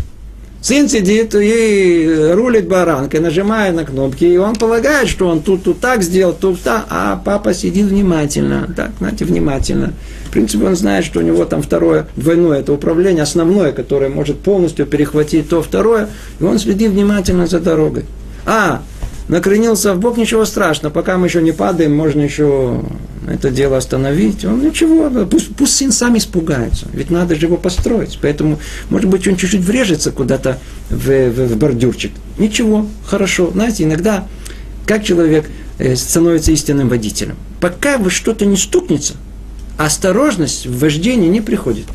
Сын 0.61 0.87
сидит 0.87 1.35
и 1.35 2.29
рулит 2.31 2.69
баранкой, 2.69 3.19
нажимая 3.19 3.73
на 3.73 3.83
кнопки, 3.83 4.23
и 4.23 4.37
он 4.37 4.55
полагает, 4.55 5.09
что 5.09 5.27
он 5.27 5.41
тут, 5.41 5.63
тут 5.63 5.81
так 5.81 6.03
сделал, 6.03 6.33
тут 6.33 6.61
так, 6.61 6.85
а 6.89 7.21
папа 7.23 7.53
сидит 7.53 7.87
внимательно, 7.87 8.73
так, 8.73 8.91
знаете, 8.97 9.25
внимательно. 9.25 9.91
В 10.27 10.31
принципе, 10.31 10.65
он 10.65 10.77
знает, 10.77 11.03
что 11.03 11.19
у 11.19 11.21
него 11.21 11.43
там 11.43 11.61
второе, 11.61 12.07
двойное, 12.15 12.61
это 12.61 12.71
управление, 12.71 13.23
основное, 13.23 13.73
которое 13.73 14.09
может 14.09 14.39
полностью 14.39 14.85
перехватить 14.85 15.49
то 15.49 15.61
второе, 15.61 16.07
и 16.39 16.43
он 16.45 16.57
следит 16.59 16.91
внимательно 16.91 17.45
за 17.45 17.59
дорогой. 17.59 18.05
А, 18.45 18.83
накренился 19.27 19.93
в 19.93 19.99
бок, 19.99 20.17
ничего 20.17 20.45
страшного, 20.45 20.91
пока 20.91 21.17
мы 21.17 21.27
еще 21.27 21.41
не 21.41 21.51
падаем, 21.51 21.95
можно 21.95 22.21
еще 22.21 22.81
это 23.27 23.51
дело 23.51 23.77
остановить. 23.77 24.43
Он 24.45 24.61
ничего, 24.61 25.09
пусть, 25.25 25.55
пусть 25.55 25.75
сын 25.75 25.91
сам 25.91 26.17
испугается, 26.17 26.87
ведь 26.93 27.09
надо 27.09 27.35
же 27.35 27.45
его 27.45 27.57
построить. 27.57 28.19
Поэтому, 28.21 28.59
может 28.89 29.09
быть, 29.09 29.27
он 29.27 29.35
чуть-чуть 29.35 29.61
врежется 29.61 30.11
куда-то 30.11 30.59
в, 30.89 31.07
в, 31.07 31.47
в 31.47 31.57
бордюрчик. 31.57 32.11
Ничего, 32.37 32.87
хорошо. 33.05 33.51
Знаете, 33.51 33.83
иногда, 33.83 34.27
как 34.85 35.03
человек 35.03 35.49
э, 35.77 35.95
становится 35.95 36.51
истинным 36.51 36.89
водителем? 36.89 37.35
Пока 37.61 37.97
вы 37.97 38.09
что-то 38.09 38.45
не 38.45 38.57
стукнется, 38.57 39.13
осторожность 39.77 40.67
в 40.67 40.79
вождении 40.79 41.29
не 41.29 41.41
приходит. 41.41 41.85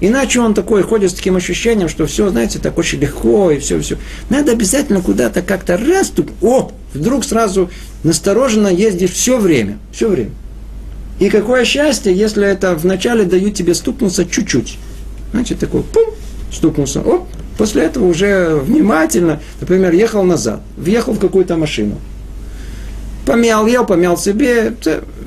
Иначе 0.00 0.40
он 0.40 0.54
такой 0.54 0.82
ходит 0.82 1.10
с 1.10 1.14
таким 1.14 1.36
ощущением, 1.36 1.88
что 1.88 2.06
все, 2.06 2.28
знаете, 2.28 2.58
так 2.58 2.76
очень 2.78 2.98
легко 3.00 3.50
и 3.50 3.58
все, 3.58 3.80
все. 3.80 3.96
Надо 4.28 4.52
обязательно 4.52 5.00
куда-то 5.00 5.40
как-то 5.40 5.76
раз, 5.76 6.08
тут, 6.10 6.30
о, 6.42 6.72
вдруг 6.92 7.24
сразу 7.24 7.70
настороженно 8.02 8.68
ездишь 8.68 9.12
все 9.12 9.38
время, 9.38 9.78
все 9.92 10.08
время. 10.08 10.30
И 11.20 11.30
какое 11.30 11.64
счастье, 11.64 12.12
если 12.12 12.46
это 12.46 12.74
вначале 12.74 13.24
дают 13.24 13.54
тебе 13.54 13.74
стукнуться 13.74 14.24
чуть-чуть. 14.26 14.78
Значит, 15.32 15.60
такой, 15.60 15.82
пум, 15.82 16.06
стукнулся, 16.52 17.00
оп, 17.00 17.28
после 17.56 17.84
этого 17.84 18.06
уже 18.06 18.56
внимательно, 18.56 19.40
например, 19.60 19.92
ехал 19.92 20.24
назад, 20.24 20.60
въехал 20.76 21.12
в 21.12 21.20
какую-то 21.20 21.56
машину. 21.56 21.98
Помял, 23.26 23.66
ел, 23.66 23.86
помял 23.86 24.18
себе, 24.18 24.74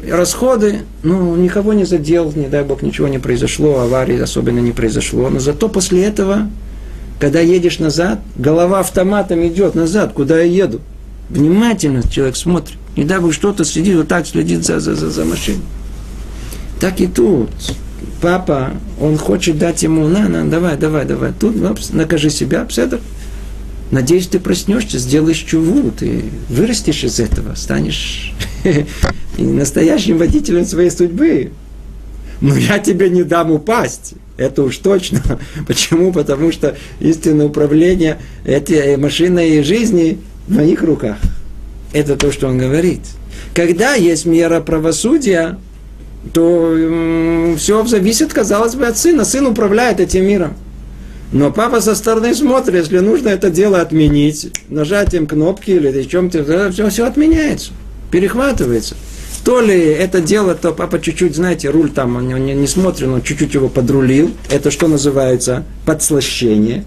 расходы, 0.08 0.82
ну, 1.02 1.36
никого 1.36 1.74
не 1.74 1.84
задел, 1.84 2.32
не 2.36 2.48
дай 2.48 2.64
бог, 2.64 2.84
ничего 2.84 3.08
не 3.08 3.18
произошло, 3.18 3.80
аварии 3.80 4.20
особенно 4.20 4.60
не 4.60 4.72
произошло. 4.72 5.30
Но 5.30 5.40
зато 5.40 5.68
после 5.68 6.06
этого, 6.06 6.48
когда 7.20 7.40
едешь 7.40 7.80
назад, 7.80 8.20
голова 8.36 8.82
автоматом 8.82 9.46
идет 9.48 9.74
назад, 9.74 10.14
куда 10.14 10.40
я 10.40 10.66
еду. 10.66 10.80
Внимательно 11.30 12.04
человек 12.08 12.36
смотрит. 12.36 12.78
Не 12.96 13.04
дай 13.04 13.20
бог 13.20 13.34
что-то 13.34 13.66
сидит, 13.66 13.96
вот 13.96 14.08
так 14.08 14.28
следит 14.28 14.66
за, 14.66 14.80
за, 14.80 14.96
за, 14.96 15.10
за 15.10 15.26
машиной. 15.26 15.62
Так 16.80 17.02
и 17.02 17.08
тут. 17.08 17.50
Папа, 18.22 18.72
он 19.02 19.18
хочет 19.18 19.58
дать 19.58 19.84
ему, 19.84 20.08
на, 20.08 20.28
на, 20.28 20.50
давай, 20.50 20.78
давай, 20.78 21.06
давай. 21.06 21.32
Тут, 21.38 21.64
опс, 21.64 21.92
накажи 21.92 22.30
себя, 22.30 22.64
пседр. 22.66 23.00
Надеюсь, 23.92 24.28
ты 24.28 24.40
проснешься, 24.40 25.00
сделаешь 25.00 25.38
чуву, 25.38 25.92
ты 25.92 26.26
вырастешь 26.50 27.04
из 27.04 27.20
этого, 27.20 27.56
станешь 27.56 28.34
настоящим 29.38 30.18
водителем 30.18 30.66
своей 30.66 30.92
судьбы. 30.92 31.52
Но 32.42 32.56
я 32.56 32.80
тебе 32.80 33.10
не 33.10 33.24
дам 33.24 33.52
упасть. 33.52 34.14
Это 34.36 34.64
уж 34.64 34.78
точно. 34.78 35.22
Почему? 35.68 36.12
Потому 36.12 36.52
что 36.52 36.78
истинное 37.00 37.48
управление 37.48 38.20
этой 38.46 38.98
машиной 38.98 39.64
жизни 39.64 40.20
в 40.48 40.56
моих 40.56 40.84
руках. 40.84 41.18
Это 41.94 42.16
то, 42.16 42.32
что 42.32 42.48
он 42.48 42.58
говорит. 42.58 43.02
Когда 43.54 43.96
есть 43.96 44.26
мера 44.26 44.60
правосудия, 44.60 45.58
то 46.34 46.74
э, 46.76 47.56
все 47.58 47.86
зависит, 47.86 48.34
казалось 48.34 48.76
бы, 48.76 48.86
от 48.86 48.98
сына. 48.98 49.26
Сын 49.26 49.48
управляет 49.48 50.00
этим 50.00 50.26
миром. 50.26 50.54
Но 51.32 51.52
папа 51.52 51.82
со 51.82 51.94
стороны 51.94 52.34
смотрит, 52.34 52.76
если 52.76 53.00
нужно 53.00 53.30
это 53.30 53.50
дело 53.50 53.82
отменить, 53.82 54.52
нажатием 54.70 55.28
кнопки 55.28 55.72
или 55.72 56.04
чем-то, 56.04 56.72
все, 56.72 56.90
все 56.90 57.06
отменяется, 57.06 57.72
перехватывается. 58.12 58.96
То 59.44 59.62
ли 59.62 59.78
это 59.78 60.22
дело, 60.22 60.56
то 60.56 60.72
папа 60.72 61.00
чуть-чуть, 61.00 61.36
знаете, 61.36 61.70
руль 61.70 61.90
там 61.90 62.16
он 62.18 62.28
не, 62.28 62.54
не 62.54 62.68
смотрит, 62.68 63.08
он 63.08 63.22
чуть-чуть 63.22 63.54
его 63.54 63.70
подрулил. 63.70 64.32
Это 64.50 64.72
что 64.72 64.88
называется 64.88 65.64
подслащение, 65.86 66.86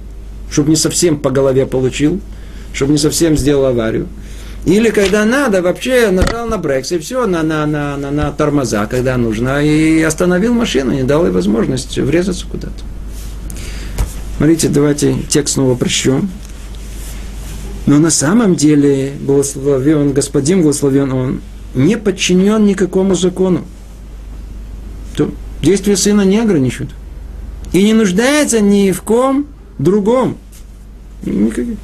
чтобы 0.51 0.70
не 0.70 0.76
совсем 0.76 1.18
по 1.18 1.30
голове 1.30 1.66
получил, 1.66 2.20
чтобы 2.72 2.93
не 2.93 2.99
совсем 2.99 3.36
сделал 3.36 3.66
аварию. 3.66 4.09
Или 4.66 4.91
когда 4.91 5.24
надо, 5.24 5.62
вообще 5.62 6.11
нажал 6.11 6.47
на 6.47 6.59
брекс 6.59 6.93
и 6.93 6.99
все, 6.99 7.26
на, 7.26 7.43
на, 7.43 7.64
на, 7.66 7.97
на, 7.97 8.11
на 8.11 8.30
тормоза, 8.30 8.86
когда 8.86 9.16
нужно, 9.16 9.64
и 9.64 10.03
остановил 10.03 10.53
машину, 10.53 10.93
не 10.93 11.03
дал 11.03 11.24
ей 11.24 11.32
возможность 11.32 11.97
врезаться 11.99 12.47
куда-то. 12.47 12.84
Смотрите, 14.41 14.70
давайте 14.70 15.16
текст 15.28 15.57
снова 15.57 15.74
прочтем. 15.74 16.30
Но 17.84 17.99
на 17.99 18.09
самом 18.09 18.55
деле 18.55 19.12
благословен 19.20 20.14
Господин, 20.14 20.62
благословен 20.62 21.12
Он, 21.12 21.41
не 21.74 21.99
подчинен 21.99 22.64
никакому 22.64 23.14
закону. 23.14 23.66
То 25.14 25.30
действия 25.61 25.95
сына 25.95 26.22
не 26.22 26.38
ограничивают. 26.38 26.95
И 27.74 27.84
не 27.84 27.93
нуждается 27.93 28.62
ни 28.62 28.93
в 28.93 29.03
ком 29.03 29.45
другом. 29.78 30.38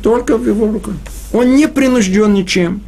Только 0.03 0.39
в 0.39 0.47
его 0.47 0.73
руках. 0.73 0.95
Он 1.35 1.57
не 1.57 1.69
принужден 1.69 2.33
ничем. 2.33 2.81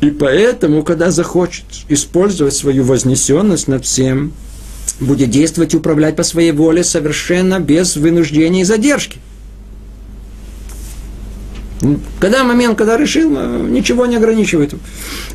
И 0.00 0.08
поэтому, 0.08 0.84
когда 0.84 1.10
захочет 1.10 1.66
использовать 1.90 2.54
свою 2.54 2.84
вознесенность 2.84 3.68
над 3.68 3.84
всем, 3.84 4.32
будет 5.02 5.30
действовать 5.30 5.74
и 5.74 5.76
управлять 5.76 6.16
по 6.16 6.22
своей 6.22 6.52
воле 6.52 6.84
совершенно 6.84 7.60
без 7.60 7.96
вынуждения 7.96 8.62
и 8.62 8.64
задержки. 8.64 9.18
Когда 12.20 12.44
момент, 12.44 12.78
когда 12.78 12.96
решил, 12.96 13.28
ничего 13.66 14.06
не 14.06 14.16
ограничивает. 14.16 14.74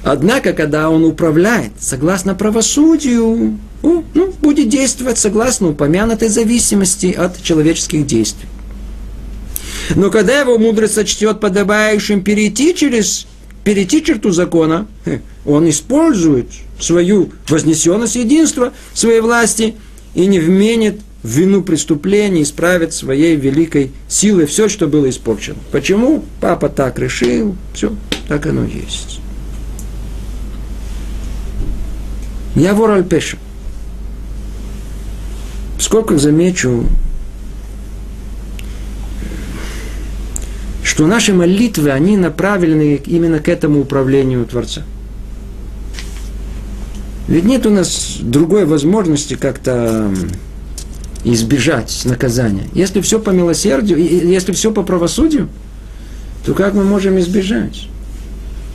Однако, 0.04 0.54
когда 0.54 0.90
он 0.90 1.04
управляет 1.04 1.74
согласно 1.80 2.36
правосудию, 2.36 3.60
ну, 3.84 4.34
будет 4.42 4.70
действовать 4.70 5.18
согласно 5.18 5.70
упомянутой 5.70 6.30
зависимости 6.30 7.12
от 7.12 7.42
человеческих 7.44 8.06
действий. 8.06 8.48
Но 9.96 10.10
когда 10.10 10.40
его 10.40 10.58
мудрость 10.58 10.94
сочтет 10.94 11.40
подобающим 11.40 12.22
перейти 12.24 12.74
через 12.74 13.28
перейти 13.68 14.02
черту 14.02 14.32
закона, 14.32 14.88
он 15.46 15.70
использует 15.70 16.48
свою 16.80 17.32
вознесенность 17.50 18.16
единства 18.16 18.72
своей 18.94 19.20
власти 19.20 19.76
и 20.16 20.26
не 20.26 20.40
вменит 20.40 21.02
в 21.22 21.28
вину 21.28 21.62
преступления, 21.64 22.44
исправит 22.44 22.94
своей 22.94 23.36
великой 23.36 23.92
силой 24.08 24.46
все, 24.46 24.70
что 24.70 24.88
было 24.88 25.10
испорчено. 25.10 25.58
Почему? 25.74 26.24
Папа 26.40 26.70
так 26.70 26.98
решил, 26.98 27.58
все, 27.74 27.94
так 28.30 28.46
оно 28.46 28.64
есть. 28.64 29.20
Я 32.56 32.74
вор 32.74 32.92
Альпеша. 32.92 33.38
Сколько 35.78 36.18
замечу, 36.18 36.86
что 40.98 41.06
наши 41.06 41.32
молитвы, 41.32 41.92
они 41.92 42.18
направлены 42.18 43.00
именно 43.06 43.38
к 43.38 43.50
этому 43.50 43.82
управлению 43.82 44.48
Творца. 44.48 44.82
Ведь 47.28 47.44
нет 47.44 47.68
у 47.68 47.70
нас 47.70 48.18
другой 48.20 48.66
возможности 48.66 49.36
как-то 49.36 50.12
избежать 51.24 52.02
наказания. 52.06 52.64
Если 52.74 53.02
все 53.02 53.20
по 53.20 53.30
милосердию, 53.30 54.00
если 54.00 54.54
все 54.54 54.72
по 54.72 54.82
правосудию, 54.82 55.50
то 56.48 56.56
как 56.56 56.74
мы 56.74 56.84
можем 56.84 57.20
избежать? 57.20 57.88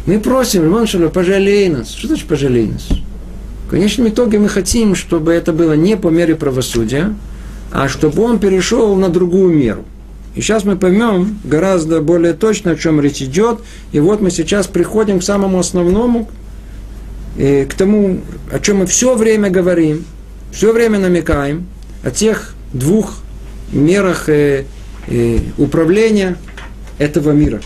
Мы 0.07 0.21
просим, 0.21 0.65
Иван 0.67 0.87
пожалей 1.11 1.71
нас. 1.71 1.91
Что 1.93 2.07
значит 2.07 2.29
пожалей 2.29 2.69
нас? 2.69 2.87
В 3.67 3.71
конечном 3.71 4.11
итоге 4.11 4.39
мы 4.39 4.49
хотим, 4.49 4.95
чтобы 4.95 5.33
это 5.33 5.53
было 5.53 5.73
не 5.73 5.97
по 5.97 6.07
мере 6.07 6.37
правосудия, 6.37 7.17
а 7.73 7.89
чтобы 7.89 8.23
он 8.23 8.39
перешел 8.39 8.95
на 8.95 9.09
другую 9.09 9.53
меру. 9.53 9.85
И 10.35 10.41
сейчас 10.41 10.65
мы 10.65 10.77
поймем 10.77 11.39
гораздо 11.45 12.01
более 12.01 12.33
точно, 12.33 12.73
о 12.73 12.77
чем 12.77 13.01
речь 13.01 13.21
идет. 13.21 13.61
И 13.93 14.01
вот 14.01 14.21
мы 14.21 14.31
сейчас 14.31 14.67
приходим 14.67 15.21
к 15.21 15.23
самому 15.23 15.59
основному, 15.59 16.29
и 17.37 17.67
к 17.69 17.75
тому, 17.75 18.21
о 18.51 18.59
чем 18.59 18.79
мы 18.79 18.87
все 18.87 19.15
время 19.15 19.51
говорим, 19.51 20.05
все 20.51 20.73
время 20.73 20.99
намекаем, 20.99 21.67
о 22.03 22.11
тех 22.11 22.55
двух 22.73 23.19
мерах 23.73 24.29
э, 24.29 24.65
э, 25.07 25.39
управления 25.59 26.37
этого 26.99 27.33
мира. 27.33 27.61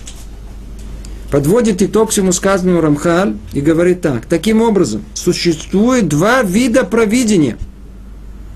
Подводит 1.30 1.82
итог 1.82 2.10
всему 2.10 2.32
сказанному 2.32 2.80
Рамхаль 2.80 3.34
и 3.52 3.60
говорит 3.60 4.00
так. 4.00 4.26
Таким 4.26 4.62
образом, 4.62 5.04
существует 5.14 6.08
два 6.08 6.42
вида 6.42 6.84
провидения. 6.84 7.56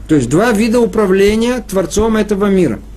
То 0.08 0.16
есть 0.16 0.28
два 0.28 0.50
вида 0.50 0.80
управления 0.80 1.64
Творцом 1.68 2.16
этого 2.16 2.46
мира– 2.46 2.80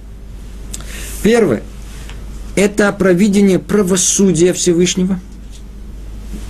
Первое– 1.23 1.63
это 2.55 2.91
провидение 2.91 3.57
правосудия 3.57 4.51
Всевышнего, 4.53 5.19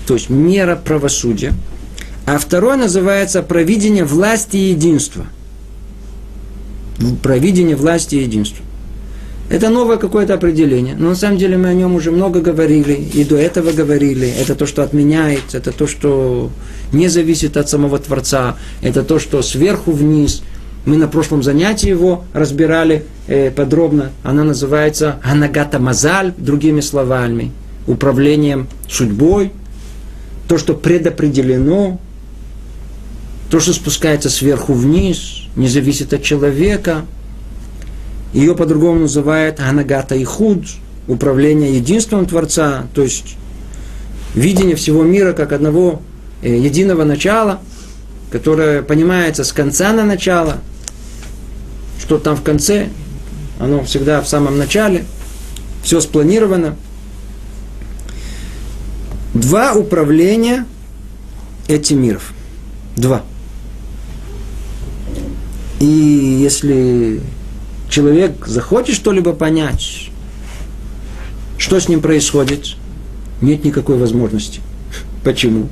то 0.07 0.15
есть 0.15 0.29
мера 0.29 0.75
правосудия. 0.75 1.53
А 2.25 2.37
второй 2.39 2.77
называется 2.77 3.43
провидение 3.43 4.03
власти 4.03 4.57
и 4.57 4.69
единства. 4.71 5.25
Провидение 7.21 7.75
власти 7.75 8.15
и 8.15 8.23
единства. 8.23 8.65
Это 9.49 9.69
новое 9.69 9.97
какое-то 9.97 10.33
определение. 10.33 10.95
Но 10.95 11.09
на 11.09 11.15
самом 11.15 11.37
деле 11.37 11.57
мы 11.57 11.67
о 11.67 11.73
нем 11.73 11.95
уже 11.95 12.11
много 12.11 12.39
говорили, 12.39 12.93
и 12.93 13.23
до 13.23 13.35
этого 13.35 13.71
говорили. 13.71 14.27
Это 14.27 14.55
то, 14.55 14.65
что 14.65 14.83
отменяется, 14.83 15.57
это 15.57 15.71
то, 15.71 15.85
что 15.85 16.49
не 16.91 17.09
зависит 17.09 17.57
от 17.57 17.69
самого 17.69 17.99
Творца, 17.99 18.57
это 18.81 19.03
то, 19.03 19.19
что 19.19 19.41
сверху 19.41 19.91
вниз. 19.91 20.43
Мы 20.85 20.97
на 20.97 21.07
прошлом 21.07 21.43
занятии 21.43 21.87
его 21.87 22.25
разбирали 22.33 23.05
э, 23.27 23.51
подробно. 23.51 24.11
Она 24.23 24.43
называется 24.43 25.17
Анагата 25.23 25.79
Мазаль, 25.79 26.33
другими 26.37 26.81
словами, 26.81 27.51
управлением 27.87 28.67
судьбой, 28.89 29.51
то, 30.47 30.57
что 30.57 30.73
предопределено, 30.73 31.99
то, 33.49 33.59
что 33.59 33.73
спускается 33.73 34.29
сверху 34.29 34.73
вниз, 34.73 35.43
не 35.55 35.67
зависит 35.67 36.13
от 36.13 36.23
человека– 36.23 37.05
ее 38.33 38.55
по-другому 38.55 39.01
называют 39.01 39.59
Анагата 39.59 40.15
и 40.15 40.23
Худ, 40.23 40.65
управление 41.07 41.75
единством 41.75 42.25
Творца, 42.25 42.87
то 42.93 43.03
есть 43.03 43.35
видение 44.33 44.75
всего 44.75 45.03
мира 45.03 45.33
как 45.33 45.51
одного 45.51 46.01
э, 46.41 46.57
единого 46.57 47.03
начала, 47.03 47.59
которое 48.31 48.81
понимается 48.81 49.43
с 49.43 49.53
конца 49.53 49.93
на 49.93 50.03
начало, 50.03 50.57
что 52.03 52.17
там 52.17 52.35
в 52.35 52.43
конце, 52.43 52.89
оно 53.59 53.85
всегда 53.85 54.21
в 54.21 54.27
самом 54.27 54.57
начале, 54.57 55.05
все 55.83 56.01
спланировано. 56.01 56.75
Два 59.33 59.73
управления 59.73 60.65
этих 61.69 61.95
миров. 61.95 62.33
Два. 62.97 63.21
И 65.79 65.85
если 65.85 67.21
человек 67.89 68.47
захочет 68.47 68.95
что-либо 68.95 69.31
понять, 69.31 70.09
что 71.57 71.79
с 71.79 71.87
ним 71.87 72.01
происходит, 72.01 72.75
нет 73.39 73.63
никакой 73.63 73.97
возможности. 73.97 74.59
Почему? 75.23 75.69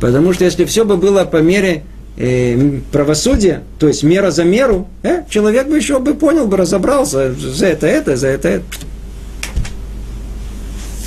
Потому 0.00 0.32
что 0.32 0.44
если 0.44 0.64
все 0.64 0.84
бы 0.84 0.96
было 0.96 1.24
по 1.24 1.38
мере 1.38 1.82
э, 2.16 2.80
правосудия, 2.90 3.62
то 3.78 3.88
есть 3.88 4.02
мера 4.02 4.30
за 4.30 4.44
меру, 4.44 4.88
э, 5.02 5.22
человек 5.28 5.68
бы 5.68 5.76
еще 5.76 5.98
бы 5.98 6.14
понял, 6.14 6.46
бы 6.46 6.56
разобрался, 6.56 7.32
за 7.34 7.66
это 7.66 7.86
это, 7.86 8.16
за 8.16 8.28
это 8.28 8.48
это. 8.48 8.64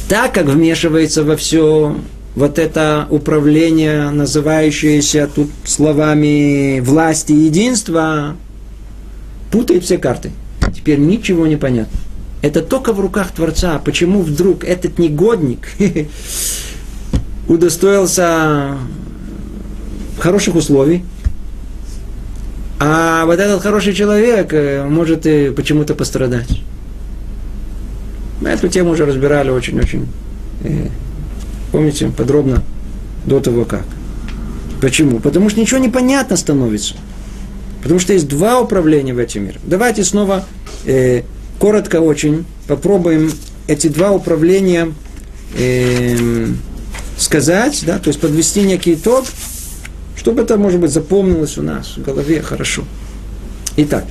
Так 0.07 0.33
как 0.33 0.45
вмешивается 0.45 1.23
во 1.23 1.35
все 1.35 1.97
вот 2.35 2.59
это 2.59 3.07
управление, 3.09 4.09
называющееся 4.11 5.27
тут 5.33 5.49
словами 5.63 6.79
власти 6.79 7.31
единства, 7.31 8.35
путает 9.51 9.83
все 9.83 9.97
карты– 9.97 10.31
Теперь 10.85 10.99
ничего 10.99 11.47
не 11.47 11.55
понятно. 11.55 11.97
Это 12.41 12.61
только 12.61 12.93
в 12.93 12.99
руках 12.99 13.31
Творца. 13.31 13.79
Почему 13.83 14.21
вдруг 14.21 14.63
этот 14.63 14.99
негодник 14.99 15.69
удостоился 17.47 18.77
хороших 20.19 20.55
условий, 20.55 21.03
а 22.79 23.25
вот 23.25 23.39
этот 23.39 23.61
хороший 23.61 23.93
человек 23.93 24.53
э, 24.53 24.85
может 24.85 25.25
и 25.25 25.51
почему-то 25.51 25.95
пострадать. 25.95 26.61
Мы 28.41 28.49
эту 28.49 28.67
тему 28.67 28.91
уже 28.91 29.05
разбирали 29.05 29.49
очень-очень, 29.49 30.07
э, 30.63 30.89
помните, 31.71 32.11
подробно 32.15 32.63
до 33.25 33.39
того 33.39 33.65
как. 33.65 33.85
Почему? 34.81 35.19
Потому 35.19 35.49
что 35.49 35.59
ничего 35.59 35.79
не 35.79 35.89
понятно 35.89 36.35
становится. 36.35 36.95
Потому 37.81 37.99
что 37.99 38.13
есть 38.13 38.27
два 38.27 38.59
управления 38.59 39.13
в 39.13 39.19
этом 39.19 39.43
мире. 39.43 39.59
Давайте 39.63 40.03
снова 40.03 40.43
э, 40.85 41.21
коротко 41.59 42.01
очень 42.01 42.45
попробуем 42.67 43.31
эти 43.67 43.87
два 43.87 44.11
управления 44.11 44.91
э, 45.57 46.47
сказать, 47.17 47.83
да, 47.85 47.99
то 47.99 48.09
есть 48.09 48.19
подвести 48.19 48.61
некий 48.61 48.95
итог, 48.95 49.25
чтобы 50.17 50.41
это, 50.41 50.57
может 50.57 50.79
быть, 50.79 50.91
запомнилось 50.91 51.57
у 51.57 51.61
нас 51.61 51.97
в 51.97 52.01
голове 52.01 52.41
хорошо. 52.41 52.83
Итак, 53.77 54.05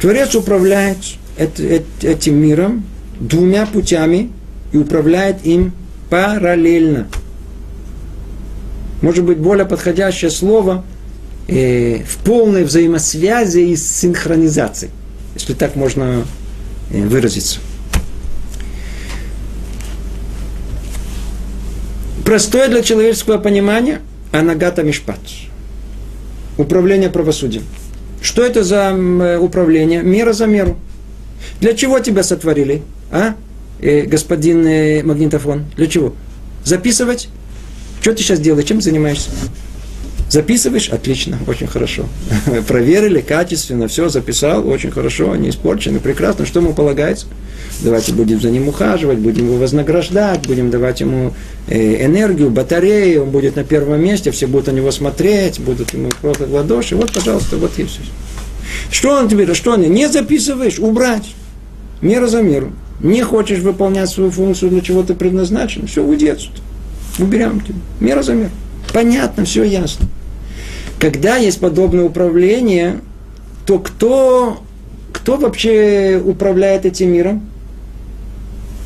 Творец 0.00 0.34
управляет 0.34 0.98
этим 1.36 2.36
миром 2.36 2.84
двумя 3.18 3.66
путями 3.66 4.30
и 4.72 4.76
управляет 4.76 5.44
им 5.46 5.72
параллельно. 6.10 7.08
Может 9.02 9.24
быть, 9.24 9.38
более 9.38 9.66
подходящее 9.66 10.30
слово 10.30 10.84
э, 11.48 12.02
в 12.04 12.16
полной 12.18 12.64
взаимосвязи 12.64 13.60
и 13.60 13.76
синхронизации 13.76 14.90
если 15.34 15.52
так 15.54 15.76
можно 15.76 16.24
э, 16.90 17.06
выразиться. 17.06 17.58
Простое 22.24 22.68
для 22.68 22.82
человеческого 22.82 23.38
понимания 23.38 24.00
анагата 24.34 24.82
мишпат. 24.82 25.20
Управление 26.56 27.10
правосудием. 27.10 27.64
Что 28.20 28.42
это 28.44 28.64
за 28.64 28.92
э, 28.96 29.38
управление? 29.38 30.02
Мера 30.02 30.32
за 30.32 30.46
меру. 30.46 30.78
Для 31.60 31.74
чего 31.74 31.98
тебя 31.98 32.22
сотворили, 32.22 32.82
а, 33.10 33.34
э, 33.80 34.02
господин 34.02 34.66
э, 34.66 35.02
магнитофон? 35.02 35.64
Для 35.76 35.86
чего? 35.86 36.14
Записывать? 36.64 37.28
Что 38.00 38.12
ты 38.12 38.22
сейчас 38.22 38.40
делаешь? 38.40 38.66
Чем 38.66 38.80
занимаешься? 38.80 39.30
Записываешь? 40.30 40.88
Отлично, 40.88 41.38
очень 41.46 41.66
хорошо. 41.66 42.06
Проверили 42.68 43.20
качественно, 43.20 43.88
все 43.88 44.08
записал, 44.08 44.66
очень 44.68 44.90
хорошо, 44.90 45.36
не 45.36 45.50
испорчено, 45.50 46.00
прекрасно. 46.00 46.46
Что 46.46 46.60
ему 46.60 46.72
полагается? 46.72 47.26
Давайте 47.82 48.12
будем 48.12 48.40
за 48.40 48.50
ним 48.50 48.68
ухаживать, 48.68 49.18
будем 49.18 49.46
его 49.46 49.56
вознаграждать, 49.56 50.46
будем 50.46 50.70
давать 50.70 51.00
ему 51.00 51.32
э, 51.68 52.06
энергию, 52.06 52.50
батареи, 52.50 53.16
он 53.16 53.30
будет 53.30 53.56
на 53.56 53.64
первом 53.64 54.02
месте, 54.02 54.30
все 54.30 54.46
будут 54.46 54.68
на 54.68 54.72
него 54.72 54.90
смотреть, 54.90 55.60
будут 55.60 55.92
ему 55.92 56.10
хлопать 56.10 56.48
в 56.48 56.54
ладоши. 56.54 56.96
Вот, 56.96 57.12
пожалуйста, 57.12 57.56
вот 57.56 57.78
и 57.78 57.84
все. 57.84 58.00
Что 58.90 59.18
он 59.18 59.28
тебе, 59.28 59.52
что 59.54 59.72
он 59.72 59.82
не 59.82 60.08
записываешь? 60.08 60.78
Убрать. 60.78 61.34
Мера 62.00 62.26
за 62.26 62.42
меру. 62.42 62.72
Не 63.00 63.22
хочешь 63.22 63.58
выполнять 63.58 64.08
свою 64.08 64.30
функцию, 64.30 64.70
для 64.70 64.80
чего 64.80 65.02
ты 65.02 65.14
предназначен, 65.14 65.86
все, 65.86 66.02
уйди 66.02 66.28
отсюда. 66.28 66.58
Уберем 67.18 67.60
тебя. 67.60 67.78
Мера 68.00 68.22
за 68.22 68.34
меру. 68.34 68.50
Понятно, 68.92 69.44
все 69.44 69.64
ясно. 69.64 70.06
Когда 70.98 71.36
есть 71.36 71.60
подобное 71.60 72.04
управление, 72.04 73.00
то 73.66 73.78
кто, 73.78 74.62
кто 75.12 75.36
вообще 75.36 76.20
управляет 76.24 76.86
этим 76.86 77.12
миром? 77.12 77.42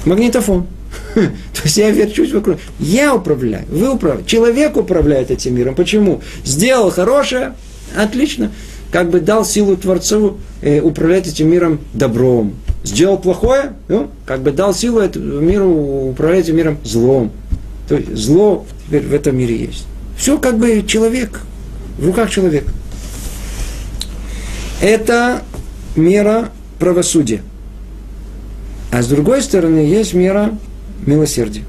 Магнитофон. 0.04 0.66
То 1.14 1.62
есть 1.64 1.76
я 1.76 1.90
верчусь 1.90 2.32
вокруг. 2.32 2.58
Я 2.78 3.14
управляю, 3.14 3.64
вы 3.68 3.92
управляете. 3.92 4.28
Человек 4.28 4.76
управляет 4.76 5.30
этим 5.30 5.54
миром. 5.54 5.74
Почему? 5.74 6.20
Сделал 6.44 6.90
хорошее, 6.90 7.54
отлично. 7.96 8.52
Как 8.90 9.10
бы 9.10 9.20
дал 9.20 9.44
силу 9.44 9.76
Творцу 9.76 10.38
э, 10.62 10.80
управлять 10.80 11.26
этим 11.26 11.50
миром 11.50 11.80
добром. 11.92 12.54
Сделал 12.84 13.18
плохое, 13.18 13.74
ну, 13.88 14.08
как 14.24 14.40
бы 14.40 14.50
дал 14.50 14.72
силу 14.72 15.00
этому 15.00 15.40
миру 15.40 16.10
управлять 16.10 16.44
этим 16.44 16.56
миром 16.56 16.78
злом. 16.84 17.32
То 17.88 17.96
есть 17.96 18.14
зло 18.14 18.66
теперь 18.86 19.02
в 19.02 19.12
этом 19.12 19.36
мире 19.36 19.56
есть. 19.56 19.86
Все 20.16 20.38
как 20.38 20.58
бы 20.58 20.82
человек, 20.86 21.40
в 21.98 22.06
руках 22.06 22.30
человека. 22.30 22.72
Это 24.80 25.42
мера 25.96 26.50
правосудия. 26.78 27.42
А 28.90 29.02
с 29.02 29.06
другой 29.06 29.42
стороны, 29.42 29.78
есть 29.80 30.14
мера 30.14 30.56
милосердия. 31.06 31.64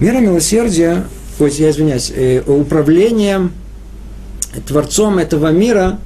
Мера 0.00 0.18
милосердия, 0.18 1.04
ой, 1.38 1.50
я 1.52 1.70
извиняюсь, 1.70 2.12
э, 2.14 2.42
управлением 2.46 3.52
Творцом 4.66 5.18
этого 5.18 5.50
мира, 5.52 5.98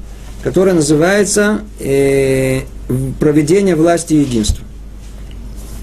которое 0.42 0.74
называется 0.74 1.60
э, 1.78 2.62
проведение 3.20 3.76
власти 3.76 4.14
и 4.14 4.20
единства. 4.20 4.64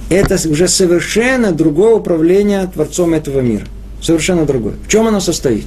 Это 0.09 0.35
уже 0.49 0.67
совершенно 0.67 1.51
другое 1.51 1.95
управление 1.95 2.67
Творцом 2.73 3.13
этого 3.13 3.41
мира– 3.41 3.65
совершенно 4.01 4.45
другое. 4.45 4.75
В 4.85 4.87
чем 4.87 5.07
она 5.07 5.19
состоит? 5.19 5.65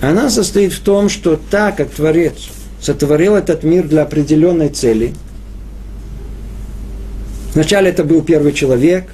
Она 0.00 0.30
состоит 0.30 0.72
в 0.72 0.80
том, 0.80 1.08
что 1.08 1.38
так 1.50 1.76
как 1.76 1.90
Творец 1.90 2.34
сотворил 2.80 3.34
этот 3.34 3.62
мир 3.62 3.86
для 3.86 4.02
определенной 4.02 4.68
цели, 4.68 5.14
вначале 7.56 7.90
это 7.90 8.04
был 8.04 8.22
первый 8.22 8.52
человек, 8.52 9.06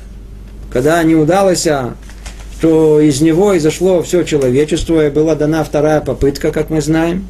когда 0.71 1.03
не 1.03 1.15
удалось, 1.15 1.67
а, 1.67 1.95
то 2.61 3.01
из 3.01 3.23
него 3.23 3.57
изошло 3.57 4.03
все 4.03 4.23
человечество, 4.23 5.07
и 5.07 5.11
была 5.11 5.35
дана 5.35 5.65
вторая 5.65 6.03
попытка, 6.03 6.53
как 6.53 6.69
мы 6.69 6.83
знаем, 6.83 7.27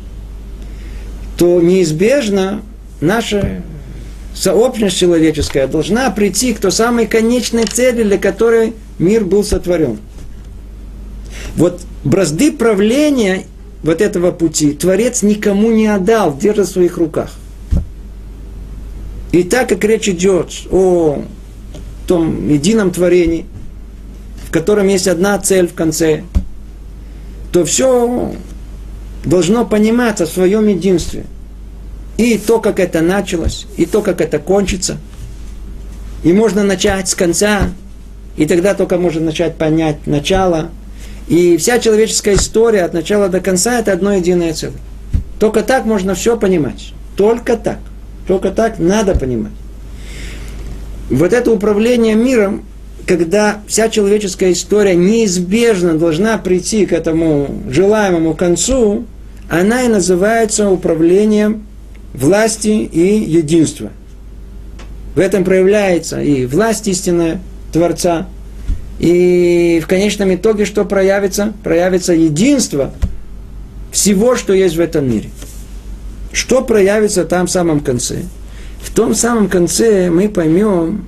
то 1.38 1.60
неизбежно 1.60 2.62
наша 3.00 3.62
сообщность 4.34 4.98
человеческая 4.98 5.68
должна 5.68 6.10
прийти 6.10 6.52
к 6.52 6.58
той 6.58 6.72
самой 6.72 7.06
конечной 7.06 7.64
цели, 7.64 8.02
для 8.02 8.18
которой 8.18 8.72
мир 8.98 9.24
был 9.24 9.44
сотворен– 9.44 9.98
вот 11.56 11.80
бразды 12.04 12.52
правления 12.52 13.44
вот 13.82 14.00
этого 14.00 14.32
пути 14.32 14.72
Творец 14.72 15.22
никому 15.22 15.70
не 15.70 15.86
отдал, 15.86 16.36
держит 16.36 16.68
в 16.68 16.72
своих 16.72 16.96
руках. 16.98 17.32
И 19.32 19.44
так 19.44 19.70
как 19.70 19.82
речь 19.84 20.08
идет 20.08 20.52
о 20.70 21.24
том 22.06 22.48
едином 22.48 22.90
творении, 22.90 23.46
в 24.46 24.50
котором 24.50 24.86
есть 24.88 25.08
одна 25.08 25.38
цель 25.38 25.66
в 25.66 25.74
конце, 25.74 26.24
то 27.50 27.64
все 27.64 28.34
должно 29.24 29.64
пониматься 29.64 30.26
в 30.26 30.30
своем 30.30 30.68
единстве. 30.68 31.24
И 32.18 32.36
то, 32.36 32.60
как 32.60 32.78
это 32.78 33.00
началось, 33.00 33.66
и 33.78 33.86
то, 33.86 34.02
как 34.02 34.20
это 34.20 34.38
кончится. 34.38 34.98
И 36.22 36.32
можно 36.32 36.62
начать 36.62 37.08
с 37.08 37.14
конца, 37.14 37.70
и 38.36 38.46
тогда 38.46 38.74
только 38.74 38.98
можно 38.98 39.22
начать 39.22 39.56
понять 39.56 40.06
начало. 40.06 40.70
И 41.28 41.56
вся 41.56 41.78
человеческая 41.78 42.34
история 42.34 42.82
от 42.82 42.92
начала 42.92 43.28
до 43.28 43.40
конца 43.40 43.78
это 43.78 43.92
одно 43.92 44.12
единое 44.12 44.52
целое. 44.52 44.76
Только 45.38 45.62
так 45.62 45.86
можно 45.86 46.14
все 46.14 46.36
понимать. 46.36 46.92
Только 47.16 47.56
так. 47.56 47.78
Только 48.26 48.50
так 48.50 48.78
надо 48.78 49.14
понимать. 49.14 49.52
Вот 51.10 51.32
это 51.32 51.50
управление 51.50 52.14
миром, 52.14 52.64
когда 53.06 53.60
вся 53.66 53.88
человеческая 53.88 54.52
история 54.52 54.94
неизбежно 54.94 55.98
должна 55.98 56.38
прийти 56.38 56.86
к 56.86 56.92
этому 56.92 57.62
желаемому 57.68 58.34
концу, 58.34 59.04
она 59.48 59.82
и 59.82 59.88
называется 59.88 60.70
управлением 60.70 61.66
власти 62.14 62.68
и 62.68 63.18
единства. 63.18 63.90
В 65.14 65.18
этом 65.18 65.44
проявляется 65.44 66.22
и 66.22 66.46
власть 66.46 66.88
истинная 66.88 67.40
Творца, 67.72 68.28
и 68.98 69.80
в 69.82 69.88
конечном 69.88 70.34
итоге 70.34 70.64
что 70.64 70.84
проявится? 70.84 71.52
Проявится 71.64 72.12
единство 72.12 72.92
всего, 73.90 74.36
что 74.36 74.52
есть 74.52 74.76
в 74.76 74.80
этом 74.80 75.10
мире. 75.10 75.28
Что 76.32 76.62
проявится 76.62 77.24
там 77.24 77.46
в 77.46 77.50
самом 77.50 77.80
конце? 77.80 78.22
В 78.80 78.92
том 78.94 79.14
самом 79.14 79.48
конце 79.48 80.10
мы 80.10 80.28
поймем 80.28 81.06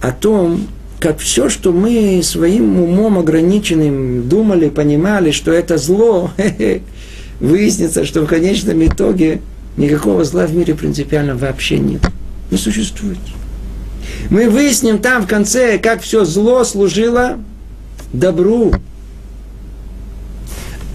о 0.00 0.10
том, 0.10 0.66
как 0.98 1.18
все, 1.18 1.48
что 1.48 1.72
мы 1.72 2.20
своим 2.22 2.80
умом 2.80 3.18
ограниченным 3.18 4.28
думали, 4.28 4.68
понимали, 4.70 5.30
что 5.30 5.52
это 5.52 5.76
зло, 5.76 6.30
выяснится, 7.40 8.04
что 8.04 8.22
в 8.22 8.26
конечном 8.26 8.84
итоге 8.84 9.40
никакого 9.76 10.24
зла 10.24 10.46
в 10.46 10.54
мире 10.54 10.74
принципиально 10.74 11.36
вообще 11.36 11.78
нет. 11.78 12.00
Не 12.50 12.58
существует. 12.58 13.18
Мы 14.30 14.48
выясним 14.48 14.98
там 14.98 15.22
в 15.22 15.26
конце, 15.26 15.78
как 15.78 16.00
все 16.00 16.24
зло 16.24 16.64
служило 16.64 17.38
добру. 18.12 18.72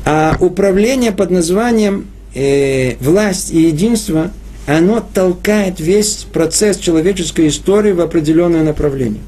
А 0.05 0.35
управление 0.39 1.11
под 1.11 1.29
названием 1.29 2.07
э, 2.33 2.95
власть 2.99 3.51
и 3.51 3.61
единство, 3.61 4.31
оно 4.67 5.03
толкает 5.13 5.79
весь 5.79 6.27
процесс 6.31 6.77
человеческой 6.77 7.47
истории 7.47 7.91
в 7.91 8.01
определенное 8.01 8.63
направление. 8.63 9.21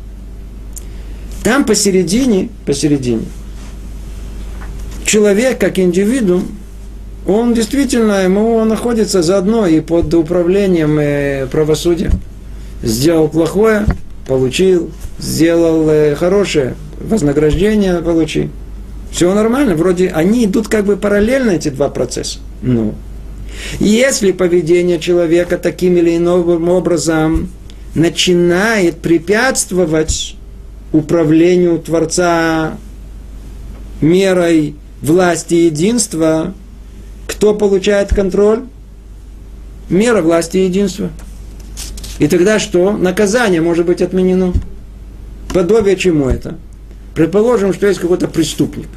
Там 1.43 1.65
посередине, 1.65 2.49
посередине, 2.65 3.25
человек 5.05 5.59
как 5.59 5.79
индивидуум, 5.79 6.47
он 7.27 7.53
действительно, 7.53 8.23
ему 8.23 8.63
находится 8.65 9.21
заодно 9.21 9.67
и 9.67 9.79
под 9.79 10.13
управлением 10.13 10.97
э, 10.99 11.47
правосудия. 11.51 12.11
Сделал 12.83 13.27
плохое, 13.27 13.85
получил, 14.27 14.91
сделал 15.19 15.87
э, 15.89 16.15
хорошее, 16.15 16.75
вознаграждение 16.99 17.99
получил. 17.99 18.49
Все 19.11 19.33
нормально, 19.33 19.75
вроде 19.75 20.09
они 20.09 20.45
идут 20.45 20.67
как 20.67 20.85
бы 20.85 20.95
параллельно, 20.95 21.51
эти 21.51 21.69
два 21.69 21.89
процесса. 21.89 22.39
Ну, 22.61 22.95
если 23.79 24.31
поведение 24.31 24.99
человека 24.99 25.57
таким 25.57 25.97
или 25.97 26.15
иным 26.15 26.69
образом 26.69 27.49
начинает 27.93 28.97
препятствовать 28.97 30.35
управлению 30.93 31.79
Творца 31.79 32.77
мерой 33.99 34.75
власти 35.01 35.55
и 35.55 35.65
единства, 35.65 36.53
кто 37.27 37.53
получает 37.53 38.13
контроль? 38.13 38.63
Мера 39.89 40.21
власти 40.21 40.57
и 40.57 40.65
единства. 40.65 41.09
И 42.19 42.27
тогда 42.27 42.59
что? 42.59 42.91
Наказание 42.91 43.61
может 43.61 43.85
быть 43.85 44.01
отменено. 44.01 44.53
Подобие 45.53 45.97
чему 45.97 46.29
это? 46.29 46.57
Предположим, 47.13 47.73
что 47.73 47.87
есть 47.87 47.99
какой-то 47.99 48.27
преступник. 48.27 48.87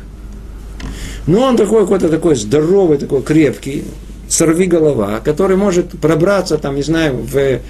Но 1.27 1.41
он 1.43 1.57
такой 1.57 1.83
какой-то 1.83 2.09
такой 2.09 2.37
здоровый, 2.37 2.99
такой 2.99 3.23
крепкий, 3.23 3.85
сорви 4.29 4.67
голова, 4.67 5.21
который 5.21 5.57
может 5.57 5.91
пробраться, 5.99 6.59
там, 6.59 6.77
не 6.77 6.83
знаю, 6.83 7.17
в 7.17 7.61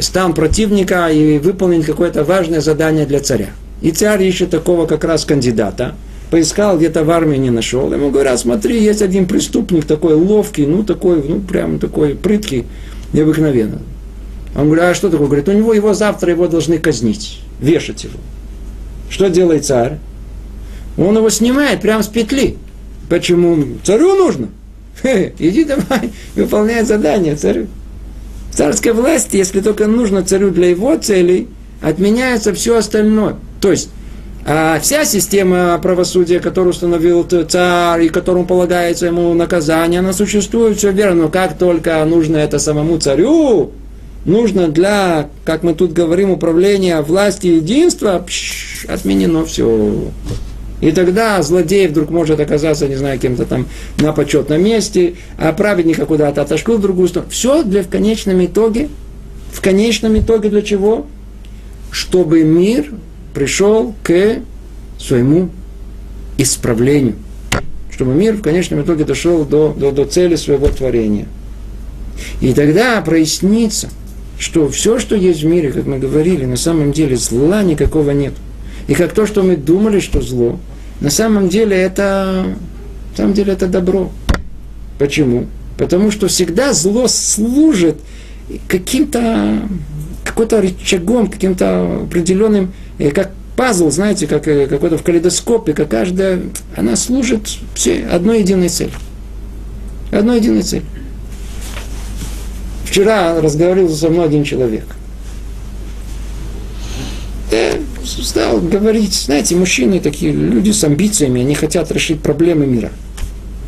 стан 0.00 0.32
противника 0.32 1.08
и 1.08 1.38
выполнить 1.38 1.84
какое-то 1.84 2.24
важное 2.24 2.60
задание 2.60 3.04
для 3.06 3.20
царя. 3.20 3.50
И 3.82 3.90
царь 3.90 4.22
ищет 4.22 4.50
такого 4.50 4.86
как 4.86 5.04
раз 5.04 5.24
кандидата, 5.24 5.94
поискал, 6.30 6.78
где-то 6.78 7.04
в 7.04 7.10
армии 7.10 7.36
не 7.36 7.50
нашел. 7.50 7.92
Ему 7.92 8.10
говорят, 8.10 8.40
смотри, 8.40 8.82
есть 8.82 9.02
один 9.02 9.26
преступник 9.26 9.84
такой 9.84 10.14
ловкий, 10.14 10.66
ну 10.66 10.82
такой, 10.82 11.22
ну 11.22 11.40
прям 11.40 11.78
такой 11.78 12.14
прыткий, 12.14 12.64
необыкновенно. 13.12 13.80
Он 14.54 14.66
говорит, 14.66 14.84
а 14.84 14.94
что 14.94 15.10
такое? 15.10 15.26
Говорит, 15.26 15.48
у 15.48 15.52
него 15.52 15.74
его 15.74 15.92
завтра 15.92 16.30
его 16.30 16.46
должны 16.46 16.78
казнить, 16.78 17.40
вешать 17.60 18.04
его. 18.04 18.18
Что 19.10 19.28
делает 19.28 19.66
царь? 19.66 19.98
Он 20.96 21.16
его 21.16 21.28
снимает 21.28 21.80
прямо 21.80 22.02
с 22.02 22.08
петли. 22.08 22.56
Почему? 23.08 23.56
Царю 23.84 24.16
нужно. 24.16 24.48
иди 25.38 25.64
давай, 25.64 26.10
выполняй 26.36 26.84
задание 26.84 27.36
царю. 27.36 27.66
В 28.50 28.56
царской 28.56 28.92
власти, 28.92 29.36
если 29.36 29.60
только 29.60 29.86
нужно 29.86 30.22
царю 30.22 30.50
для 30.50 30.68
его 30.68 30.96
целей, 30.96 31.48
отменяется 31.80 32.52
все 32.52 32.76
остальное. 32.76 33.36
То 33.60 33.70
есть, 33.70 33.88
а 34.44 34.78
вся 34.80 35.04
система 35.04 35.78
правосудия, 35.80 36.40
которую 36.40 36.72
установил 36.72 37.24
царь 37.24 38.02
и 38.02 38.08
которому 38.08 38.44
полагается 38.44 39.06
ему 39.06 39.32
наказание, 39.34 40.00
она 40.00 40.12
существует, 40.12 40.78
все 40.78 40.90
верно. 40.90 41.24
Но 41.24 41.28
как 41.28 41.56
только 41.56 42.04
нужно 42.04 42.36
это 42.38 42.58
самому 42.58 42.98
царю, 42.98 43.70
нужно 44.24 44.68
для, 44.68 45.28
как 45.44 45.62
мы 45.62 45.74
тут 45.74 45.92
говорим, 45.92 46.30
управления 46.30 47.00
власти 47.00 47.46
единства, 47.46 48.22
пш, 48.26 48.84
отменено 48.88 49.44
все. 49.44 50.10
И 50.82 50.90
тогда 50.90 51.40
злодей 51.42 51.86
вдруг 51.86 52.10
может 52.10 52.40
оказаться, 52.40 52.88
не 52.88 52.96
знаю, 52.96 53.18
кем-то 53.18 53.46
там 53.46 53.66
на 53.98 54.12
почетном 54.12 54.62
месте, 54.62 55.14
а 55.38 55.52
праведника 55.52 56.06
куда-то 56.06 56.42
отошел 56.42 56.76
в 56.76 56.80
другую 56.80 57.06
сторону. 57.06 57.30
Все 57.30 57.62
для 57.62 57.84
в 57.84 57.88
конечном 57.88 58.44
итоге, 58.44 58.88
в 59.52 59.60
конечном 59.60 60.18
итоге 60.18 60.48
для 60.48 60.60
чего? 60.60 61.06
Чтобы 61.92 62.42
мир 62.42 62.86
пришел 63.32 63.94
к 64.02 64.40
своему 64.98 65.50
исправлению. 66.36 67.14
Чтобы 67.92 68.14
мир 68.14 68.34
в 68.34 68.42
конечном 68.42 68.82
итоге 68.82 69.04
дошел 69.04 69.44
до, 69.44 69.72
до, 69.78 69.92
до 69.92 70.04
цели 70.04 70.34
своего 70.34 70.66
творения. 70.66 71.28
И 72.40 72.52
тогда 72.54 73.00
прояснится, 73.02 73.88
что 74.36 74.68
все, 74.68 74.98
что 74.98 75.14
есть 75.14 75.44
в 75.44 75.46
мире, 75.46 75.70
как 75.70 75.86
мы 75.86 76.00
говорили, 76.00 76.44
на 76.44 76.56
самом 76.56 76.90
деле 76.90 77.16
зла 77.16 77.62
никакого 77.62 78.10
нет. 78.10 78.32
И 78.88 78.94
как 78.94 79.12
то, 79.12 79.26
что 79.26 79.44
мы 79.44 79.56
думали, 79.56 80.00
что 80.00 80.20
зло, 80.20 80.58
на 81.02 81.10
самом 81.10 81.48
деле 81.48 81.76
это, 81.76 82.46
на 83.10 83.16
самом 83.16 83.34
деле 83.34 83.54
это 83.54 83.66
добро. 83.66 84.12
Почему? 85.00 85.46
Потому 85.76 86.12
что 86.12 86.28
всегда 86.28 86.72
зло 86.72 87.08
служит 87.08 87.96
каким-то 88.68 89.62
какой-то 90.24 90.60
рычагом, 90.60 91.26
каким-то 91.26 92.02
определенным, 92.04 92.72
э, 92.98 93.10
как 93.10 93.32
пазл, 93.56 93.90
знаете, 93.90 94.28
как 94.28 94.46
э, 94.46 94.68
какой-то 94.68 94.96
в 94.96 95.02
калейдоскопе, 95.02 95.72
как 95.72 95.88
каждая, 95.88 96.40
она 96.76 96.94
служит 96.94 97.48
все 97.74 98.06
одной 98.06 98.40
единой 98.40 98.68
цели. 98.68 98.92
Одной 100.12 100.38
единой 100.38 100.62
цели. 100.62 100.84
Вчера 102.84 103.40
разговаривал 103.40 103.90
со 103.90 104.08
мной 104.08 104.26
один 104.26 104.44
человек– 104.44 104.84
стал 108.04 108.60
говорить, 108.60 109.14
знаете, 109.14 109.56
мужчины 109.56 110.00
такие, 110.00 110.32
люди 110.32 110.70
с 110.70 110.82
амбициями, 110.84 111.40
они 111.40 111.54
хотят 111.54 111.90
решить 111.92 112.20
проблемы 112.20 112.66
мира. 112.66 112.90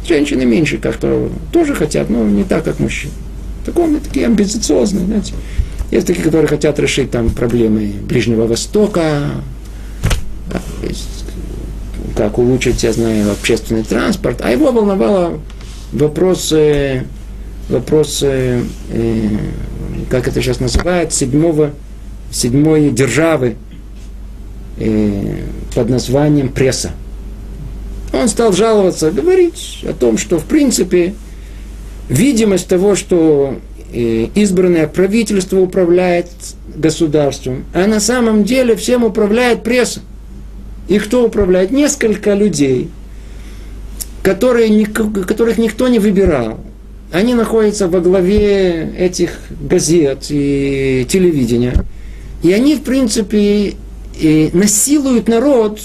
Женщины 0.07 0.45
меньше 0.45 0.79
как-то 0.79 1.31
тоже 1.53 1.75
хотят, 1.75 2.11
но 2.11 2.25
не 2.25 2.45
так, 2.45 2.65
как 2.65 2.79
мужчины. 2.79 3.13
Так 3.65 3.79
он 3.79 3.99
такие 4.01 4.27
амбициозные, 4.27 5.07
знаете. 5.07 5.35
Есть 5.91 6.07
такие, 6.07 6.23
которые 6.23 6.49
хотят 6.49 6.79
решить 6.79 7.11
там 7.11 7.31
проблемы 7.31 7.93
Ближнего 8.09 8.47
Востока, 8.47 9.31
как 12.17 12.39
улучшить, 12.39 12.83
я 12.83 12.93
знаю, 12.93 13.31
общественный 13.33 13.83
транспорт. 13.83 14.41
А 14.43 14.51
его 14.51 14.73
волновало 14.73 15.41
вопросы, 15.93 17.05
вопросы, 17.69 18.65
э, 18.91 19.29
как 20.11 20.29
это 20.29 20.41
сейчас 20.41 20.61
называют, 20.61 21.13
седьмого, 21.13 21.71
седьмой 22.31 22.91
державы, 22.91 23.57
под 24.77 25.89
названием 25.89 26.49
пресса. 26.49 26.91
Он 28.13 28.29
стал 28.29 28.53
жаловаться, 28.53 29.11
говорить 29.11 29.85
о 29.89 29.93
том, 29.93 30.19
что 30.19 30.39
в 30.39 30.45
принципе 30.45 31.15
видимость 32.09 32.69
того, 32.69 32.95
что 32.95 33.59
э, 33.93 34.29
избранное 34.35 34.87
правительство 34.87 35.59
управляет 35.61 36.27
государством, 36.77 37.65
а 37.73 37.87
на 37.87 38.01
самом 38.01 38.45
деле 38.45 38.77
всем 38.77 39.05
управляет 39.05 39.63
пресса. 39.63 40.01
И 40.89 40.99
кто 40.99 41.25
управляет? 41.25 41.71
Несколько 41.71 42.35
людей, 42.35 42.91
которые, 44.23 44.87
которых 44.87 45.59
никто 45.59 45.89
не 45.89 45.99
выбирал. 45.99 46.61
Они 47.11 47.35
находятся 47.35 47.89
во 47.89 48.01
главе 48.01 48.93
этих 48.99 49.39
газет 49.61 50.27
и 50.31 51.07
телевидения. 51.09 51.75
И 52.43 52.53
они, 52.53 52.75
в 52.75 52.83
принципе, 52.83 53.75
насилуют 54.53 55.29
народ, 55.29 55.81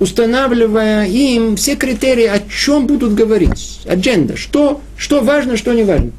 устанавливая 0.00 1.06
им 1.06 1.56
все 1.56 1.76
критерии, 1.76 2.26
о 2.26 2.40
чем 2.40 2.86
будут 2.86 3.14
говорить. 3.14 3.80
Адженда. 3.86 4.36
Что, 4.36 4.80
что 4.96 5.20
важно, 5.20 5.56
что 5.56 5.72
не 5.72 5.84
важно. 5.84 6.10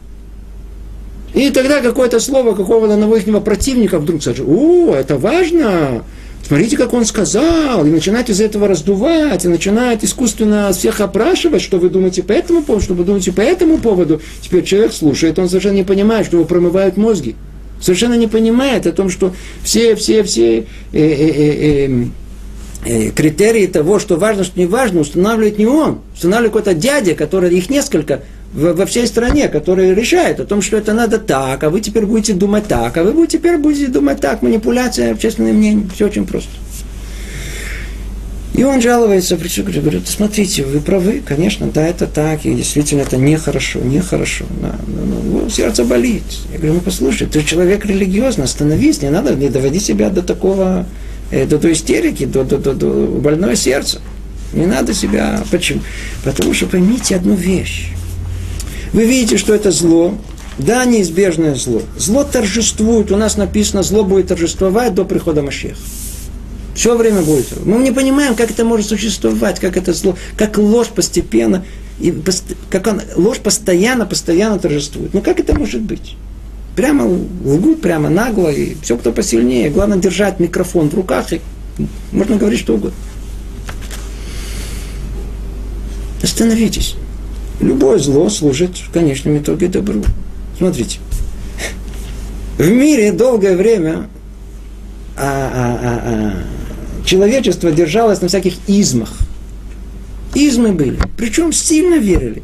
И 1.33 1.49
тогда 1.49 1.81
какое-то 1.81 2.19
слово 2.19 2.53
какого-то 2.53 2.95
нового 2.97 3.39
противника 3.39 3.99
вдруг 3.99 4.21
скажет, 4.21 4.45
о, 4.47 4.93
это 4.93 5.17
важно, 5.17 6.03
смотрите, 6.45 6.75
как 6.75 6.93
он 6.93 7.05
сказал, 7.05 7.85
и 7.85 7.89
начинает 7.89 8.29
из 8.29 8.41
этого 8.41 8.67
раздувать, 8.67 9.45
и 9.45 9.47
начинает 9.47 10.03
искусственно 10.03 10.73
всех 10.73 10.99
опрашивать, 10.99 11.61
что 11.61 11.77
вы 11.77 11.89
думаете 11.89 12.21
по 12.21 12.33
этому 12.33 12.63
поводу, 12.63 12.83
что 12.83 12.93
вы 12.95 13.05
думаете 13.05 13.31
по 13.31 13.41
этому 13.41 13.77
поводу. 13.77 14.21
Теперь 14.41 14.65
человек 14.65 14.91
слушает, 14.91 15.39
он 15.39 15.47
совершенно 15.47 15.75
не 15.75 15.83
понимает, 15.83 16.27
что 16.27 16.35
его 16.35 16.45
промывают 16.45 16.97
мозги. 16.97 17.35
Совершенно 17.81 18.13
не 18.13 18.27
понимает 18.27 18.87
о 18.87 18.91
том, 18.91 19.09
что 19.09 19.33
все, 19.63 19.95
все, 19.95 20.23
все 20.23 20.59
э, 20.59 20.63
э, 20.93 21.01
э, 21.01 21.87
э, 21.87 22.05
э, 22.85 23.11
критерии 23.11 23.65
того, 23.65 23.99
что 23.99 24.17
важно, 24.17 24.43
что 24.43 24.59
не 24.59 24.67
важно, 24.67 25.01
устанавливает 25.01 25.57
не 25.57 25.65
он. 25.65 25.99
Устанавливает 26.13 26.53
какой-то 26.53 26.79
дядя, 26.79 27.15
который 27.15 27.57
их 27.57 27.69
несколько, 27.69 28.21
во 28.53 28.85
всей 28.85 29.07
стране, 29.07 29.47
который 29.47 29.93
решает 29.95 30.39
о 30.39 30.45
том, 30.45 30.61
что 30.61 30.77
это 30.77 30.93
надо 30.93 31.17
так, 31.17 31.63
а 31.63 31.69
вы 31.69 31.81
теперь 31.81 32.05
будете 32.05 32.33
думать 32.33 32.67
так, 32.67 32.95
а 32.97 33.03
вы 33.03 33.27
теперь 33.27 33.57
будете 33.57 33.87
думать 33.87 34.19
так. 34.19 34.41
Манипуляция 34.41 35.11
общественным 35.11 35.55
мнением. 35.55 35.89
Все 35.93 36.05
очень 36.05 36.27
просто. 36.27 36.51
И 38.53 38.63
он 38.63 38.81
жалуется, 38.81 39.37
причем 39.37 39.65
говорит, 39.65 40.07
смотрите, 40.07 40.63
вы 40.63 40.81
правы, 40.81 41.21
конечно, 41.25 41.67
да, 41.67 41.87
это 41.87 42.05
так, 42.05 42.45
и 42.45 42.53
действительно 42.53 43.01
это 43.01 43.15
нехорошо, 43.15 43.79
нехорошо, 43.79 44.45
да, 44.61 44.75
ну, 44.87 45.41
ну, 45.43 45.49
сердце 45.49 45.85
болит. 45.85 46.23
Я 46.51 46.57
говорю, 46.57 46.73
ну 46.75 46.79
послушай, 46.81 47.27
ты 47.27 47.43
человек 47.43 47.85
религиозный, 47.85 48.43
остановись, 48.43 49.01
не 49.01 49.09
надо, 49.09 49.35
не 49.35 49.49
доводи 49.49 49.79
себя 49.79 50.09
до 50.09 50.21
такого, 50.21 50.85
э, 51.31 51.45
до, 51.45 51.59
до 51.59 51.71
истерики, 51.71 52.25
до, 52.25 52.43
до, 52.43 52.57
до, 52.57 52.73
до 52.73 52.89
больное 52.89 53.55
сердце. 53.55 54.01
Не 54.51 54.65
надо 54.65 54.93
себя, 54.93 55.41
почему? 55.49 55.81
Потому 56.25 56.53
что 56.53 56.65
поймите 56.65 57.15
одну 57.15 57.35
вещь. 57.35 57.93
Вы 58.91 59.05
видите, 59.05 59.37
что 59.37 59.53
это 59.53 59.71
зло, 59.71 60.17
да, 60.57 60.83
неизбежное 60.83 61.55
зло. 61.55 61.81
Зло 61.97 62.25
торжествует. 62.25 63.11
У 63.11 63.15
нас 63.15 63.37
написано, 63.37 63.81
зло 63.81 64.03
будет 64.03 64.27
торжествовать 64.27 64.93
до 64.93 65.05
прихода 65.05 65.41
Машеха. 65.41 65.77
Все 66.75 66.95
время 66.97 67.21
будет. 67.21 67.65
Мы 67.65 67.79
не 67.79 67.91
понимаем, 67.91 68.35
как 68.35 68.51
это 68.51 68.63
может 68.63 68.87
существовать, 68.87 69.59
как 69.59 69.77
это 69.77 69.93
зло, 69.93 70.17
как 70.37 70.57
ложь 70.57 70.87
постепенно, 70.87 71.65
и 71.99 72.13
как 72.69 72.87
он, 72.87 73.01
ложь 73.15 73.39
постоянно, 73.39 74.05
постоянно 74.05 74.57
торжествует. 74.57 75.13
Ну 75.13 75.21
как 75.21 75.39
это 75.39 75.57
может 75.57 75.81
быть? 75.81 76.15
Прямо 76.75 77.03
лгут, 77.03 77.81
прямо 77.81 78.09
нагло, 78.09 78.49
и 78.49 78.75
все, 78.81 78.97
кто 78.97 79.11
посильнее. 79.11 79.69
Главное 79.69 79.97
держать 79.97 80.39
микрофон 80.39 80.89
в 80.89 80.93
руках, 80.95 81.33
и 81.33 81.41
можно 82.11 82.37
говорить 82.37 82.61
что 82.61 82.75
угодно. 82.75 82.97
Остановитесь. 86.23 86.95
Любое 87.59 87.99
зло 87.99 88.29
служит 88.29 88.77
в 88.77 88.91
конечном 88.91 89.37
итоге 89.37 89.67
добру. 89.67 90.03
Смотрите. 90.57 90.99
В 92.57 92.69
мире 92.69 93.11
долгое 93.11 93.55
время 93.55 94.07
а, 95.17 95.23
а, 95.23 95.79
а, 95.83 96.01
а, 96.05 96.60
человечество 97.11 97.71
держалось 97.73 98.21
на 98.21 98.29
всяких 98.29 98.53
измах. 98.67 99.09
Измы 100.33 100.71
были. 100.71 100.97
Причем 101.17 101.51
сильно 101.51 101.95
верили. 101.95 102.41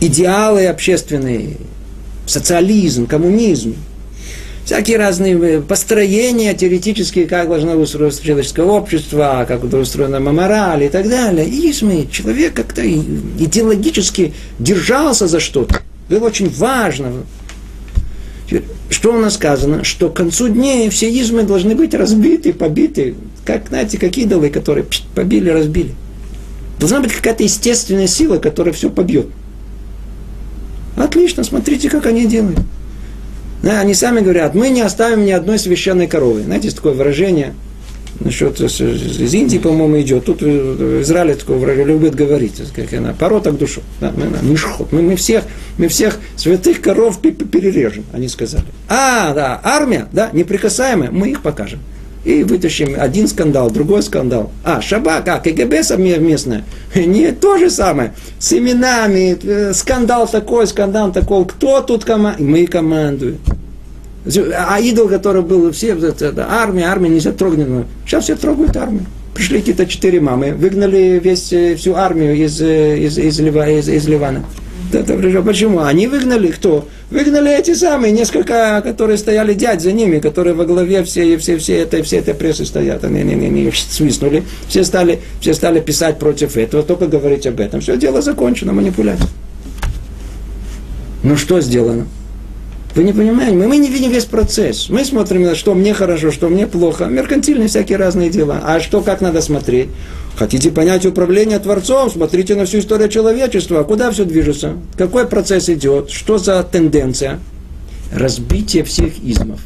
Идеалы 0.00 0.66
общественные, 0.66 1.58
социализм, 2.26 3.06
коммунизм, 3.06 3.76
всякие 4.64 4.98
разные 4.98 5.38
э, 5.38 5.60
построения 5.60 6.54
теоретические, 6.54 7.26
как 7.26 7.48
должно 7.48 7.74
устроиться 7.74 8.24
человеческое 8.24 8.66
общество, 8.66 9.44
как 9.46 9.62
устроена 9.62 10.18
мораль 10.18 10.82
и 10.82 10.88
так 10.88 11.08
далее. 11.08 11.46
И 11.48 11.72
мы, 11.82 12.08
человек 12.10 12.54
как-то 12.54 12.82
идеологически 12.84 14.34
держался 14.58 15.28
за 15.28 15.38
что-то. 15.38 15.82
Было 16.08 16.26
очень 16.26 16.50
важно. 16.50 17.12
Что 18.88 19.14
у 19.14 19.18
нас 19.18 19.34
сказано? 19.34 19.84
Что 19.84 20.08
к 20.08 20.16
концу 20.16 20.48
дней 20.48 20.88
все 20.90 21.10
измы 21.10 21.42
должны 21.42 21.74
быть 21.74 21.94
разбиты, 21.94 22.52
побиты. 22.52 23.14
Как, 23.44 23.68
знаете, 23.68 23.98
как 23.98 24.16
идолы, 24.16 24.48
которые 24.48 24.86
побили, 25.14 25.50
разбили. 25.50 25.92
Должна 26.78 27.00
быть 27.00 27.12
какая-то 27.12 27.42
естественная 27.42 28.06
сила, 28.06 28.38
которая 28.38 28.72
все 28.74 28.90
побьет. 28.90 29.26
Отлично, 30.96 31.44
смотрите, 31.44 31.90
как 31.90 32.06
они 32.06 32.26
делают. 32.26 32.60
Да, 33.62 33.80
они 33.80 33.94
сами 33.94 34.20
говорят, 34.20 34.54
мы 34.54 34.68
не 34.68 34.82
оставим 34.82 35.24
ни 35.24 35.30
одной 35.30 35.58
священной 35.58 36.06
коровы. 36.06 36.42
Знаете, 36.42 36.66
есть 36.66 36.76
такое 36.76 36.94
выражение, 36.94 37.54
насчет 38.20 38.60
из 38.60 39.34
Индии, 39.34 39.58
по-моему, 39.58 40.00
идет. 40.00 40.24
Тут 40.24 40.42
в 40.42 41.02
Израиле 41.02 41.34
такое 41.34 41.84
любят 41.84 42.14
говорить, 42.14 42.60
как 42.74 42.92
она, 42.92 43.12
порота 43.12 43.50
к 43.50 43.58
душу. 43.58 43.82
Да, 44.00 44.12
мы, 44.16 44.26
мишхот. 44.42 44.92
Мы, 44.92 45.02
мы, 45.02 45.16
всех, 45.16 45.44
мы 45.78 45.88
всех 45.88 46.18
святых 46.36 46.80
коров 46.80 47.20
перережем, 47.20 48.04
они 48.12 48.28
сказали. 48.28 48.64
А, 48.88 49.32
да, 49.34 49.60
армия, 49.62 50.08
да, 50.12 50.30
неприкасаемая, 50.32 51.10
мы 51.10 51.30
их 51.30 51.42
покажем. 51.42 51.80
И 52.24 52.42
вытащим 52.42 52.96
один 52.98 53.28
скандал, 53.28 53.70
другой 53.70 54.02
скандал. 54.02 54.50
А, 54.64 54.80
Шабак, 54.80 55.28
а, 55.28 55.38
КГБ 55.38 55.84
совместное. 55.84 56.64
Не 56.96 57.30
то 57.30 57.56
же 57.56 57.70
самое. 57.70 58.14
С 58.40 58.52
именами, 58.52 59.38
э, 59.40 59.72
скандал 59.72 60.26
такой, 60.26 60.66
скандал 60.66 61.12
такой. 61.12 61.44
Кто 61.44 61.82
тут 61.82 62.04
командует? 62.04 62.50
Мы 62.50 62.66
командуем. 62.66 63.38
А 64.54 64.80
идол, 64.80 65.08
который 65.08 65.42
был 65.42 65.70
все, 65.72 65.94
это, 65.94 66.46
армия, 66.48 66.86
армия 66.86 67.08
нельзя 67.08 67.32
трогать. 67.32 67.66
Сейчас 68.04 68.24
все 68.24 68.36
трогают 68.36 68.76
армию. 68.76 69.06
Пришли 69.34 69.58
какие-то 69.58 69.86
четыре 69.86 70.20
мамы, 70.20 70.52
выгнали 70.52 71.20
весь, 71.22 71.52
э, 71.52 71.76
всю 71.76 71.94
армию 71.94 72.34
из, 72.34 72.60
э, 72.60 72.98
из, 72.98 73.18
из, 73.18 73.38
Лива, 73.38 73.68
из, 73.68 73.86
из 73.88 74.08
Ливана. 74.08 74.44
Это, 74.92 75.42
почему? 75.42 75.80
Они 75.80 76.06
выгнали 76.06 76.48
кто? 76.48 76.88
Выгнали 77.10 77.56
эти 77.56 77.74
самые, 77.74 78.12
несколько, 78.12 78.80
которые 78.82 79.18
стояли 79.18 79.54
дядь 79.54 79.82
за 79.82 79.92
ними, 79.92 80.20
которые 80.20 80.54
во 80.54 80.64
главе 80.64 81.04
все, 81.04 81.36
все, 81.36 81.58
все 81.58 81.80
этой, 81.80 82.02
все 82.02 82.16
этой 82.16 82.34
прессы 82.34 82.64
стоят. 82.64 83.04
Они, 83.04 83.20
они, 83.20 83.34
они, 83.34 83.46
они 83.46 83.72
свистнули. 83.72 84.42
Все 84.68 84.84
стали, 84.84 85.20
все 85.40 85.54
стали 85.54 85.80
писать 85.80 86.18
против 86.18 86.56
этого, 86.56 86.82
только 86.82 87.06
говорить 87.06 87.46
об 87.46 87.60
этом. 87.60 87.80
Все, 87.80 87.96
дело 87.96 88.22
закончено, 88.22 88.72
манипуляция. 88.72 89.28
Ну 91.22 91.36
что 91.36 91.60
сделано? 91.60 92.06
Вы 92.96 93.04
не 93.04 93.12
понимаете? 93.12 93.54
Мы, 93.54 93.68
мы 93.68 93.76
не 93.76 93.90
видим 93.90 94.10
весь 94.10 94.24
процесс. 94.24 94.88
Мы 94.88 95.04
смотрим, 95.04 95.42
на 95.42 95.54
что 95.54 95.74
мне 95.74 95.92
хорошо, 95.92 96.30
что 96.30 96.48
мне 96.48 96.66
плохо. 96.66 97.04
Меркантильные 97.04 97.68
всякие 97.68 97.98
разные 97.98 98.30
дела. 98.30 98.62
А 98.64 98.80
что, 98.80 99.02
как 99.02 99.20
надо 99.20 99.42
смотреть? 99.42 99.90
Хотите 100.34 100.70
понять 100.70 101.04
управление 101.04 101.58
Творцом? 101.58 102.10
Смотрите 102.10 102.54
на 102.54 102.64
всю 102.64 102.78
историю 102.78 103.10
человечества. 103.10 103.82
Куда 103.82 104.10
все 104.10 104.24
движется? 104.24 104.78
Какой 104.96 105.26
процесс 105.26 105.68
идет? 105.68 106.08
Что 106.08 106.38
за 106.38 106.62
тенденция? 106.62 107.38
Разбитие 108.14 108.82
всех 108.82 109.12
измов. 109.22 109.60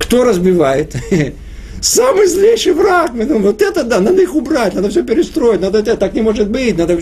Кто 0.00 0.24
разбивает? 0.24 0.96
Самый 1.80 2.26
злейший 2.26 2.72
враг. 2.72 3.12
Мы 3.14 3.26
думаем, 3.26 3.44
вот 3.44 3.62
это 3.62 3.84
да, 3.84 4.00
надо 4.00 4.20
их 4.22 4.34
убрать, 4.34 4.74
надо 4.74 4.90
все 4.90 5.04
перестроить, 5.04 5.60
надо 5.60 5.78
это, 5.78 5.96
так 5.96 6.14
не 6.14 6.22
может 6.22 6.48
быть, 6.48 6.76
надо... 6.76 6.98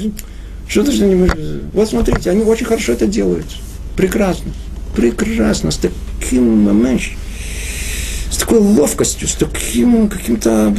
Что-то 0.68 0.92
же 0.92 1.06
не 1.06 1.14
может... 1.14 1.38
Вот 1.72 1.88
смотрите, 1.88 2.30
они 2.30 2.42
очень 2.42 2.66
хорошо 2.66 2.92
это 2.92 3.06
делают. 3.06 3.46
Прекрасно 3.96 4.52
прекрасно, 4.94 5.70
с 5.70 5.78
таким 5.78 6.64
момент, 6.64 7.02
с 8.30 8.36
такой 8.36 8.58
ловкостью, 8.58 9.28
с 9.28 9.34
таким 9.34 10.08
каким-то 10.08 10.74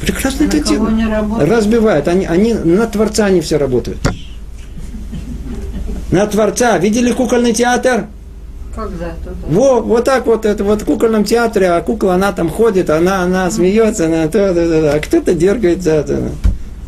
прекрасно 0.00 0.44
это 0.44 0.60
делают. 0.60 0.94
Разбивают. 1.40 2.08
Они, 2.08 2.26
они 2.26 2.54
на 2.54 2.86
Творца 2.86 3.26
они 3.26 3.40
все 3.40 3.56
работают. 3.56 3.98
На 6.10 6.26
Творца. 6.26 6.76
Видели 6.78 7.12
кукольный 7.12 7.52
театр? 7.52 8.06
Когда? 8.74 9.12
Во, 9.48 9.80
вот 9.80 10.04
так 10.04 10.26
вот, 10.26 10.46
это 10.46 10.64
вот 10.64 10.82
в 10.82 10.84
кукольном 10.86 11.24
театре, 11.24 11.70
а 11.70 11.82
кукла, 11.82 12.14
она 12.14 12.32
там 12.32 12.48
ходит, 12.48 12.88
она, 12.88 13.22
она 13.22 13.50
смеется, 13.50 14.06
она, 14.06 14.28
то, 14.28 14.54
то, 14.54 14.54
то, 14.54 14.94
а 14.94 14.98
кто-то 14.98 15.34
дергает 15.34 15.82
за 15.82 15.92
это. 15.92 16.30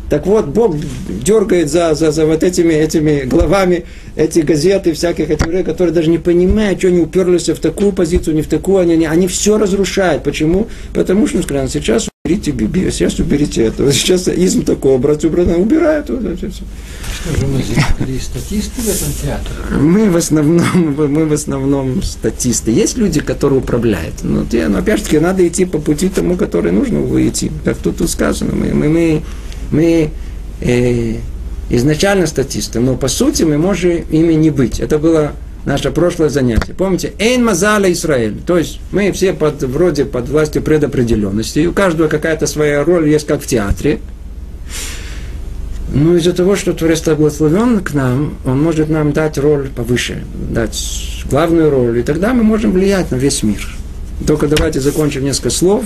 Так 0.09 0.27
вот, 0.27 0.47
Бог 0.47 0.75
дергает 1.09 1.69
за, 1.69 1.95
за, 1.95 2.11
за 2.11 2.25
вот 2.25 2.43
этими, 2.43 2.73
этими 2.73 3.23
главами 3.23 3.85
эти 4.15 4.39
газеты, 4.39 4.93
всяких 4.93 5.29
этих 5.29 5.65
которые 5.65 5.93
даже 5.93 6.09
не 6.09 6.19
понимают, 6.19 6.79
что 6.79 6.87
они 6.89 6.99
уперлись 6.99 7.49
в 7.49 7.59
такую 7.59 7.91
позицию, 7.91 8.35
не 8.35 8.41
в 8.41 8.47
такую, 8.47 8.79
они, 8.79 9.05
они 9.05 9.27
все 9.27 9.57
разрушают. 9.57 10.23
Почему? 10.23 10.67
Потому 10.93 11.27
что, 11.27 11.37
ну, 11.37 11.43
скажем, 11.43 11.67
сейчас 11.67 12.07
Берите 12.25 12.49
Биби, 12.49 12.89
сейчас 12.89 13.19
уберите 13.19 13.65
это. 13.65 13.91
Сейчас 13.91 14.27
изм 14.27 14.63
такого, 14.63 14.97
братья, 14.97 15.29
братья, 15.29 15.53
убирают. 15.53 16.09
Вот, 16.09 16.23
все. 16.37 16.49
Что 16.49 17.39
же 17.39 17.45
мы 17.45 17.61
здесь 17.61 18.23
статисты 18.23 18.81
в 18.81 18.89
этом 18.89 19.13
театре? 19.21 19.79
Мы 19.79 20.09
в 20.09 20.17
основном, 20.17 20.95
мы 20.97 21.27
в 21.27 21.33
основном 21.33 22.01
статисты. 22.01 22.71
Есть 22.71 22.97
люди, 22.97 23.19
которые 23.21 23.59
управляют. 23.59 24.23
Но, 24.23 24.43
те, 24.43 24.67
но 24.69 24.79
опять 24.79 25.07
же 25.07 25.19
надо 25.19 25.47
идти 25.47 25.65
по 25.65 25.77
пути 25.77 26.09
тому, 26.09 26.35
который 26.35 26.71
нужно 26.71 26.97
идти. 27.29 27.51
Как 27.63 27.77
тут, 27.77 27.97
тут 27.97 28.09
сказано, 28.09 28.55
мы, 28.55 28.73
мы, 28.73 28.89
мы, 28.89 29.21
мы 29.75 30.09
э, 30.61 31.15
изначально 31.69 32.27
статисты, 32.27 32.79
но 32.79 32.95
по 32.95 33.07
сути 33.07 33.43
мы 33.43 33.57
можем 33.57 34.03
ими 34.09 34.33
не 34.33 34.49
быть. 34.49 34.79
Это 34.79 34.97
было 34.97 35.33
наше 35.65 35.91
прошлое 35.91 36.29
занятие. 36.29 36.73
Помните, 36.73 37.13
Эйн 37.19 37.43
Мазаля 37.43 37.91
Израиль. 37.91 38.37
То 38.45 38.57
есть 38.57 38.79
мы 38.91 39.11
все 39.11 39.33
под, 39.33 39.63
вроде 39.63 40.05
под 40.05 40.29
властью 40.29 40.61
предопределенности. 40.61 41.59
И 41.59 41.67
у 41.67 41.73
каждого 41.73 42.07
какая-то 42.07 42.47
своя 42.47 42.83
роль 42.83 43.09
есть, 43.09 43.27
как 43.27 43.41
в 43.41 43.47
театре. 43.47 43.99
Но 45.93 46.15
из-за 46.17 46.33
того, 46.33 46.55
что 46.55 46.73
Творец 46.73 47.03
благословен 47.03 47.79
к 47.79 47.93
нам, 47.93 48.37
он 48.45 48.61
может 48.61 48.89
нам 48.89 49.13
дать 49.13 49.37
роль 49.37 49.69
повыше, 49.69 50.23
дать 50.51 51.23
главную 51.29 51.69
роль, 51.69 51.99
и 51.99 52.03
тогда 52.03 52.33
мы 52.33 52.43
можем 52.43 52.71
влиять 52.71 53.11
на 53.11 53.15
весь 53.15 53.43
мир. 53.43 53.65
Только 54.27 54.47
давайте 54.47 54.81
закончим 54.81 55.23
несколько 55.23 55.51
слов. 55.51 55.85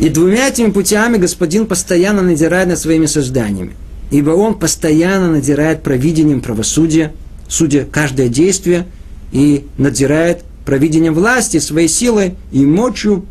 И 0.00 0.08
двумя 0.08 0.48
этими 0.48 0.70
путями 0.70 1.18
Господин 1.18 1.66
постоянно 1.66 2.22
надирает 2.22 2.68
над 2.68 2.78
своими 2.78 3.04
созданиями. 3.04 3.72
Ибо 4.10 4.30
Он 4.30 4.58
постоянно 4.58 5.30
надирает 5.30 5.82
провидением 5.82 6.40
правосудия, 6.40 7.12
судя 7.48 7.84
каждое 7.84 8.28
действие, 8.28 8.86
и 9.30 9.66
надзирает 9.76 10.42
провидением 10.64 11.14
власти, 11.14 11.58
своей 11.58 11.86
силой 11.86 12.34
и 12.50 12.64
мощью, 12.64 13.26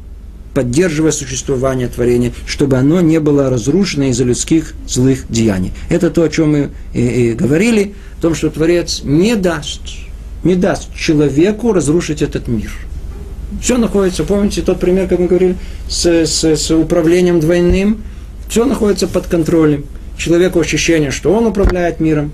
поддерживая 0.53 1.11
существование 1.11 1.87
творения, 1.87 2.33
чтобы 2.45 2.77
оно 2.77 3.01
не 3.01 3.19
было 3.19 3.49
разрушено 3.49 4.05
из-за 4.05 4.23
людских 4.23 4.73
злых 4.87 5.25
деяний. 5.27 5.73
Это 5.89 6.11
то, 6.11 6.21
о 6.21 6.29
чем 6.29 6.51
мы 6.51 6.69
и, 6.93 7.31
и 7.31 7.33
говорили, 7.33 7.95
о 8.19 8.21
том, 8.21 8.35
что 8.35 8.49
Творец 8.51 9.01
не 9.03 9.35
даст, 9.35 9.81
не 10.43 10.55
даст 10.55 10.93
человеку 10.95 11.73
разрушить 11.73 12.21
этот 12.21 12.47
мир. 12.47 12.71
Все 13.61 13.77
находится, 13.77 14.23
помните 14.23 14.61
тот 14.61 14.79
пример, 14.79 15.07
как 15.07 15.19
мы 15.19 15.27
говорили, 15.27 15.55
с, 15.87 16.05
с, 16.05 16.43
с 16.43 16.71
управлением 16.71 17.39
двойным, 17.39 18.03
все 18.47 18.65
находится 18.65 19.07
под 19.07 19.27
контролем. 19.27 19.85
Человеку 20.17 20.59
ощущение, 20.59 21.11
что 21.11 21.33
он 21.33 21.45
управляет 21.47 21.99
миром, 21.99 22.31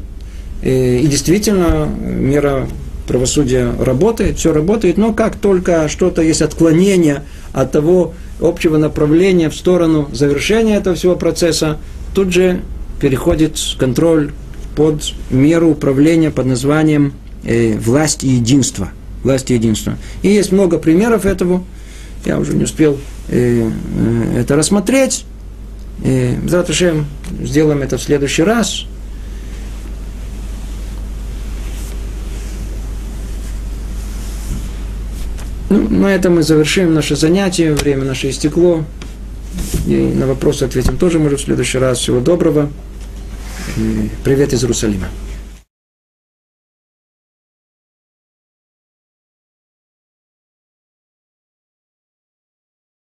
и, 0.61 0.99
и 1.03 1.07
действительно, 1.07 1.87
мера 2.01 2.67
правосудия 3.07 3.71
работает, 3.79 4.39
все 4.39 4.51
работает, 4.51 4.97
но 4.97 5.13
как 5.13 5.35
только 5.35 5.87
что-то 5.87 6.21
есть 6.21 6.41
отклонение 6.41 7.23
от 7.53 7.71
того 7.71 8.13
общего 8.41 8.77
направления 8.77 9.49
в 9.49 9.55
сторону 9.55 10.09
завершения 10.11 10.75
этого 10.75 10.95
всего 10.95 11.15
процесса, 11.15 11.77
тут 12.13 12.33
же 12.33 12.61
переходит 12.99 13.57
контроль 13.77 14.31
под 14.75 15.13
меру 15.29 15.69
управления 15.69 16.31
под 16.31 16.47
названием 16.47 17.13
э, 17.43 17.77
власть 17.77 18.23
и 18.23 18.27
единство. 18.27 18.89
Власть 19.25 19.49
и 19.49 19.55
единство. 19.55 19.97
И 20.21 20.27
есть 20.27 20.51
много 20.51 20.77
примеров 20.77 21.25
этого. 21.25 21.63
Я 22.25 22.37
уже 22.37 22.53
не 22.53 22.65
успел 22.65 22.99
э, 23.29 23.71
э, 23.71 24.39
это 24.41 24.55
рассмотреть. 24.55 25.25
Э, 26.03 26.35
Завтра 26.47 26.93
сделаем 27.41 27.81
это 27.81 27.97
в 27.97 28.03
следующий 28.03 28.43
раз. 28.43 28.85
Ну, 35.71 35.89
на 35.89 36.13
этом 36.13 36.35
мы 36.35 36.43
завершим 36.43 36.93
наше 36.93 37.15
занятие. 37.15 37.73
Время 37.73 38.05
наше 38.05 38.29
истекло. 38.29 38.85
И 39.87 39.95
на 39.95 40.27
вопросы 40.27 40.65
ответим 40.65 40.97
тоже, 40.97 41.17
может, 41.17 41.39
в 41.39 41.45
следующий 41.45 41.79
раз. 41.79 41.97
Всего 41.97 42.19
доброго. 42.19 42.69
И 43.75 44.11
привет 44.23 44.53
из 44.53 44.63
Иерусалима. 44.63 45.07